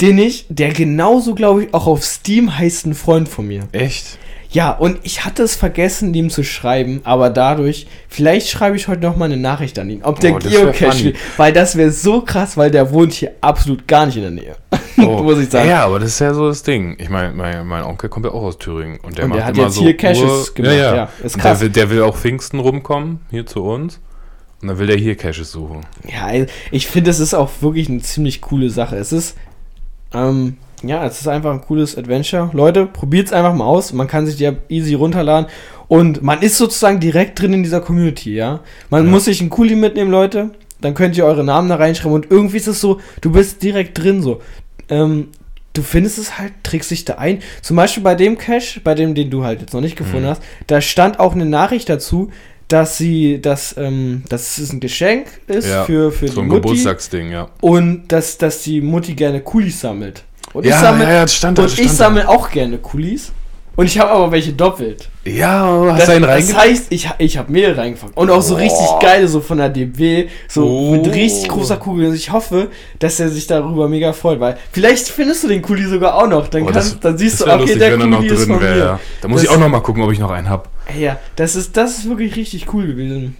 den 0.00 0.18
ich, 0.18 0.46
der 0.48 0.70
genauso, 0.72 1.34
glaube 1.34 1.64
ich, 1.64 1.74
auch 1.74 1.86
auf 1.86 2.04
Steam 2.04 2.58
heißt 2.58 2.86
ein 2.86 2.94
Freund 2.94 3.28
von 3.28 3.46
mir. 3.46 3.68
Echt? 3.72 4.18
Ja, 4.50 4.70
und 4.72 4.98
ich 5.02 5.24
hatte 5.24 5.42
es 5.42 5.54
vergessen, 5.56 6.14
ihm 6.14 6.30
zu 6.30 6.42
schreiben, 6.42 7.00
aber 7.04 7.28
dadurch, 7.30 7.86
vielleicht 8.08 8.48
schreibe 8.48 8.76
ich 8.76 8.88
heute 8.88 9.02
noch 9.02 9.14
mal 9.16 9.26
eine 9.26 9.36
Nachricht 9.36 9.78
an 9.78 9.90
ihn, 9.90 10.02
ob 10.02 10.20
der 10.20 10.34
Oh, 10.34 10.38
Geocache 10.38 11.12
weil 11.36 11.52
das 11.52 11.76
wäre 11.76 11.90
so 11.90 12.22
krass, 12.22 12.56
weil 12.56 12.70
der 12.70 12.90
wohnt 12.90 13.12
hier 13.12 13.32
absolut 13.42 13.86
gar 13.86 14.06
nicht 14.06 14.16
in 14.16 14.22
der 14.22 14.30
Nähe. 14.30 14.56
Muss 15.22 15.38
ich 15.38 15.50
sagen. 15.50 15.66
Oh. 15.66 15.70
Ja, 15.70 15.84
aber 15.84 15.98
das 15.98 16.10
ist 16.10 16.18
ja 16.18 16.34
so 16.34 16.48
das 16.48 16.62
Ding. 16.62 16.96
Ich 16.98 17.08
meine, 17.08 17.32
mein, 17.34 17.66
mein 17.66 17.82
Onkel 17.84 18.08
kommt 18.08 18.26
ja 18.26 18.32
auch 18.32 18.42
aus 18.42 18.58
Thüringen. 18.58 18.98
Und 19.02 19.16
der 19.18 19.24
Und 19.24 19.30
der 19.32 19.38
macht 19.40 19.48
hat 19.48 19.54
immer 19.56 19.66
jetzt 19.66 19.76
so 19.76 19.82
hier 19.82 19.96
Caches 19.96 20.54
gemacht, 20.54 20.72
Ja, 20.72 20.78
ja. 20.78 20.96
ja, 20.96 21.08
ist 21.22 21.38
krass. 21.38 21.58
Der 21.58 21.66
will, 21.66 21.72
der 21.72 21.90
will 21.90 22.02
auch 22.02 22.16
Pfingsten 22.16 22.58
rumkommen, 22.60 23.20
hier 23.30 23.46
zu 23.46 23.62
uns. 23.64 24.00
Und 24.60 24.68
dann 24.68 24.78
will 24.78 24.88
der 24.88 24.96
hier 24.96 25.14
Caches 25.16 25.52
suchen. 25.52 25.82
Ja, 26.04 26.28
ich 26.72 26.86
finde, 26.88 27.10
es 27.10 27.20
ist 27.20 27.32
auch 27.34 27.50
wirklich 27.60 27.88
eine 27.88 28.00
ziemlich 28.00 28.40
coole 28.40 28.70
Sache. 28.70 28.96
Es 28.96 29.12
ist, 29.12 29.36
ähm, 30.12 30.56
ja, 30.82 31.04
es 31.06 31.20
ist 31.20 31.28
einfach 31.28 31.52
ein 31.52 31.60
cooles 31.60 31.96
Adventure. 31.96 32.50
Leute, 32.52 32.86
probiert 32.86 33.28
es 33.28 33.32
einfach 33.32 33.54
mal 33.54 33.64
aus. 33.66 33.92
Man 33.92 34.08
kann 34.08 34.26
sich 34.26 34.36
die 34.36 34.44
App 34.44 34.62
easy 34.68 34.94
runterladen 34.94 35.48
und 35.86 36.22
man 36.22 36.42
ist 36.42 36.56
sozusagen 36.58 36.98
direkt 37.00 37.40
drin 37.40 37.52
in 37.52 37.62
dieser 37.62 37.80
Community, 37.80 38.34
ja. 38.34 38.60
Man 38.90 39.04
Ja. 39.04 39.10
muss 39.10 39.26
sich 39.26 39.40
einen 39.40 39.50
Kuli 39.50 39.74
mitnehmen, 39.76 40.10
Leute. 40.10 40.50
Dann 40.80 40.94
könnt 40.94 41.16
ihr 41.16 41.24
eure 41.24 41.42
Namen 41.44 41.68
da 41.68 41.76
reinschreiben 41.76 42.12
und 42.12 42.30
irgendwie 42.30 42.56
ist 42.58 42.68
es 42.68 42.80
so, 42.80 43.00
du 43.20 43.32
bist 43.32 43.62
direkt 43.62 43.98
drin 43.98 44.22
so. 44.22 44.40
Ähm, 44.90 45.28
du 45.74 45.82
findest 45.82 46.18
es 46.18 46.38
halt, 46.38 46.52
trägst 46.62 46.90
dich 46.90 47.04
da 47.04 47.14
ein. 47.14 47.40
Zum 47.62 47.76
Beispiel 47.76 48.02
bei 48.02 48.14
dem 48.14 48.36
Cache, 48.38 48.80
bei 48.82 48.94
dem, 48.94 49.14
den 49.14 49.30
du 49.30 49.44
halt 49.44 49.60
jetzt 49.60 49.72
noch 49.74 49.80
nicht 49.80 49.96
gefunden 49.96 50.24
Mhm. 50.26 50.30
hast, 50.30 50.42
da 50.66 50.80
stand 50.80 51.20
auch 51.20 51.34
eine 51.34 51.46
Nachricht 51.46 51.88
dazu, 51.88 52.30
dass 52.68 52.98
sie, 52.98 53.40
dass, 53.40 53.76
ähm, 53.78 54.24
dass 54.28 54.58
es 54.58 54.72
ein 54.72 54.80
Geschenk 54.80 55.26
ist 55.46 55.68
Ja, 55.68 55.84
für, 55.84 56.12
für 56.12 56.28
so 56.28 56.34
die 56.34 56.40
ein 56.40 56.48
Mutti 56.48 56.60
Geburtstagsding, 56.60 57.30
ja. 57.30 57.48
und 57.60 58.08
dass, 58.08 58.36
dass 58.38 58.62
die 58.62 58.80
Mutti 58.82 59.14
gerne 59.14 59.40
Kulis 59.40 59.80
sammelt. 59.80 60.24
Und 60.52 60.64
Ja, 60.66 60.74
ich 60.74 60.80
sammle, 60.80 61.04
ja, 61.04 61.10
ja, 61.12 61.22
das 61.22 61.34
stand 61.34 61.56
da, 61.58 61.62
und 61.62 61.68
ich 61.68 61.74
stand 61.74 61.90
da. 61.90 61.94
sammle 61.94 62.28
auch 62.28 62.50
gerne 62.50 62.78
Kulis. 62.78 63.32
Und 63.78 63.86
ich 63.86 63.96
habe 64.00 64.10
aber 64.10 64.32
welche 64.32 64.52
doppelt. 64.54 65.08
Ja, 65.24 65.84
hast 65.92 66.00
Das, 66.00 66.06
du 66.06 66.12
einen 66.14 66.22
das 66.22 66.48
reinge... 66.48 66.56
heißt, 66.56 66.86
ich, 66.90 67.08
ich 67.18 67.38
habe 67.38 67.52
mehrere 67.52 67.76
reingefangen. 67.78 68.12
Und 68.16 68.28
auch 68.28 68.42
so 68.42 68.54
Boah. 68.54 68.62
richtig 68.62 68.86
geile, 69.00 69.28
so 69.28 69.40
von 69.40 69.58
der 69.58 69.68
DB, 69.68 70.26
so 70.48 70.66
Oh. 70.66 70.90
mit 70.90 71.06
richtig 71.14 71.48
großer 71.48 71.76
Kugel. 71.76 72.08
Und 72.08 72.14
ich 72.16 72.32
hoffe, 72.32 72.70
dass 72.98 73.20
er 73.20 73.28
sich 73.28 73.46
darüber 73.46 73.88
mega 73.88 74.12
freut, 74.12 74.40
weil 74.40 74.58
vielleicht 74.72 75.06
findest 75.06 75.44
du 75.44 75.46
den 75.48 75.62
Kuli 75.62 75.84
sogar 75.84 76.16
auch 76.16 76.26
noch. 76.26 76.48
Dann, 76.48 76.64
Oh, 76.64 76.70
kannst, 76.72 77.04
dann 77.04 77.16
siehst 77.16 77.34
das 77.34 77.38
du, 77.40 77.46
wär 77.46 77.52
okay, 77.54 77.62
lustig, 77.62 77.78
der 77.78 77.90
er 77.92 77.98
Kuli 77.98 78.26
ist 78.26 78.38
drin 78.40 78.48
von 78.56 78.60
wäre. 78.60 78.74
mir. 78.74 78.80
Ja. 78.80 79.00
Da 79.20 79.28
muss 79.28 79.42
Das- 79.42 79.50
ich 79.50 79.56
auch 79.56 79.60
noch 79.60 79.68
mal 79.68 79.80
gucken, 79.80 80.02
ob 80.02 80.10
ich 80.10 80.18
noch 80.18 80.30
einen 80.32 80.50
hab. 80.50 80.68
Ey, 80.92 81.04
Ja, 81.04 81.20
das 81.36 81.54
ist, 81.54 81.76
das 81.76 81.98
ist 81.98 82.08
wirklich 82.08 82.34
richtig 82.34 82.74
cool 82.74 82.84
gewesen. 82.88 83.36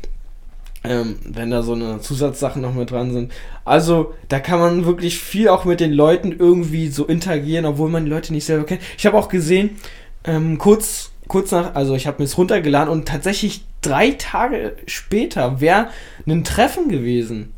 Ähm, 0.85 1.17
wenn 1.25 1.51
da 1.51 1.63
so 1.63 1.73
eine 1.73 2.01
Zusatzsachen 2.01 2.63
noch 2.63 2.73
mit 2.75 2.93
dran 2.93 3.13
sind. 3.13 3.33
Also, 3.65 4.15
da 4.29 4.39
kann 4.39 4.61
man 4.61 4.87
wirklich 4.87 5.19
viel 5.19 5.49
auch 5.49 5.65
mit 5.65 5.81
den 5.81 5.93
Leuten 5.93 6.31
irgendwie 6.39 6.87
so 6.89 7.05
interagieren, 7.07 7.67
obwohl 7.67 7.91
man 7.91 8.05
die 8.05 8.11
Leute 8.13 8.33
nicht 8.33 8.45
selber 8.45 8.65
kennt. 8.65 8.81
Ich 8.97 9.05
habe 9.05 9.19
auch 9.19 9.29
gesehen, 9.29 9.71
ähm, 10.25 10.59
kurz, 10.59 11.11
kurz 11.29 11.51
nach, 11.53 11.75
also 11.75 11.95
ich 11.95 12.07
habe 12.07 12.19
mir 12.19 12.25
es 12.25 12.37
runtergeladen 12.39 12.93
und 12.93 13.07
tatsächlich 13.07 13.65
drei 13.83 14.11
Tage 14.13 14.75
später 14.87 15.61
wäre 15.61 15.89
ein 16.27 16.45
Treffen 16.45 16.89
gewesen. 16.89 17.53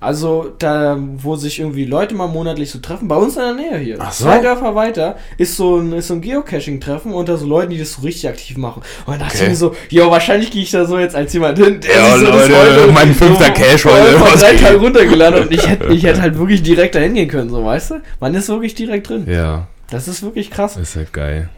Also 0.00 0.52
da, 0.60 0.96
wo 1.16 1.34
sich 1.34 1.58
irgendwie 1.58 1.84
Leute 1.84 2.14
mal 2.14 2.28
monatlich 2.28 2.70
so 2.70 2.78
treffen, 2.78 3.08
bei 3.08 3.16
uns 3.16 3.34
in 3.36 3.42
der 3.42 3.54
Nähe 3.54 3.78
hier. 3.78 3.96
Ach 3.98 4.12
so. 4.12 4.26
Zwei 4.26 4.38
Dörfer 4.38 4.76
weiter 4.76 5.16
ist 5.38 5.56
so 5.56 5.76
ein, 5.78 5.92
ist 5.92 6.06
so 6.06 6.14
ein 6.14 6.20
Geocaching-Treffen 6.20 7.12
unter 7.12 7.36
so 7.36 7.46
Leuten, 7.46 7.70
die 7.70 7.78
das 7.78 7.94
so 7.94 8.02
richtig 8.02 8.28
aktiv 8.28 8.56
machen. 8.58 8.82
Und 9.06 9.14
dann 9.14 9.18
dachte 9.18 9.34
Okay. 9.34 9.42
ich 9.46 9.48
mir 9.50 9.56
so, 9.56 9.74
ja, 9.90 10.08
wahrscheinlich 10.08 10.52
gehe 10.52 10.62
ich 10.62 10.70
da 10.70 10.84
so 10.84 11.00
jetzt 11.00 11.16
als 11.16 11.32
jemand 11.32 11.58
hin, 11.58 11.80
der 11.80 11.96
Ja, 11.96 12.16
sich 12.16 12.26
so 12.26 12.32
das 12.32 12.48
Leute, 12.48 12.80
heute 12.82 12.92
mein 12.92 13.12
fünfter 13.12 13.50
Cache 13.50 13.78
vor- 13.78 13.92
heute, 13.92 14.20
was 14.20 14.40
drei? 14.40 14.54
Tagen 14.54 14.78
runtergeladen 14.78 15.42
und 15.42 15.52
ich 15.52 15.66
hätte 15.68 15.88
ich 15.92 16.04
hätte 16.04 16.22
halt 16.22 16.38
wirklich 16.38 16.62
direkt 16.62 16.94
dahin 16.94 17.14
gehen 17.14 17.28
können, 17.28 17.50
so 17.50 17.64
weißt 17.64 17.90
du? 17.90 17.94
Man 18.20 18.32
ist 18.36 18.48
wirklich 18.48 18.76
direkt 18.76 19.08
drin. 19.08 19.26
Ja, 19.28 19.66
Das 19.90 20.06
ist 20.06 20.22
wirklich 20.22 20.52
krass. 20.52 20.76
ist 20.76 20.94
halt 20.94 21.12
geil. 21.12 21.48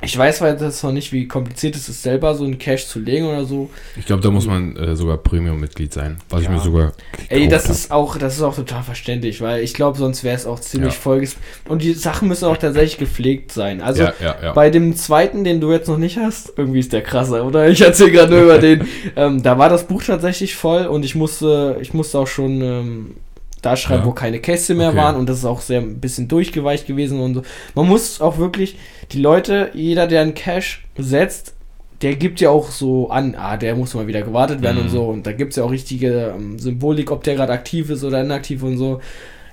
Ich 0.00 0.16
weiß 0.16 0.40
weil 0.42 0.56
das 0.56 0.82
noch 0.84 0.92
nicht, 0.92 1.12
wie 1.12 1.26
kompliziert 1.26 1.74
es 1.74 1.88
ist, 1.88 2.04
selber 2.04 2.32
so 2.36 2.44
einen 2.44 2.58
Cache 2.58 2.86
zu 2.86 3.00
legen 3.00 3.26
oder 3.26 3.44
so. 3.44 3.68
Ich 3.96 4.06
glaube, 4.06 4.22
da 4.22 4.30
muss 4.30 4.46
man 4.46 4.76
äh, 4.76 4.94
sogar 4.94 5.16
Premium-Mitglied 5.16 5.92
sein. 5.92 6.18
Was 6.30 6.40
ich 6.42 6.46
Ja. 6.46 6.52
mir 6.52 6.60
sogar. 6.60 6.92
Ey, 7.28 7.48
das 7.48 7.64
hab. 7.64 7.70
ist 7.72 7.90
auch, 7.90 8.16
das 8.16 8.36
ist 8.36 8.42
auch 8.42 8.54
total 8.54 8.84
verständlich, 8.84 9.40
weil 9.40 9.60
ich 9.62 9.74
glaube, 9.74 9.98
sonst 9.98 10.22
wäre 10.22 10.36
es 10.36 10.46
auch 10.46 10.60
ziemlich 10.60 10.94
Ja. 10.94 11.00
voll. 11.00 11.28
Und 11.68 11.82
die 11.82 11.94
Sachen 11.94 12.28
müssen 12.28 12.44
auch 12.44 12.56
tatsächlich 12.56 12.98
gepflegt 12.98 13.50
sein. 13.50 13.80
Also 13.80 14.04
ja, 14.04 14.14
ja. 14.20 14.52
bei 14.52 14.70
dem 14.70 14.94
zweiten, 14.94 15.42
den 15.42 15.60
du 15.60 15.72
jetzt 15.72 15.88
noch 15.88 15.98
nicht 15.98 16.16
hast, 16.16 16.52
irgendwie 16.56 16.78
ist 16.78 16.92
der 16.92 17.02
krasser, 17.02 17.44
oder? 17.44 17.68
Ich 17.68 17.80
erzähle 17.80 18.12
gerade 18.12 18.32
nur 18.34 18.42
über 18.44 18.58
den. 18.60 18.86
Ähm, 19.16 19.42
da 19.42 19.58
war 19.58 19.68
das 19.68 19.84
Buch 19.88 20.04
tatsächlich 20.04 20.54
voll 20.54 20.86
und 20.86 21.04
ich 21.04 21.16
musste, 21.16 21.76
ich 21.80 21.92
musste 21.92 22.18
auch 22.20 22.28
schon 22.28 22.62
ähm, 22.62 23.14
da 23.62 23.76
schreiben, 23.76 24.02
Ja. 24.02 24.06
wo 24.06 24.12
keine 24.12 24.38
Käste 24.40 24.74
mehr 24.74 24.88
Okay. 24.90 24.96
waren 24.98 25.16
und 25.16 25.28
das 25.28 25.38
ist 25.38 25.44
auch 25.44 25.60
sehr 25.60 25.80
ein 25.80 26.00
bisschen 26.00 26.28
durchgeweicht 26.28 26.86
gewesen 26.86 27.20
und 27.20 27.34
so. 27.34 27.42
Man 27.74 27.86
muss 27.88 28.20
auch 28.20 28.38
wirklich, 28.38 28.76
die 29.12 29.20
Leute, 29.20 29.70
jeder, 29.74 30.06
der 30.06 30.22
einen 30.22 30.34
Cache 30.34 30.78
setzt, 30.96 31.54
der 32.02 32.14
gibt 32.14 32.40
ja 32.40 32.50
auch 32.50 32.70
so 32.70 33.10
an, 33.10 33.34
ah, 33.36 33.56
der 33.56 33.74
muss 33.74 33.94
mal 33.94 34.06
wieder 34.06 34.22
gewartet 34.22 34.62
werden 34.62 34.78
und 34.78 34.84
Mhm. 34.86 34.90
so. 34.90 35.04
Und 35.06 35.26
da 35.26 35.32
gibt 35.32 35.50
es 35.50 35.56
ja 35.56 35.64
auch 35.64 35.70
richtige 35.72 36.32
ähm, 36.36 36.56
Symbolik, 36.58 37.10
ob 37.10 37.24
der 37.24 37.34
gerade 37.34 37.52
aktiv 37.52 37.90
ist 37.90 38.04
oder 38.04 38.20
inaktiv 38.20 38.62
und 38.62 38.78
so. 38.78 39.00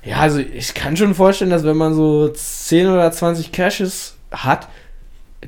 Ja, 0.04 0.18
also 0.18 0.38
ich 0.40 0.76
kann 0.76 0.96
schon 0.96 1.16
vorstellen, 1.16 1.50
dass 1.50 1.64
wenn 1.64 1.78
man 1.78 1.96
so 1.96 2.28
10 2.30 2.86
oder 2.88 3.12
20 3.12 3.52
Caches 3.52 4.16
hat, 4.32 4.68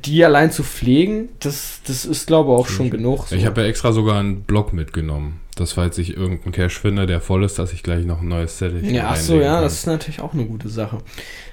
die 0.04 0.26
allein 0.26 0.52
zu 0.52 0.64
pflegen, 0.64 1.30
das, 1.40 1.82
das 1.86 2.06
ist, 2.06 2.26
glaube 2.26 2.52
ich, 2.52 2.58
auch 2.58 2.68
schon 2.68 2.90
genug. 2.90 3.28
So. 3.28 3.36
Ich 3.36 3.46
habe 3.46 3.62
ja 3.62 3.68
extra 3.68 3.92
sogar 3.92 4.20
einen 4.20 4.42
Block 4.42 4.74
mitgenommen. 4.74 5.40
Das, 5.58 5.74
falls 5.74 5.98
ich 5.98 6.16
irgendeinen 6.16 6.52
Cache 6.52 6.70
finde, 6.70 7.08
der 7.08 7.20
voll 7.20 7.44
ist, 7.44 7.58
dass 7.58 7.74
ich 7.74 7.82
gleich 7.82 8.06
noch 8.06 8.22
ein 8.22 8.28
neues 8.28 8.58
Set 8.60 8.82
ja, 8.84 9.10
ach 9.10 9.16
so, 9.16 9.40
ja, 9.40 9.56
kann. 9.56 9.64
das 9.64 9.74
ist 9.74 9.88
natürlich 9.88 10.22
auch 10.22 10.34
eine 10.34 10.46
gute 10.46 10.70
Sache. 10.70 11.00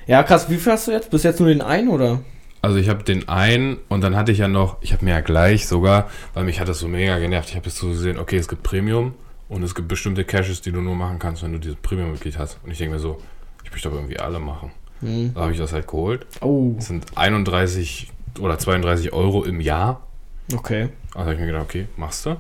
Ja, 0.07 0.23
krass, 0.23 0.51
wie 0.51 0.57
viel 0.59 0.73
hast 0.73 0.87
du 0.89 0.93
jetzt? 0.93 1.11
Bis 1.11 1.23
jetzt 1.23 1.41
nur 1.41 1.49
den 1.49 1.63
einen, 1.63 1.89
oder? 1.89 2.21
Also 2.61 2.77
ich 2.77 2.89
habe 2.89 3.03
den 3.03 3.29
einen 3.29 3.79
und 3.89 4.03
dann 4.03 4.15
hatte 4.15 4.31
ich 4.31 4.39
ja 4.39 4.49
noch, 4.49 4.77
ich 4.83 4.93
habe 4.93 5.05
mir 5.05 5.13
ja 5.13 5.21
gleich 5.21 5.67
sogar, 5.67 6.11
weil 6.35 6.45
mich 6.45 6.61
hat 6.61 6.69
das 6.69 6.79
so 6.79 6.89
mega 6.89 7.19
genervt, 7.19 7.49
ich 7.51 7.57
habe 7.57 7.67
jetzt 7.67 7.79
so 7.79 7.89
gesehen, 7.89 8.19
okay, 8.19 8.37
es 8.37 8.49
gibt 8.49 8.63
Premium 8.63 9.15
und 9.49 9.63
es 9.63 9.75
gibt 9.75 9.89
bestimmte 9.89 10.25
Caches, 10.25 10.61
die 10.61 10.73
du 10.73 10.81
nur 10.81 10.95
machen 10.95 11.19
kannst, 11.19 11.43
wenn 11.43 11.53
du 11.53 11.59
dieses 11.59 11.77
Premium-Mitglied 11.77 12.39
hast. 12.39 12.59
Und 12.63 12.71
ich 12.71 12.79
denke 12.79 12.95
mir 12.95 13.01
so, 13.01 13.19
ich 13.65 13.71
möchte 13.71 13.89
aber 13.89 13.99
irgendwie 13.99 14.19
alle 14.19 14.39
machen. 14.39 14.71
Hm. 15.01 15.33
Da 15.35 15.43
habe 15.43 15.53
ich 15.53 15.59
das 15.59 15.73
halt 15.73 15.87
geholt. 15.87 16.27
Oh, 16.43 16.73
Das 16.77 16.87
sind 16.87 17.07
31 17.17 18.11
oder 18.41 18.59
32 18.59 19.13
Euro 19.13 19.45
im 19.45 19.61
Jahr. 19.61 20.07
okay. 20.55 20.89
Also 21.15 21.21
habe 21.27 21.35
ich 21.35 21.41
mir 21.41 21.47
gedacht, 21.47 21.65
okay, 21.65 21.87
machst 21.97 22.27
du. 22.27 22.37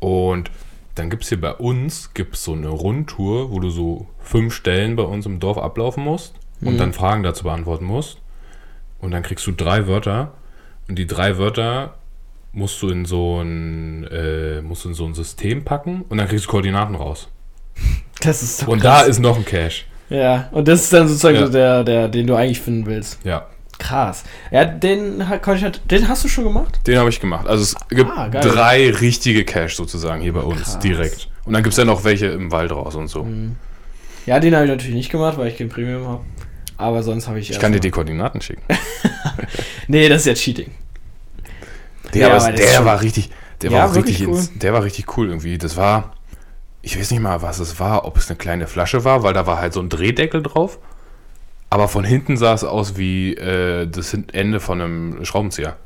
Und 0.00 0.50
dann 0.94 1.10
gibt 1.10 1.22
es 1.22 1.28
hier 1.28 1.40
bei 1.40 1.52
uns 1.54 2.12
gibt's 2.14 2.44
so 2.44 2.52
eine 2.52 2.68
Rundtour, 2.68 3.50
wo 3.52 3.60
du 3.60 3.70
so 3.70 4.06
fünf 4.20 4.54
Stellen 4.54 4.96
bei 4.96 5.02
uns 5.04 5.26
im 5.26 5.40
Dorf 5.40 5.58
ablaufen 5.58 6.04
musst 6.04 6.34
und 6.60 6.74
Mhm. 6.74 6.78
dann 6.78 6.92
Fragen 6.92 7.22
dazu 7.22 7.44
beantworten 7.44 7.84
musst. 7.84 8.18
Und 9.00 9.12
dann 9.12 9.22
kriegst 9.22 9.46
du 9.46 9.52
drei 9.52 9.86
Wörter. 9.86 10.32
Und 10.88 10.98
die 10.98 11.06
drei 11.06 11.38
Wörter 11.38 11.94
musst 12.52 12.82
du 12.82 12.88
in 12.90 13.04
so 13.04 13.40
ein, 13.40 14.04
äh, 14.10 14.60
musst 14.60 14.84
du 14.84 14.88
in 14.88 14.94
so 14.94 15.06
ein 15.06 15.14
System 15.14 15.64
packen 15.64 16.02
und 16.08 16.18
dann 16.18 16.26
kriegst 16.28 16.46
du 16.46 16.50
Koordinaten 16.50 16.94
raus. 16.94 17.28
Das 18.22 18.42
ist 18.42 18.62
doch 18.62 18.68
und 18.68 18.80
krass. 18.80 19.02
da 19.04 19.06
ist 19.08 19.18
noch 19.18 19.36
ein 19.38 19.44
Cache. 19.46 19.84
Ja, 20.10 20.48
und 20.52 20.68
das 20.68 20.82
ist 20.82 20.92
dann 20.92 21.08
sozusagen 21.08 21.36
Ja. 21.36 21.46
so 21.46 21.52
der, 21.52 21.84
der, 21.84 22.08
den 22.08 22.26
du 22.26 22.34
eigentlich 22.34 22.60
finden 22.60 22.84
willst. 22.84 23.18
Ja, 23.24 23.46
Krass. 23.80 24.22
Ja, 24.52 24.64
den, 24.64 25.28
halt- 25.28 25.80
den 25.90 26.08
hast 26.08 26.22
du 26.22 26.28
schon 26.28 26.44
gemacht? 26.44 26.80
den 26.86 26.98
habe 26.98 27.08
ich 27.10 27.18
gemacht. 27.18 27.48
Also 27.48 27.62
es 27.64 27.74
gibt 27.88 28.10
Ah, 28.10 28.28
drei 28.28 28.90
richtige 28.90 29.44
Caches 29.44 29.76
sozusagen 29.76 30.20
hier 30.22 30.32
bei 30.32 30.40
uns 30.42 30.62
Krass. 30.62 30.78
direkt. 30.78 31.28
Und 31.44 31.54
dann 31.54 31.62
gibt 31.62 31.72
es 31.72 31.78
ja 31.78 31.84
noch 31.84 32.04
welche 32.04 32.26
im 32.26 32.52
Wald 32.52 32.70
raus 32.70 32.94
und 32.94 33.08
so. 33.08 33.24
Mhm. 33.24 33.56
Ja, 34.26 34.38
den 34.38 34.54
habe 34.54 34.64
ich 34.66 34.70
natürlich 34.70 34.94
nicht 34.94 35.10
gemacht, 35.10 35.36
weil 35.38 35.48
ich 35.48 35.58
kein 35.58 35.68
Premium 35.68 36.06
habe. 36.06 36.24
Aber 36.76 37.02
sonst 37.02 37.26
habe 37.26 37.40
ich 37.40 37.50
Ich 37.50 37.58
kann 37.58 37.72
dir 37.72 37.80
die 37.80 37.90
Koordinaten 37.90 38.40
schicken. 38.40 38.62
Nee, 39.88 40.08
das 40.08 40.20
ist 40.20 40.26
ja 40.26 40.34
Cheating. 40.34 40.70
Der, 42.14 42.28
Ja, 42.28 42.36
ist 42.36 42.58
der 42.58 42.84
war 42.84 43.00
richtig, 43.00 43.30
der 43.62 43.70
Ja, 43.70 43.78
war 43.78 43.94
richtig, 43.96 44.20
wirklich 44.20 44.28
ins, 44.28 44.58
der 44.58 44.72
war 44.72 44.84
richtig 44.84 45.16
cool 45.16 45.28
irgendwie. 45.28 45.58
Das 45.58 45.76
war, 45.76 46.12
ich 46.82 46.98
weiß 46.98 47.10
nicht 47.10 47.20
mal, 47.20 47.42
was 47.42 47.58
es 47.58 47.80
war, 47.80 48.04
ob 48.04 48.16
es 48.16 48.28
eine 48.28 48.36
kleine 48.36 48.66
Flasche 48.66 49.04
war, 49.04 49.22
weil 49.22 49.32
da 49.34 49.46
war 49.46 49.60
halt 49.60 49.72
so 49.72 49.80
ein 49.80 49.88
Drehdeckel 49.88 50.42
drauf. 50.42 50.78
Aber 51.70 51.86
von 51.88 52.04
hinten 52.04 52.36
sah 52.36 52.52
es 52.52 52.64
aus 52.64 52.96
wie 52.96 53.34
äh, 53.34 53.86
das 53.86 54.16
Ende 54.32 54.58
von 54.60 54.80
einem 54.80 55.24
Schraubenzieher. 55.24 55.76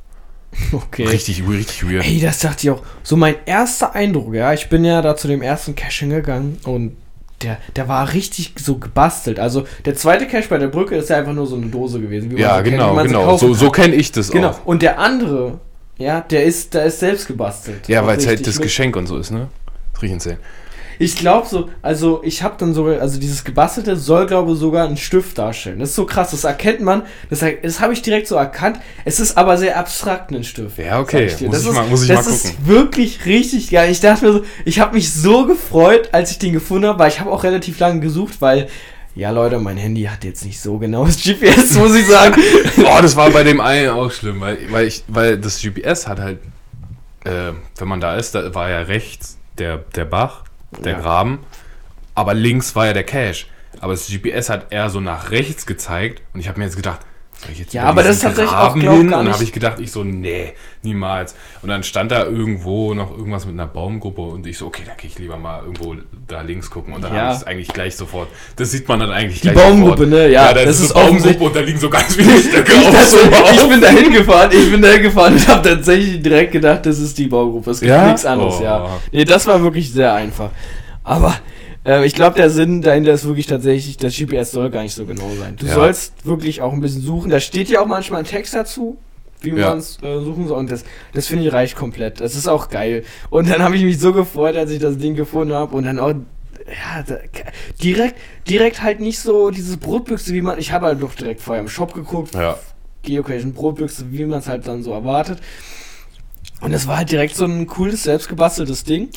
Okay. 0.72 1.04
Richtig, 1.04 1.42
richtig 1.48 1.84
weird. 1.88 2.04
Ey, 2.06 2.20
das 2.20 2.38
dachte 2.38 2.58
ich 2.62 2.70
auch. 2.70 2.82
So 3.02 3.16
mein 3.16 3.34
erster 3.44 3.94
Eindruck, 3.94 4.34
ja. 4.34 4.52
Ich 4.52 4.68
bin 4.68 4.84
ja 4.84 5.02
da 5.02 5.16
zu 5.16 5.28
dem 5.28 5.42
ersten 5.42 5.74
Cache 5.74 6.00
hingegangen 6.00 6.58
und 6.64 6.96
der, 7.42 7.58
der 7.76 7.88
war 7.88 8.12
richtig 8.14 8.54
so 8.58 8.76
gebastelt. 8.78 9.38
Also 9.38 9.66
der 9.84 9.94
zweite 9.96 10.26
Cache 10.26 10.48
bei 10.48 10.58
der 10.58 10.68
Brücke 10.68 10.94
ist 10.96 11.10
ja 11.10 11.16
einfach 11.18 11.32
nur 11.32 11.46
so 11.46 11.56
eine 11.56 11.66
Dose 11.66 12.00
gewesen. 12.00 12.30
wie 12.30 12.34
man 12.34 12.42
ja, 12.42 12.48
so 12.50 12.54
kennt, 12.54 12.66
wie 12.66 12.70
genau, 12.70 12.94
man 12.94 13.08
sie 13.08 13.14
genau. 13.14 13.24
kaufen 13.26 13.48
So, 13.48 13.54
so 13.54 13.70
kenne 13.70 13.94
ich 13.94 14.12
das 14.12 14.30
Genau. 14.30 14.50
auch. 14.50 14.64
Und 14.64 14.82
der 14.82 14.98
andere, 14.98 15.58
ja, 15.98 16.20
der 16.20 16.44
ist, 16.44 16.72
der 16.74 16.84
ist 16.84 17.00
selbst 17.00 17.26
gebastelt. 17.26 17.88
Ja, 17.88 18.06
weil 18.06 18.18
es 18.18 18.26
halt 18.26 18.46
das 18.46 18.60
Geschenk 18.60 18.96
und 18.96 19.06
so 19.06 19.18
ist, 19.18 19.32
ne? 19.32 19.48
Das 19.92 20.02
riecht 20.02 20.14
insane. 20.14 20.38
Ich 20.98 21.16
glaube 21.16 21.46
so, 21.48 21.70
also 21.82 22.20
ich 22.24 22.42
habe 22.42 22.54
dann 22.58 22.74
sogar, 22.74 23.00
also 23.00 23.18
dieses 23.18 23.44
gebastelte 23.44 23.96
soll 23.96 24.26
glaube 24.26 24.52
ich 24.52 24.58
sogar 24.58 24.86
einen 24.86 24.96
Stift 24.96 25.38
darstellen. 25.38 25.78
Das 25.78 25.90
ist 25.90 25.96
so 25.96 26.06
krass, 26.06 26.30
das 26.30 26.44
erkennt 26.44 26.80
man, 26.80 27.02
das, 27.30 27.44
das 27.62 27.80
habe 27.80 27.92
ich 27.92 28.02
direkt 28.02 28.26
so 28.28 28.36
erkannt. 28.36 28.78
Es 29.04 29.20
ist 29.20 29.36
aber 29.36 29.56
sehr 29.56 29.78
abstrakt, 29.78 30.30
ein 30.30 30.44
Stift. 30.44 30.78
Ja, 30.78 31.00
okay. 31.00 31.26
dir. 31.38 31.46
Muss 31.48 31.56
das 31.56 31.62
ich 31.64 31.68
ist, 31.68 31.74
mal- 31.74 31.86
muss 31.88 32.02
ich 32.02 32.08
das 32.08 32.26
mal 32.26 32.32
ist 32.32 32.66
wirklich 32.66 33.26
richtig 33.26 33.70
geil. 33.70 33.90
Ich 33.90 34.00
dachte 34.00 34.24
mir 34.26 34.32
so, 34.32 34.44
ich 34.64 34.80
habe 34.80 34.94
mich 34.94 35.12
so 35.12 35.46
gefreut, 35.46 36.10
als 36.12 36.30
ich 36.30 36.38
den 36.38 36.52
gefunden 36.52 36.86
habe, 36.88 36.98
weil 36.98 37.08
ich 37.08 37.20
habe 37.20 37.30
auch 37.30 37.44
relativ 37.44 37.78
lange 37.78 38.00
gesucht, 38.00 38.40
weil 38.40 38.68
ja 39.16 39.30
Leute, 39.30 39.58
mein 39.60 39.76
Handy 39.76 40.02
hat 40.04 40.24
jetzt 40.24 40.44
nicht 40.44 40.60
so 40.60 40.78
genaues 40.78 41.22
GPS, 41.22 41.74
muss 41.78 41.94
ich 41.94 42.06
sagen. 42.06 42.34
Boah, 42.76 43.00
das 43.00 43.14
war 43.14 43.30
bei 43.30 43.44
dem 43.44 43.60
einen 43.60 43.90
auch 43.90 44.10
schlimm, 44.10 44.40
weil, 44.40 44.58
weil, 44.70 44.86
ich, 44.88 45.04
weil 45.06 45.38
das 45.38 45.60
GPS 45.62 46.08
hat 46.08 46.18
halt, 46.18 46.38
äh, 47.24 47.52
wenn 47.78 47.88
man 47.88 48.00
da 48.00 48.16
ist, 48.16 48.34
da 48.34 48.52
war 48.54 48.68
ja 48.70 48.80
rechts 48.80 49.38
der, 49.58 49.78
der 49.94 50.04
Bach, 50.04 50.42
der 50.78 50.92
Ja. 50.94 51.00
Graben, 51.00 51.40
aber 52.14 52.34
links 52.34 52.74
war 52.76 52.86
ja 52.86 52.92
der 52.92 53.04
Cache. 53.04 53.46
Aber 53.80 53.92
das 53.92 54.08
GPS 54.08 54.50
hat 54.50 54.72
eher 54.72 54.88
so 54.88 55.00
nach 55.00 55.30
rechts 55.30 55.66
gezeigt 55.66 56.22
und 56.32 56.40
ich 56.40 56.48
habe 56.48 56.58
mir 56.58 56.64
jetzt 56.64 56.76
gedacht, 56.76 57.00
Ja, 57.70 57.84
aber 57.84 58.02
das 58.02 58.16
ist 58.16 58.22
tatsächlich 58.22 58.50
Graben 58.50 58.80
auch, 58.80 58.82
glaub, 58.82 58.96
hin? 58.96 59.12
Und 59.12 59.32
habe 59.32 59.42
ich 59.44 59.52
gedacht, 59.52 59.80
ich 59.80 59.90
so, 59.92 60.04
nee, 60.04 60.52
niemals. 60.82 61.34
Und 61.62 61.68
dann 61.68 61.82
stand 61.82 62.10
da 62.10 62.24
irgendwo 62.24 62.94
noch 62.94 63.10
irgendwas 63.16 63.46
mit 63.46 63.54
einer 63.54 63.66
Baumgruppe 63.66 64.20
und 64.22 64.46
ich 64.46 64.58
so, 64.58 64.66
okay, 64.66 64.82
da 64.86 64.94
gehe 64.94 65.08
ich 65.10 65.18
lieber 65.18 65.36
mal 65.36 65.60
irgendwo 65.62 65.94
da 66.26 66.40
links 66.42 66.70
gucken. 66.70 66.94
Und 66.94 67.02
dann 67.02 67.14
Ja. 67.14 67.20
habe 67.22 67.32
ich 67.34 67.38
es 67.40 67.44
eigentlich 67.46 67.68
gleich 67.68 67.96
sofort, 67.96 68.28
das 68.56 68.70
sieht 68.70 68.88
man 68.88 69.00
dann 69.00 69.10
eigentlich 69.10 69.40
Die 69.40 69.48
gleich 69.50 69.56
Baumgruppe, 69.64 70.04
sofort. 70.04 70.10
ne? 70.10 70.28
Ja, 70.30 70.52
das, 70.54 70.64
das 70.64 70.76
ist 70.76 70.84
ist 70.86 70.94
Baumgruppe 70.94 71.44
und 71.44 71.56
da 71.56 71.60
liegen 71.60 71.78
so 71.78 71.90
ganz 71.90 72.14
viele 72.14 72.38
Stöcke 72.40 72.72
Ich, 72.80 72.88
auf 72.88 73.04
so 73.04 73.18
ich 73.18 73.68
bin 73.68 73.80
da 73.80 73.88
hingefahren, 73.88 74.50
ich 74.52 74.70
bin 74.70 74.82
da 74.82 74.88
hingefahren 74.88 75.34
und 75.34 75.48
habe 75.48 75.68
tatsächlich 75.68 76.22
direkt 76.22 76.52
gedacht, 76.52 76.84
das 76.86 76.98
ist 76.98 77.16
die 77.18 77.26
Baugruppe. 77.26 77.70
Es 77.70 77.80
gibt 77.80 77.90
Ja? 77.90 78.06
nichts 78.06 78.24
anderes, 78.24 78.54
Oh. 78.60 78.64
ja. 78.64 79.00
Nee, 79.12 79.24
das 79.24 79.46
war 79.46 79.62
wirklich 79.62 79.92
sehr 79.92 80.12
einfach. 80.14 80.50
Aber 81.02 81.34
äh, 81.84 82.04
ich 82.06 82.14
glaube, 82.14 82.36
der 82.36 82.50
Sinn 82.50 82.82
dahinter 82.82 83.12
ist 83.12 83.24
wirklich 83.26 83.46
tatsächlich, 83.46 83.96
das 83.96 84.16
GPS 84.16 84.52
soll 84.52 84.70
gar 84.70 84.82
nicht 84.82 84.94
so 84.94 85.04
genau 85.06 85.28
sein. 85.38 85.56
Du 85.56 85.66
Ja. 85.66 85.74
sollst 85.74 86.26
wirklich 86.26 86.62
auch 86.62 86.72
ein 86.72 86.80
bisschen 86.80 87.02
suchen. 87.02 87.30
Da 87.30 87.40
steht 87.40 87.68
ja 87.68 87.80
auch 87.80 87.86
manchmal 87.86 88.20
ein 88.20 88.26
Text 88.26 88.54
dazu, 88.54 88.96
wie 89.40 89.50
Ja. 89.50 89.70
man 89.70 89.78
es 89.78 89.98
äh, 90.02 90.20
suchen 90.20 90.48
soll. 90.48 90.58
Und 90.58 90.70
das, 90.70 90.84
das 91.12 91.26
finde 91.26 91.44
ich 91.46 91.52
reicht 91.52 91.76
komplett. 91.76 92.20
Das 92.20 92.34
ist 92.34 92.48
auch 92.48 92.68
geil. 92.68 93.04
Und 93.30 93.48
dann 93.50 93.62
habe 93.62 93.76
ich 93.76 93.82
mich 93.84 93.98
so 93.98 94.12
gefreut, 94.12 94.56
als 94.56 94.70
ich 94.70 94.78
das 94.80 94.96
Ding 94.98 95.14
gefunden 95.14 95.54
habe. 95.54 95.74
Und 95.76 95.84
dann 95.84 95.98
auch 95.98 96.14
ja, 96.66 97.02
da, 97.06 97.16
direkt, 97.82 98.14
direkt 98.48 98.82
halt 98.82 99.00
nicht 99.00 99.18
so 99.18 99.50
diese 99.50 99.76
Brotbüchse, 99.76 100.32
wie 100.32 100.40
man. 100.40 100.58
Ich 100.58 100.72
habe 100.72 100.86
halt 100.86 101.02
doch 101.02 101.14
direkt 101.14 101.42
vorher 101.42 101.60
im 101.62 101.68
Shop 101.68 101.92
geguckt, 101.92 102.34
Ja. 102.34 102.58
Geocaching 103.02 103.52
Brotbüchse, 103.52 104.06
wie 104.12 104.24
man 104.24 104.38
es 104.38 104.48
halt 104.48 104.66
dann 104.66 104.82
so 104.82 104.92
erwartet. 104.92 105.40
Und 106.64 106.72
es 106.72 106.86
war 106.88 106.96
halt 106.98 107.10
direkt 107.12 107.36
so 107.36 107.44
ein 107.44 107.66
cooles, 107.66 108.02
selbstgebasteltes 108.04 108.84
Ding. 108.84 109.08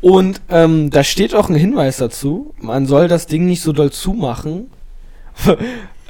Und 0.00 0.40
ähm, 0.50 0.90
da 0.90 1.04
steht 1.04 1.34
auch 1.34 1.48
ein 1.48 1.54
Hinweis 1.54 1.96
dazu, 1.98 2.52
man 2.60 2.86
soll 2.86 3.08
das 3.08 3.26
Ding 3.26 3.46
nicht 3.46 3.62
so 3.62 3.72
doll 3.72 3.90
zumachen, 3.90 4.70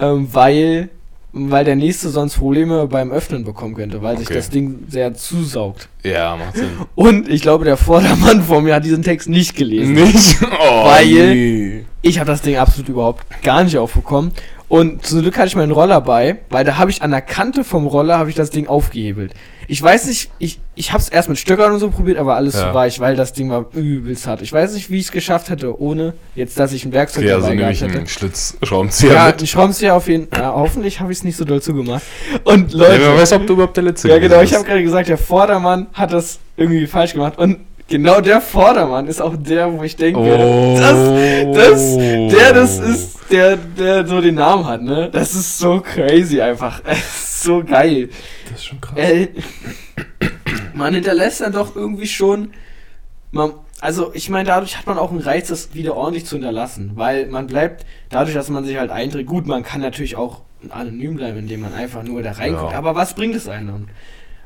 ähm, 0.01 0.29
weil 0.33 0.89
weil 1.35 1.65
der 1.67 1.77
nächste 1.77 2.09
sonst 2.09 2.39
Probleme 2.39 2.87
beim 2.87 3.13
Öffnen 3.13 3.45
bekommen 3.45 3.75
könnte, 3.75 4.01
weil 4.03 4.17
sich 4.17 4.27
Okay. 4.29 4.35
das 4.37 4.49
Ding 4.49 4.87
sehr 4.89 5.13
zusaugt. 5.15 5.89
Ja, 6.03 6.35
macht 6.37 6.57
Sinn. 6.57 6.71
Und 6.95 7.29
ich 7.29 7.43
glaube, 7.43 7.67
der 7.67 7.77
Vordermann 7.77 8.43
vor 8.43 8.63
mir 8.63 8.75
hat 8.75 8.85
diesen 8.85 9.03
Text 9.03 9.29
nicht 9.29 9.55
gelesen. 9.55 9.93
Nicht? 9.93 10.37
Oh, 10.61 10.85
Weil- 10.87 11.07
nee. 11.35 11.85
Ich 12.01 12.19
habe 12.19 12.29
das 12.31 12.41
Ding 12.41 12.57
absolut 12.57 12.89
überhaupt 12.89 13.25
gar 13.43 13.63
nicht 13.63 13.77
aufbekommen. 13.77 14.33
Und 14.69 15.05
zum 15.05 15.21
Glück 15.21 15.37
hatte 15.37 15.49
ich 15.49 15.57
meinen 15.57 15.73
Roller 15.73 16.01
bei, 16.01 16.39
weil 16.49 16.65
da 16.65 16.79
habe 16.79 16.91
ich 16.91 17.03
an 17.03 17.11
der 17.11 17.21
Kante 17.23 17.63
vom 17.63 17.87
Roller 17.87 18.17
habe 18.19 18.31
ich 18.31 18.37
das 18.37 18.51
Ding 18.51 18.67
aufgehebelt. 18.67 19.35
Ich 19.71 19.83
weiß 19.83 20.07
nicht, 20.07 20.31
ich, 20.39 20.59
ich 20.75 20.93
habe 20.93 21.03
es 21.03 21.11
erst 21.11 21.29
mit 21.29 21.39
Stöckern 21.39 21.73
und 21.73 21.79
so 21.79 21.91
probiert, 21.91 22.17
aber 22.17 22.37
alles 22.37 22.55
Ja. 22.55 22.69
zu 22.71 22.75
weich, 22.75 23.01
weil 23.01 23.17
das 23.17 23.35
Ding 23.35 23.51
war 23.51 23.67
übelst 23.75 24.27
hart. 24.27 24.41
Ich 24.41 24.51
weiß 24.51 24.73
nicht, 24.73 24.91
wie 24.91 24.97
ich 24.99 25.05
es 25.05 25.13
geschafft 25.13 25.51
hätte, 25.51 25.79
ohne 25.79 26.15
jetzt, 26.35 26.59
dass 26.59 26.73
ich 26.73 26.87
ein 26.87 26.93
Werkzeug 26.93 27.25
also 27.31 27.49
dabei 27.49 27.71
ich 27.71 27.81
gehabt 27.81 27.83
hätte. 27.93 27.99
einen 27.99 28.07
Schlitzschraubenzieher 28.09 29.13
Ja, 29.13 29.27
mit. 29.27 29.43
ich 29.43 29.51
Schraubenzieher 29.51 29.95
auf 29.95 30.09
jeden 30.09 30.27
Fall. 30.29 30.41
Ja, 30.41 30.55
hoffentlich 30.55 31.01
habe 31.01 31.13
ich 31.13 31.19
es 31.19 31.25
nicht 31.25 31.37
so 31.37 31.45
doll 31.45 31.61
zugemacht. 31.61 32.03
Und 32.45 32.73
Ja, 32.73 32.81
wer 32.81 32.99
Leute, 32.99 33.17
weiß, 33.21 33.33
ob 33.35 33.47
du 33.47 33.53
überhaupt 33.53 33.77
der 33.77 33.85
Letzte 33.85 34.09
ja 34.09 34.19
genau, 34.19 34.41
ich 34.41 34.55
habe 34.55 34.65
gerade 34.65 34.83
gesagt, 34.83 35.09
der 35.11 35.19
Vordermann 35.19 35.87
hat 35.93 36.15
das 36.15 36.39
irgendwie 36.57 36.87
falsch 36.87 37.13
gemacht. 37.13 37.37
Und 37.39 37.59
genau 37.89 38.21
der 38.21 38.41
Vordermann 38.41 39.07
ist 39.09 39.21
auch 39.21 39.35
der, 39.37 39.73
wo 39.73 39.83
ich 39.83 39.97
denke, 39.97 40.21
Oh. 40.21 40.77
das, 40.79 41.55
das, 41.55 41.97
der 41.97 42.53
das 42.53 42.79
ist, 42.79 43.19
der, 43.31 43.57
der 43.57 44.07
so 44.07 44.21
den 44.21 44.37
Namen 44.37 44.67
hat, 44.67 44.83
ne? 44.83 45.11
Das 45.11 45.35
ist 45.35 45.59
so 45.59 45.81
crazy 45.81 46.41
einfach. 46.41 46.83
Es 46.87 46.99
ist 46.99 47.43
so 47.43 47.63
geil. 47.65 48.09
Das 48.51 48.59
ist 48.61 48.67
schon 48.67 48.81
krass. 48.81 48.99
Äh, 48.99 49.29
man 50.75 50.95
hinterlässt 50.95 51.41
dann 51.41 51.53
doch 51.53 51.77
irgendwie 51.77 52.07
schon. 52.07 52.51
Man, 53.31 53.53
also, 53.81 54.11
ich 54.15 54.29
meine, 54.29 54.49
dadurch 54.49 54.77
hat 54.77 54.87
man 54.87 54.99
auch 54.99 55.11
einen 55.11 55.21
Reiz, 55.21 55.49
das 55.49 55.75
wieder 55.75 55.95
ordentlich 55.95 56.27
zu 56.27 56.35
hinterlassen. 56.37 56.93
Weil 56.95 57.27
man 57.27 57.47
bleibt, 57.47 57.87
dadurch, 58.11 58.35
dass 58.35 58.49
man 58.49 58.65
sich 58.65 58.77
halt 58.77 58.91
einträgt, 58.91 59.29
gut, 59.29 59.47
man 59.47 59.63
kann 59.63 59.81
natürlich 59.81 60.17
auch 60.17 60.41
anonym 60.71 61.15
bleiben, 61.17 61.39
indem 61.39 61.61
man 61.61 61.75
einfach 61.75 62.03
nur 62.03 62.23
da 62.23 62.33
reinguckt. 62.33 62.73
Ja. 62.73 62.79
Aber 62.79 62.97
was 62.97 63.15
bringt 63.15 63.37
es 63.37 63.49
einem 63.49 63.69
dann? 63.69 63.89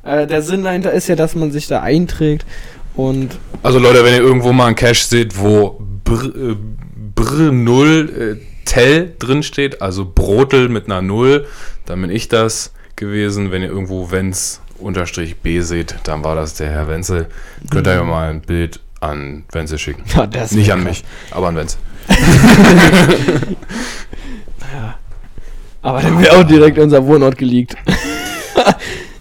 Äh, 0.04 0.26
der 0.26 0.42
Sinn 0.42 0.64
dahinter 0.64 0.92
ist 0.92 1.08
ja, 1.08 1.16
dass 1.16 1.34
man 1.34 1.50
sich 1.50 1.66
da 1.66 1.80
einträgt 1.80 2.44
und 2.96 3.38
Also 3.62 3.78
Leute, 3.78 4.04
wenn 4.04 4.14
ihr 4.14 4.20
irgendwo 4.20 4.52
mal 4.52 4.66
einen 4.66 4.76
Cache 4.76 4.94
seht, 5.06 5.38
wo 5.38 5.80
Br, 6.04 6.24
äh, 6.24 6.56
Br 7.14 7.52
0 7.52 8.36
äh, 8.40 8.46
Tell 8.64 9.12
drin 9.18 9.42
steht, 9.42 9.82
also 9.82 10.10
Brotel 10.14 10.68
mit 10.68 10.86
einer 10.86 11.02
Null, 11.02 11.46
dann 11.84 12.00
bin 12.00 12.10
ich 12.10 12.28
das 12.28 12.72
gewesen. 12.96 13.50
Wenn 13.50 13.62
ihr 13.62 13.68
irgendwo 13.68 14.10
Wenz 14.10 14.60
unterstrich 14.78 15.36
B 15.38 15.60
seht, 15.60 15.96
dann 16.04 16.22
war 16.24 16.34
das 16.36 16.54
der 16.54 16.70
Herr 16.70 16.88
Wenzel. 16.88 17.26
Könnt 17.70 17.86
ihr 17.86 17.94
ja 17.94 18.04
mal 18.04 18.30
ein 18.30 18.40
Bild 18.40 18.80
an 19.00 19.44
Wenzel 19.52 19.78
schicken. 19.78 20.04
ja, 20.14 20.26
das 20.26 20.52
Nicht 20.52 20.72
an 20.72 20.84
krass. 20.84 20.88
mich, 20.88 21.04
aber 21.32 21.48
an 21.48 21.56
Wenzel. 21.56 21.78
Aber 25.82 26.00
dann 26.00 26.20
wäre 26.22 26.36
auch 26.36 26.44
direkt 26.44 26.78
unser 26.78 27.04
Wohnort 27.04 27.36
geleakt. 27.36 27.74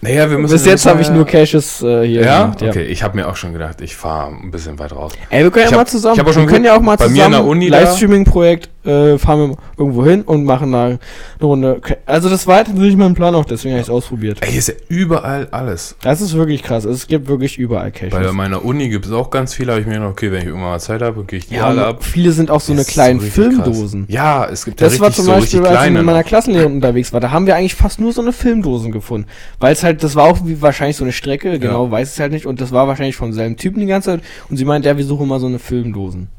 Naja, 0.03 0.29
wir 0.29 0.37
müssen. 0.39 0.53
Bis 0.53 0.65
jetzt 0.65 0.85
habe 0.87 0.99
ich 1.01 1.07
ja- 1.09 1.13
nur 1.13 1.25
Caches 1.27 1.81
äh, 1.83 2.05
hier 2.07 2.21
Ja? 2.23 2.41
gemacht. 2.43 2.63
Okay, 2.63 2.83
ich 2.85 3.03
habe 3.03 3.15
mir 3.15 3.27
auch 3.29 3.35
schon 3.35 3.53
gedacht, 3.53 3.81
ich 3.81 3.95
fahre 3.95 4.31
ein 4.31 4.49
bisschen 4.49 4.79
weit 4.79 4.91
raus. 4.93 5.11
Ey, 5.29 5.43
wir 5.43 5.51
können 5.51 5.65
Ich 5.65 5.71
ja 5.71 5.77
hab- 5.77 5.85
mal 5.85 5.89
zusammen. 5.89 6.15
ich 6.15 6.19
hab 6.19 6.27
auch 6.27 6.33
schon 6.33 6.43
wir 6.47 6.49
können 6.51 6.65
ja 6.65 6.75
auch 6.75 6.81
mal 6.81 6.97
bei 6.97 7.05
zusammen 7.05 7.17
mir 7.19 7.25
in 7.25 7.31
der 7.33 7.45
Uni 7.45 7.67
Livestreaming-Projekt 7.69 8.69
äh, 8.83 9.17
fahren 9.17 9.51
wir 9.51 9.57
irgendwo 9.77 10.05
hin 10.05 10.21
und 10.23 10.43
machen 10.45 10.71
da 10.71 10.85
eine 10.85 10.99
Runde. 11.41 11.81
Also 12.05 12.29
das 12.29 12.47
war 12.47 12.63
tatsächlich 12.63 12.95
mein 12.97 13.13
Plan 13.13 13.35
auch, 13.35 13.45
deswegen 13.45 13.73
habe 13.73 13.81
ich 13.81 13.87
es 13.87 13.93
ausprobiert. 13.93 14.39
Ey, 14.41 14.49
hier 14.49 14.59
ist 14.59 14.67
ja 14.69 14.73
überall 14.89 15.47
alles. 15.51 15.95
Das 16.01 16.21
ist 16.21 16.33
wirklich 16.35 16.63
krass. 16.63 16.85
Es 16.85 17.07
gibt 17.07 17.27
wirklich 17.27 17.57
überall 17.57 17.91
Caches. 17.91 18.11
Bei 18.11 18.31
meiner 18.31 18.63
Uni 18.65 18.89
gibt 18.89 19.05
es 19.05 19.11
auch 19.11 19.29
ganz 19.29 19.53
viele, 19.53 19.71
habe 19.73 19.81
ich 19.81 19.87
mir 19.87 19.93
gedacht, 19.95 20.11
okay, 20.11 20.31
wenn 20.31 20.39
ich 20.39 20.45
irgendwann 20.45 20.69
mal 20.71 20.79
Zeit 20.79 21.01
habe, 21.01 21.23
gehe 21.25 21.39
ich 21.39 21.47
die 21.47 21.55
ja, 21.55 21.67
alle 21.67 21.85
ab. 21.85 22.03
viele 22.03 22.31
sind 22.31 22.49
auch 22.49 22.61
so 22.61 22.71
eine 22.71 22.81
Das 22.81 22.87
ist 22.87 22.93
kleinen 22.93 23.19
richtig 23.19 23.35
Filmdosen. 23.35 24.05
krass. 24.07 24.13
Ja, 24.15 24.45
es 24.45 24.65
gibt 24.65 24.81
ja 24.81 24.87
Das 24.87 24.99
war 24.99 25.11
zum 25.11 25.25
so 25.25 25.31
Beispiel, 25.31 25.65
als 25.65 25.85
ich 25.87 25.91
mit 25.91 26.03
meiner. 26.03 26.23
Klassenlehrerin 26.23 26.73
unterwegs 26.75 27.11
war. 27.13 27.19
Da 27.19 27.31
haben 27.31 27.45
wir 27.45 27.55
eigentlich 27.55 27.75
fast 27.75 27.99
nur 27.99 28.13
so 28.13 28.21
eine 28.21 28.31
Filmdosen 28.33 28.91
gefunden. 28.91 29.27
Weil 29.59 29.73
es 29.73 29.83
halt, 29.83 30.03
das 30.03 30.15
war 30.15 30.25
auch 30.25 30.39
wie 30.45 30.61
wahrscheinlich 30.61 30.95
so 30.97 31.03
eine 31.03 31.11
Strecke, 31.11 31.59
genau, 31.59 31.89
weiß 31.91 32.13
es 32.13 32.19
halt 32.19 32.31
nicht. 32.31 32.45
Und 32.45 32.61
das 32.61 32.71
war 32.71 32.87
wahrscheinlich 32.87 33.15
vom 33.15 33.33
selben 33.33 33.57
Typen 33.57 33.79
die 33.79 33.85
ganze 33.87 34.11
Zeit. 34.11 34.21
Und 34.49 34.57
sie 34.57 34.65
meinte, 34.65 34.87
ja, 34.89 34.97
wir 34.97 35.03
suchen 35.05 35.27
mal 35.27 35.39
so 35.39 35.47
eine 35.47 35.59
Filmdosen. 35.59 36.29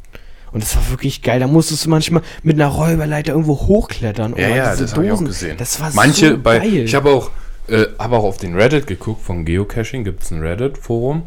Und 0.53 0.62
das 0.62 0.76
war 0.76 0.90
wirklich 0.90 1.22
geil. 1.22 1.40
Da 1.40 1.46
musstest 1.46 1.86
du 1.86 1.90
manchmal 1.90 2.22
mit 2.42 2.57
einer 2.57 2.68
Räuberleiter 2.68 3.32
irgendwo 3.32 3.59
hochklettern. 3.59 4.34
Ja, 4.36 4.48
ja, 4.48 4.76
das 4.76 4.92
habe 4.92 5.07
ich 5.07 5.12
auch 5.12 5.24
gesehen. 5.24 5.57
Das 5.57 5.80
war 5.80 5.90
Manche 5.94 6.30
so 6.30 6.38
bei, 6.38 6.59
geil. 6.59 6.84
ich 6.84 6.94
habe 6.94 7.11
auch, 7.11 7.30
äh, 7.68 7.86
habe 7.98 8.16
auch 8.16 8.24
auf 8.24 8.36
den 8.38 8.55
Reddit 8.55 8.86
geguckt 8.86 9.22
von 9.22 9.44
Geocaching, 9.44 10.05
gibt 10.05 10.22
es 10.22 10.30
ein 10.30 10.40
Reddit-Forum. 10.40 11.22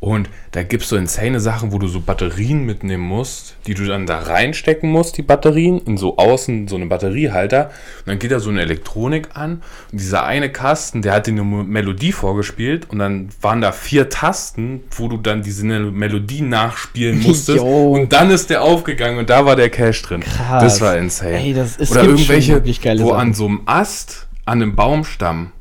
Und 0.00 0.30
da 0.52 0.62
gibt 0.62 0.82
es 0.84 0.88
so 0.88 0.96
insane 0.96 1.40
Sachen, 1.40 1.72
wo 1.72 1.78
du 1.78 1.86
so 1.86 2.00
Batterien 2.00 2.64
mitnehmen 2.64 3.02
musst, 3.02 3.56
die 3.66 3.74
du 3.74 3.84
dann 3.84 4.06
da 4.06 4.18
reinstecken 4.18 4.90
musst, 4.90 5.18
die 5.18 5.22
Batterien, 5.22 5.78
in 5.82 5.98
so 5.98 6.16
außen 6.16 6.68
so 6.68 6.76
eine 6.76 6.86
Batteriehalter. 6.86 7.66
Und 7.66 8.06
dann 8.06 8.18
geht 8.18 8.32
da 8.32 8.40
so 8.40 8.48
eine 8.48 8.62
Elektronik 8.62 9.28
an. 9.34 9.62
Und 9.92 10.00
dieser 10.00 10.24
eine 10.24 10.50
Kasten, 10.50 11.02
der 11.02 11.12
hat 11.12 11.26
dir 11.26 11.32
eine 11.32 11.42
Melodie 11.42 12.12
vorgespielt. 12.12 12.88
Und 12.88 12.98
dann 12.98 13.28
waren 13.42 13.60
da 13.60 13.72
vier 13.72 14.08
Tasten, 14.08 14.84
wo 14.92 15.06
du 15.08 15.18
dann 15.18 15.42
diese 15.42 15.66
Melodie 15.66 16.40
nachspielen 16.40 17.20
musstest. 17.26 17.60
Und 17.60 18.10
dann 18.14 18.30
ist 18.30 18.48
der 18.48 18.62
aufgegangen 18.62 19.18
und 19.18 19.28
da 19.28 19.44
war 19.44 19.54
der 19.54 19.68
Cache 19.68 20.02
drin. 20.02 20.20
Krass. 20.20 20.62
Das 20.62 20.80
war 20.80 20.96
insane. 20.96 21.38
Ey, 21.38 21.52
das 21.52 21.76
ist 21.76 21.92
Oder 21.92 22.04
irgendwelche, 22.04 22.64
wo 22.64 23.08
Sachen. 23.08 23.20
an 23.20 23.34
so 23.34 23.46
einem 23.46 23.60
Ast, 23.66 24.28
an 24.46 24.62
einem 24.62 24.76
Baumstamm 24.76 25.52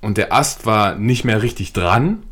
und 0.00 0.16
der 0.16 0.32
Ast 0.32 0.64
war 0.64 0.94
nicht 0.94 1.24
mehr 1.24 1.42
richtig 1.42 1.74
dran 1.74 2.22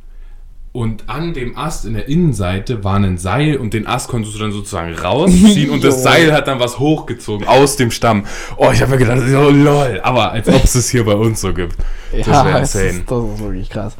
und 0.77 1.09
an 1.09 1.33
dem 1.33 1.57
Ast 1.57 1.85
in 1.87 1.95
der 1.95 2.09
Innenseite 2.09 2.85
war 2.85 2.97
ein 2.97 3.17
Seil 3.19 3.57
und 3.57 3.73
den 3.75 3.87
Ast 3.87 4.09
konntest 4.09 4.35
du 4.35 4.39
dann 4.39 4.53
sozusagen 4.53 4.95
rausziehen 4.95 5.71
und 5.71 5.83
das. 5.83 6.03
Seil 6.03 6.33
hat 6.33 6.47
dann 6.49 6.61
was 6.61 6.79
hochgezogen 6.79 7.49
aus 7.49 7.77
dem 7.77 7.91
Stamm. 7.91 8.25
Oh, 8.59 8.71
ich 8.73 8.83
habe 8.83 8.93
mir 8.93 8.99
gedacht, 8.99 9.21
oh 9.23 9.51
lol, 9.51 10.01
aber 10.03 10.33
als 10.33 10.49
ob 10.49 10.63
es 10.63 10.75
es 10.75 10.91
hier 10.91 11.05
bei 11.05 11.15
uns 11.15 11.41
so 11.41 11.53
gibt. 11.55 11.77
Das 12.13 12.27
wäre 12.27 12.61
das 12.61 12.75
insane. 12.75 12.87
ist, 13.01 13.11
das 13.11 13.25
ist 13.25 13.41
wirklich 13.41 13.71
krass. 13.71 13.97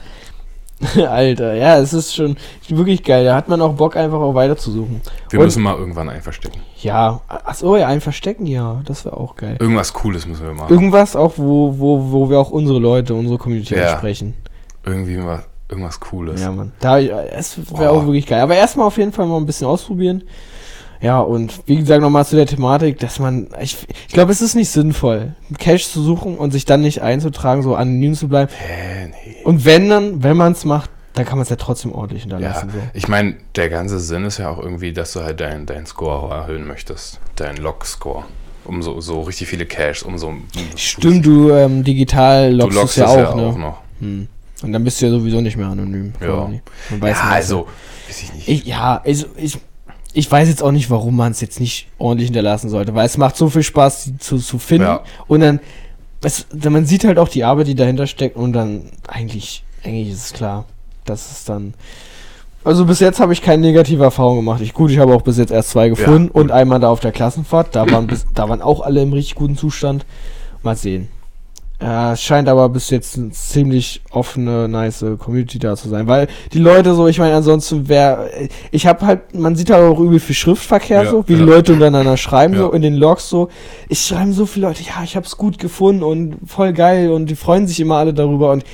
Alter, 1.09 1.55
ja, 1.55 1.79
es 1.79 1.95
ist 1.95 2.15
schon 2.15 2.37
wirklich 2.69 3.03
geil. 3.03 3.25
Da 3.25 3.35
hat 3.35 3.49
man 3.49 3.63
auch 3.63 3.73
Bock, 3.73 3.97
einfach 3.97 4.19
auch 4.21 4.35
weiterzusuchen. 4.35 5.01
Wir 5.31 5.39
Und- 5.41 5.47
müssen 5.47 5.63
mal 5.63 5.75
irgendwann 5.77 6.11
ein 6.11 6.21
verstecken. 6.21 6.61
Ja, 6.83 7.23
achso, 7.29 7.77
ja, 7.79 7.87
ein 7.87 8.03
Verstecken, 8.03 8.45
ja, 8.47 8.83
das 8.85 9.07
wäre 9.07 9.17
auch 9.17 9.37
geil. 9.37 9.57
Irgendwas 9.59 9.95
Cooles 9.95 10.27
müssen 10.27 10.45
wir 10.45 10.53
machen. 10.53 10.71
Irgendwas 10.71 11.17
auch, 11.17 11.33
wo, 11.37 11.79
wo, 11.79 12.13
wo 12.13 12.29
wir 12.29 12.39
auch 12.39 12.51
unsere 12.51 12.79
Leute, 12.79 13.15
unsere 13.15 13.39
Community 13.39 13.75
Ja. 13.75 13.93
ansprechen. 13.93 14.35
Irgendwie 14.85 15.17
mal, 15.17 15.45
irgendwas 15.69 16.01
Cooles. 16.01 16.41
Ja, 16.41 16.51
Mann. 16.53 16.73
Da, 16.81 16.99
es 16.99 17.59
wäre 17.77 17.91
auch 17.91 18.05
wirklich 18.05 18.27
geil. 18.27 18.41
Aber 18.41 18.55
erstmal 18.55 18.87
auf 18.87 18.99
jeden 18.99 19.13
Fall 19.13 19.27
mal 19.27 19.37
ein 19.39 19.47
bisschen 19.47 19.67
ausprobieren. 19.67 20.23
Ja, 21.01 21.21
und 21.21 21.61
wie 21.67 21.77
gesagt, 21.77 22.01
nochmal 22.01 22.25
zu 22.25 22.37
der 22.37 22.47
Thematik, 22.47 22.99
dass 23.01 23.19
man, 23.19 23.49
ich, 23.61 23.77
ich 24.09 24.15
glaube, 24.15 24.33
es 24.33 24.41
ist 24.41 24.55
nicht 24.55 24.71
sinnvoll, 24.71 25.35
Cache 25.59 25.77
zu 25.79 26.03
suchen 26.03 26.39
und 26.39 26.53
sich 26.53 26.65
dann 26.65 26.81
nicht 26.81 27.03
einzutragen, 27.03 27.63
so 27.63 27.75
anonym 27.75 28.15
zu 28.15 28.29
bleiben. 28.29 28.51
Hä, 28.57 29.09
nee. 29.09 29.37
Und 29.45 29.67
wenn 29.67 29.91
dann, 29.91 30.23
wenn 30.23 30.37
man 30.39 30.53
es 30.53 30.65
macht, 30.65 30.89
dann 31.13 31.25
kann 31.27 31.37
man 31.37 31.43
es 31.43 31.51
ja 31.51 31.57
trotzdem 31.57 31.93
ordentlich 31.93 32.25
Ja, 32.25 32.37
hinterlassen. 32.37 32.71
so. 32.73 32.79
ich 32.95 33.09
meine, 33.09 33.37
der 33.57 33.69
ganze 33.69 33.99
Sinn 34.01 34.25
ist 34.25 34.39
ja 34.39 34.49
auch 34.49 34.59
irgendwie, 34.59 34.93
dass 34.93 35.13
du 35.13 35.23
halt 35.23 35.41
deinen 35.41 35.67
dein 35.67 35.85
Score 35.87 36.35
erhöhen 36.35 36.67
möchtest. 36.67 37.21
Deinen 37.37 37.59
Log-Score. 37.59 38.25
Um 38.65 38.83
so, 38.83 39.01
so 39.01 39.21
richtig 39.21 39.49
viele 39.49 39.65
Caches, 39.67 40.03
um 40.03 40.19
so. 40.19 40.29
Um 40.29 40.43
Stimmt, 40.77 41.25
du 41.25 41.51
ähm, 41.53 41.85
digital 41.85 42.51
Du 42.53 42.57
loggst, 42.65 42.75
loggst 42.77 42.91
es 42.99 43.03
ja 43.03 43.07
auch, 43.07 43.17
ja 43.17 43.35
ne? 43.35 43.43
auch 43.47 43.59
noch. 43.59 43.79
Hm. 44.01 44.29
Und 44.63 44.73
dann 44.73 44.85
bist 44.85 45.01
du 45.01 45.07
ja 45.07 45.13
sowieso 45.13 45.41
nicht 45.41 45.57
mehr 45.57 45.69
anonym. 45.69 46.13
Ja. 46.21 46.51
Man 46.91 47.01
weiß 47.01 47.17
Ja, 47.19 47.25
also, 47.25 47.67
weiß 48.09 48.23
ich 48.23 48.35
nicht. 48.35 48.49
Ich, 48.49 48.65
ja, 48.65 49.03
also 49.05 49.27
ich, 49.37 49.59
ich 50.15 50.31
weiß 50.31 50.49
jetzt 50.49 50.63
auch 50.63 50.73
nicht, 50.73 50.91
warum 50.91 51.17
man 51.17 51.33
es 51.33 51.41
jetzt 51.43 51.61
nicht 51.61 51.89
ordentlich 51.99 52.29
hinterlassen 52.29 52.71
sollte, 52.71 52.95
weil 52.95 53.05
es 53.05 53.19
macht 53.19 53.37
so 53.37 53.51
viel 53.51 53.63
Spaß, 53.63 54.05
die 54.05 54.19
zu, 54.19 54.39
zu 54.39 54.59
finden. 54.59 54.87
Ja. 54.87 55.05
Und 55.27 55.41
dann, 55.41 55.61
es, 56.23 56.47
man 56.69 56.87
sieht 56.87 57.05
halt 57.05 57.19
auch 57.19 57.29
die 57.29 57.45
Arbeit, 57.45 57.67
die 57.67 57.75
dahinter 57.75 58.07
steckt 58.07 58.37
und 58.37 58.55
dann 58.55 58.91
eigentlich, 59.07 59.63
eigentlich 59.85 60.09
ist 60.09 60.25
es 60.25 60.33
klar, 60.33 60.65
dass 61.05 61.31
es 61.31 61.45
dann. 61.45 61.75
Also 62.65 62.87
bis 62.87 62.99
jetzt 62.99 63.21
habe 63.21 63.33
ich 63.33 63.43
keine 63.43 63.63
negative 63.63 64.03
Erfahrung 64.03 64.37
gemacht. 64.37 64.61
Ich, 64.61 64.73
gut, 64.73 64.91
ich 64.91 64.99
habe 64.99 65.15
auch 65.15 65.23
bis 65.23 65.37
jetzt 65.37 65.53
erst 65.53 65.71
zwei 65.71 65.89
gefunden 65.89 66.29
gut. 66.29 66.43
und 66.43 66.51
einmal 66.51 66.81
da 66.81 66.89
auf 66.89 67.01
der 67.01 67.13
Klassenfahrt. 67.13 67.77
Da 67.77 67.89
waren, 67.91 68.07
bis, 68.07 68.27
da 68.35 68.49
waren 68.49 68.63
auch 68.63 68.81
alle 68.81 69.03
im 69.03 69.13
richtig 69.13 69.37
guten 69.37 69.57
Zustand. 69.57 70.05
Mal 70.63 70.77
sehen. 70.77 71.09
Äh, 71.79 72.13
es 72.13 72.23
scheint 72.23 72.49
aber 72.49 72.69
bis 72.71 72.89
jetzt 72.89 73.19
eine 73.19 73.31
ziemlich 73.33 74.01
offene, 74.11 74.67
nice 74.67 75.05
Community 75.19 75.59
da 75.59 75.77
zu 75.77 75.89
sein. 75.91 76.07
Weil 76.07 76.27
die 76.55 76.59
Leute 76.59 76.95
so, 76.95 77.07
ich 77.07 77.19
meine, 77.19 77.35
ansonsten 77.35 77.89
wäre. 77.89 78.31
Ich 78.71 78.87
habe 78.87 79.07
halt, 79.07 79.35
man 79.35 79.57
sieht 79.57 79.71
halt 79.71 79.83
auch 79.85 80.01
übel 80.01 80.19
viel 80.19 80.35
Schriftverkehr 80.35 81.05
Ja, 81.05 81.11
so, 81.11 81.25
wie 81.29 81.35
ja. 81.35 81.39
die 81.39 81.45
Leute 81.45 81.75
untereinander 81.75 82.17
schreiben, 82.17 82.55
Ja. 82.55 82.61
so 82.61 82.73
in 82.73 82.81
den 82.81 82.95
Logs 82.97 83.29
so. 83.29 83.49
Ich 83.91 84.01
schreiben 84.01 84.33
so 84.33 84.47
viele 84.47 84.69
Leute, 84.69 84.83
ja, 84.85 85.03
ich 85.05 85.17
habe 85.17 85.27
es 85.27 85.37
gut 85.37 85.59
gefunden 85.59 86.03
und 86.03 86.37
voll 86.47 86.73
geil 86.73 87.11
und 87.11 87.27
die 87.27 87.37
freuen 87.37 87.67
sich 87.67 87.79
immer 87.81 87.97
alle 87.97 88.15
darüber 88.15 88.53
und 88.53 88.65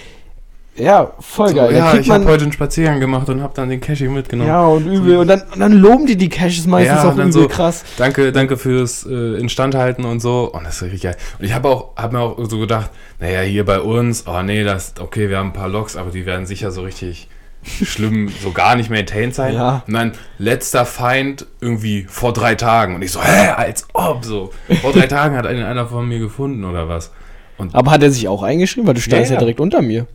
ja, 0.77 1.12
voll 1.20 1.49
So, 1.51 1.55
geil. 1.57 1.73
Da 1.73 1.95
ja, 1.95 2.01
ich 2.01 2.09
habe 2.11 2.25
heute 2.27 2.45
einen 2.45 2.53
Spaziergang 2.53 2.99
gemacht 3.01 3.29
und 3.29 3.43
habe 3.43 3.53
dann 3.55 3.68
den 3.68 3.81
Caching 3.81 4.12
mitgenommen. 4.14 4.49
ja, 4.49 4.64
und 4.66 4.87
übel. 4.87 5.18
Und 5.18 5.29
dann, 5.29 5.43
und 5.53 5.61
dann 5.61 5.73
loben 5.73 6.07
die 6.07 6.16
die 6.16 6.29
Caches 6.31 6.66
meistens 6.66 7.03
Ja, 7.03 7.09
auch 7.11 7.14
übel 7.14 7.33
so- 7.33 7.47
krass. 7.49 7.85
Danke, 7.99 8.33
danke 8.33 8.57
fürs 8.57 9.05
äh, 9.07 9.39
Instandhalten 9.39 10.05
und 10.05 10.20
so. 10.20 10.51
Und 10.53 10.64
das 10.64 10.77
ist 10.77 10.83
richtig 10.83 11.03
geil. 11.03 11.16
Und 11.39 11.45
ich 11.45 11.53
habe 11.55 11.68
auch, 11.68 11.97
hab 11.97 12.12
mir 12.12 12.20
auch 12.20 12.39
so 12.49 12.59
gedacht, 12.59 12.91
naja, 13.20 13.41
hier 13.41 13.64
bei 13.66 13.81
uns, 13.81 14.25
oh 14.27 14.43
nee, 14.43 14.64
das, 14.64 14.95
okay, 14.99 15.29
wir 15.29 15.39
haben 15.39 15.49
ein 15.49 15.53
paar 15.53 15.68
Logs, 15.68 15.97
aber 15.97 16.11
die 16.11 16.25
werden 16.27 16.47
sicher 16.47 16.70
so 16.70 16.83
richtig 16.83 17.29
schlimm, 17.64 18.29
so 18.43 18.51
gar 18.51 18.75
nicht 18.75 18.91
maintained 18.91 19.35
sein. 19.35 19.55
Ja. 19.55 19.85
Und 19.87 19.93
dann 19.95 20.12
letzter 20.39 20.85
Feind 20.85 21.47
irgendwie 21.61 22.07
vor 22.09 22.33
drei 22.33 22.55
Tagen. 22.55 22.95
Und 22.95 23.03
ich 23.03 23.12
so, 23.12 23.23
hä, 23.23 23.51
als 23.57 23.87
ob 23.93 24.25
so. 24.25 24.51
Vor 24.81 24.93
drei 24.93 25.07
Tagen 25.07 25.37
hat 25.37 25.47
einen 25.47 25.62
einer 25.64 25.87
von 25.87 26.09
mir 26.09 26.18
gefunden 26.18 26.64
oder 26.64 26.89
was. 26.89 27.12
Und 27.59 27.75
Aber 27.75 27.91
hat 27.91 28.03
er 28.03 28.11
sich 28.11 28.27
auch 28.27 28.43
eingeschrieben? 28.43 28.87
Weil 28.89 28.95
du 28.95 29.01
standst 29.01 29.31
ja, 29.31 29.35
ja. 29.35 29.39
direkt 29.39 29.61
unter 29.61 29.83
mir. 29.83 30.07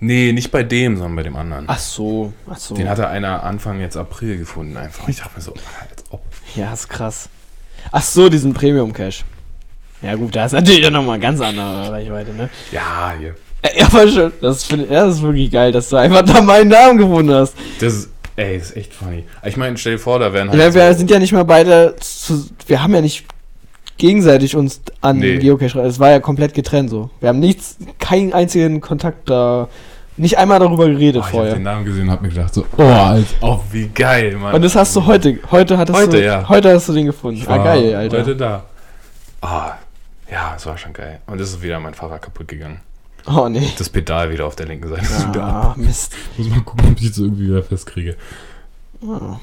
Nee, 0.00 0.32
nicht 0.32 0.50
bei 0.50 0.62
dem, 0.62 0.96
sondern 0.96 1.16
bei 1.16 1.22
dem 1.22 1.36
anderen. 1.36 1.64
Ach 1.68 1.78
so, 1.78 2.32
ach 2.48 2.56
so. 2.58 2.74
Den 2.74 2.88
hatte 2.88 3.08
einer 3.08 3.42
Anfang 3.42 3.80
jetzt 3.80 3.96
April 3.96 4.38
gefunden 4.38 4.76
einfach. 4.76 5.08
Ich 5.08 5.16
dachte 5.18 5.32
mir 5.36 5.42
so, 5.42 5.52
als 5.52 6.04
ob. 6.10 6.22
Ja, 6.54 6.72
ist 6.72 6.88
krass. 6.88 7.28
Ach 7.92 8.02
so, 8.02 8.28
diesen 8.28 8.54
Premium 8.54 8.92
Cash. 8.92 9.24
Ja 10.02 10.14
gut, 10.14 10.34
da 10.36 10.46
ist 10.46 10.52
natürlich 10.52 10.82
dann 10.82 10.92
nochmal 10.92 11.18
ganz 11.18 11.40
andere 11.40 11.90
Reichweite, 11.90 12.32
ne? 12.32 12.48
Ja, 12.70 13.12
hier. 13.18 13.34
Äh, 13.62 13.80
Ja, 13.80 13.86
aber 13.86 14.06
schon. 14.08 14.32
Das, 14.40 14.64
find, 14.64 14.88
ja, 14.90 15.06
das 15.06 15.16
ist 15.16 15.22
wirklich 15.22 15.50
geil, 15.50 15.72
dass 15.72 15.88
du 15.88 15.96
einfach 15.96 16.22
da 16.22 16.40
meinen 16.40 16.68
Namen 16.68 16.98
gefunden 16.98 17.32
hast. 17.34 17.54
Das 17.80 17.92
ist, 17.94 18.10
ey, 18.36 18.58
das 18.58 18.70
ist 18.70 18.76
echt 18.76 18.94
funny. 18.94 19.24
Ich 19.44 19.56
meine, 19.56 19.76
stell 19.76 19.94
dir 19.94 19.98
vor, 19.98 20.18
da 20.20 20.32
wären 20.32 20.50
halt 20.50 20.60
Ja, 20.60 20.72
wir 20.74 20.92
so, 20.92 20.98
sind 20.98 21.10
ja 21.10 21.18
nicht 21.18 21.32
mal 21.32 21.44
beide 21.44 21.96
zu, 21.98 22.46
Wir 22.66 22.80
haben 22.82 22.94
ja 22.94 23.00
nicht 23.00 23.24
gegenseitig 23.96 24.54
uns 24.54 24.80
an 25.00 25.18
Nee. 25.18 25.38
Geocache. 25.38 25.80
Es 25.80 25.98
war 25.98 26.10
ja 26.10 26.20
komplett 26.20 26.54
getrennt 26.54 26.90
so. 26.90 27.10
Wir 27.20 27.30
haben 27.30 27.40
nichts, 27.40 27.76
keinen 27.98 28.32
einzigen 28.32 28.80
Kontakt 28.80 29.28
da. 29.28 29.68
Nicht 30.18 30.36
einmal 30.38 30.58
darüber 30.58 30.86
geredet 30.88 31.16
Oh, 31.16 31.20
ich 31.20 31.24
hab 31.26 31.30
vorher. 31.32 31.54
den 31.54 31.62
Namen 31.62 31.84
gesehen 31.84 32.02
und 32.04 32.10
hab 32.10 32.22
mir 32.22 32.28
gedacht 32.28 32.52
so, 32.52 32.64
oh, 32.76 32.82
als 32.82 33.26
ob, 33.40 33.64
wie 33.72 33.88
geil, 33.88 34.36
Mann. 34.36 34.54
Und 34.54 34.62
das 34.62 34.74
hast 34.76 34.94
du 34.96 35.06
heute. 35.06 35.38
Heute 35.50 35.78
hattest 35.78 35.98
Heute, 35.98 36.10
du. 36.18 36.24
ja. 36.24 36.48
Heute 36.48 36.72
hast 36.74 36.88
du 36.88 36.92
den 36.92 37.06
gefunden. 37.06 37.40
Ich 37.40 37.46
Ah, 37.48 37.50
war 37.56 37.64
geil, 37.64 37.94
Alter. 37.94 38.18
Heute 38.18 38.36
da. 38.36 38.62
Ah, 39.40 39.72
ja, 40.30 40.54
es 40.56 40.66
war 40.66 40.76
schon 40.76 40.92
geil. 40.92 41.20
Und 41.26 41.40
es 41.40 41.50
ist 41.50 41.62
wieder 41.62 41.78
mein 41.80 41.94
Fahrrad 41.94 42.20
kaputt 42.22 42.48
gegangen. 42.48 42.80
Oh 43.26 43.48
nee. 43.48 43.68
Das 43.78 43.88
Pedal 43.90 44.30
wieder 44.30 44.46
auf 44.46 44.56
der 44.56 44.66
linken 44.66 44.88
Seite 44.88 45.02
ist 45.02 45.28
wieder 45.28 45.42
ab. 45.44 45.74
Ah, 45.76 45.80
Mist. 45.80 46.12
Muss 46.36 46.48
mal 46.48 46.60
gucken, 46.62 46.88
ob 46.92 47.00
ich 47.00 47.08
das 47.08 47.18
irgendwie 47.18 47.48
wieder 47.48 47.62
festkriege. 47.62 48.16
Ah, 49.06 49.36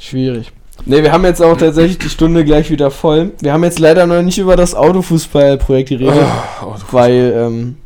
schwierig. 0.00 0.52
Ne, 0.86 1.02
wir 1.02 1.10
haben 1.12 1.24
jetzt 1.24 1.42
auch 1.42 1.56
tatsächlich 1.56 1.98
die 1.98 2.08
Stunde 2.08 2.44
gleich 2.44 2.70
wieder 2.70 2.90
voll. 2.90 3.32
Wir 3.40 3.52
haben 3.52 3.64
jetzt 3.64 3.78
leider 3.78 4.06
noch 4.06 4.22
nicht 4.22 4.38
über 4.38 4.54
das 4.56 4.74
Autofußballprojekt 4.74 5.88
geredet, 5.88 6.14
Oh, 6.62 6.74
weil, 6.92 7.32
ähm, 7.36 7.76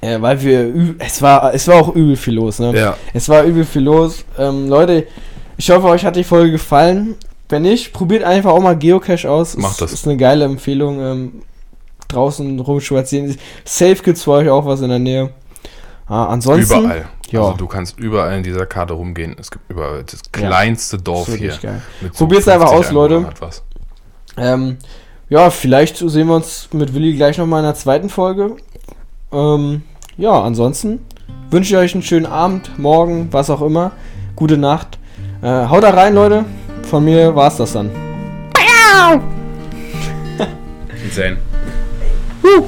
äh, 0.00 0.20
weil 0.20 0.42
wir, 0.42 0.94
es 0.98 1.22
war, 1.22 1.54
es 1.54 1.66
war 1.68 1.76
auch 1.76 1.94
übel 1.94 2.16
viel 2.16 2.34
los, 2.34 2.58
ne? 2.58 2.76
ja. 2.76 2.96
Es 3.14 3.28
war 3.28 3.44
übel 3.44 3.64
viel 3.64 3.82
los. 3.82 4.24
Ähm, 4.38 4.68
Leute, 4.68 5.06
ich 5.56 5.70
hoffe, 5.70 5.86
euch 5.88 6.04
hat 6.04 6.16
die 6.16 6.24
Folge 6.24 6.52
gefallen. 6.52 7.14
Wenn 7.48 7.62
nicht, 7.62 7.92
probiert 7.92 8.24
einfach 8.24 8.50
auch 8.50 8.60
mal 8.60 8.76
Geocache 8.76 9.30
aus. 9.30 9.56
Macht 9.56 9.80
das. 9.80 9.92
Ist 9.92 10.06
eine 10.06 10.16
geile 10.16 10.44
Empfehlung. 10.44 11.00
Ähm, 11.00 11.42
draußen 12.08 12.58
rumspazieren. 12.60 13.36
Safe 13.64 13.96
gibt's 13.96 14.24
für 14.24 14.32
euch 14.32 14.48
auch 14.48 14.64
was 14.66 14.80
in 14.80 14.88
der 14.88 14.98
Nähe. 14.98 15.30
Ah, 16.06 16.26
ansonsten. 16.26 16.80
Überall. 16.80 17.08
Ja. 17.30 17.40
Also 17.40 17.56
du 17.56 17.66
kannst 17.66 17.98
überall 17.98 18.36
in 18.36 18.42
dieser 18.44 18.66
Karte 18.66 18.94
rumgehen. 18.94 19.34
Es 19.38 19.50
gibt 19.50 19.68
überall 19.68 20.04
das 20.04 20.22
kleinste 20.30 20.98
Dorf 20.98 21.28
ist 21.28 21.60
hier. 21.60 21.82
Probiert's 22.12 22.46
einfach 22.46 22.70
50 22.70 22.88
aus, 22.88 22.92
Leute. 22.92 23.28
Ähm, 24.36 24.76
ja, 25.28 25.50
vielleicht 25.50 25.96
sehen 25.96 26.28
wir 26.28 26.36
uns 26.36 26.68
mit 26.72 26.94
Willi 26.94 27.14
gleich 27.14 27.38
nochmal 27.38 27.60
in 27.60 27.66
der 27.66 27.74
zweiten 27.74 28.08
Folge. 28.08 28.56
Ähm, 29.32 29.82
ja, 30.16 30.40
ansonsten 30.42 31.00
wünsche 31.50 31.74
ich 31.74 31.80
euch 31.80 31.94
einen 31.94 32.02
schönen 32.02 32.26
Abend, 32.26 32.78
morgen, 32.78 33.28
was 33.32 33.50
auch 33.50 33.62
immer. 33.62 33.92
Gute 34.34 34.56
Nacht. 34.56 34.98
Äh, 35.42 35.66
haut 35.66 35.82
da 35.82 35.90
rein, 35.90 36.14
Leute. 36.14 36.44
Von 36.82 37.04
mir 37.04 37.34
war's 37.34 37.56
das 37.56 37.72
dann. 37.72 37.90
Insane. 41.04 41.38
Woo! 42.42 42.64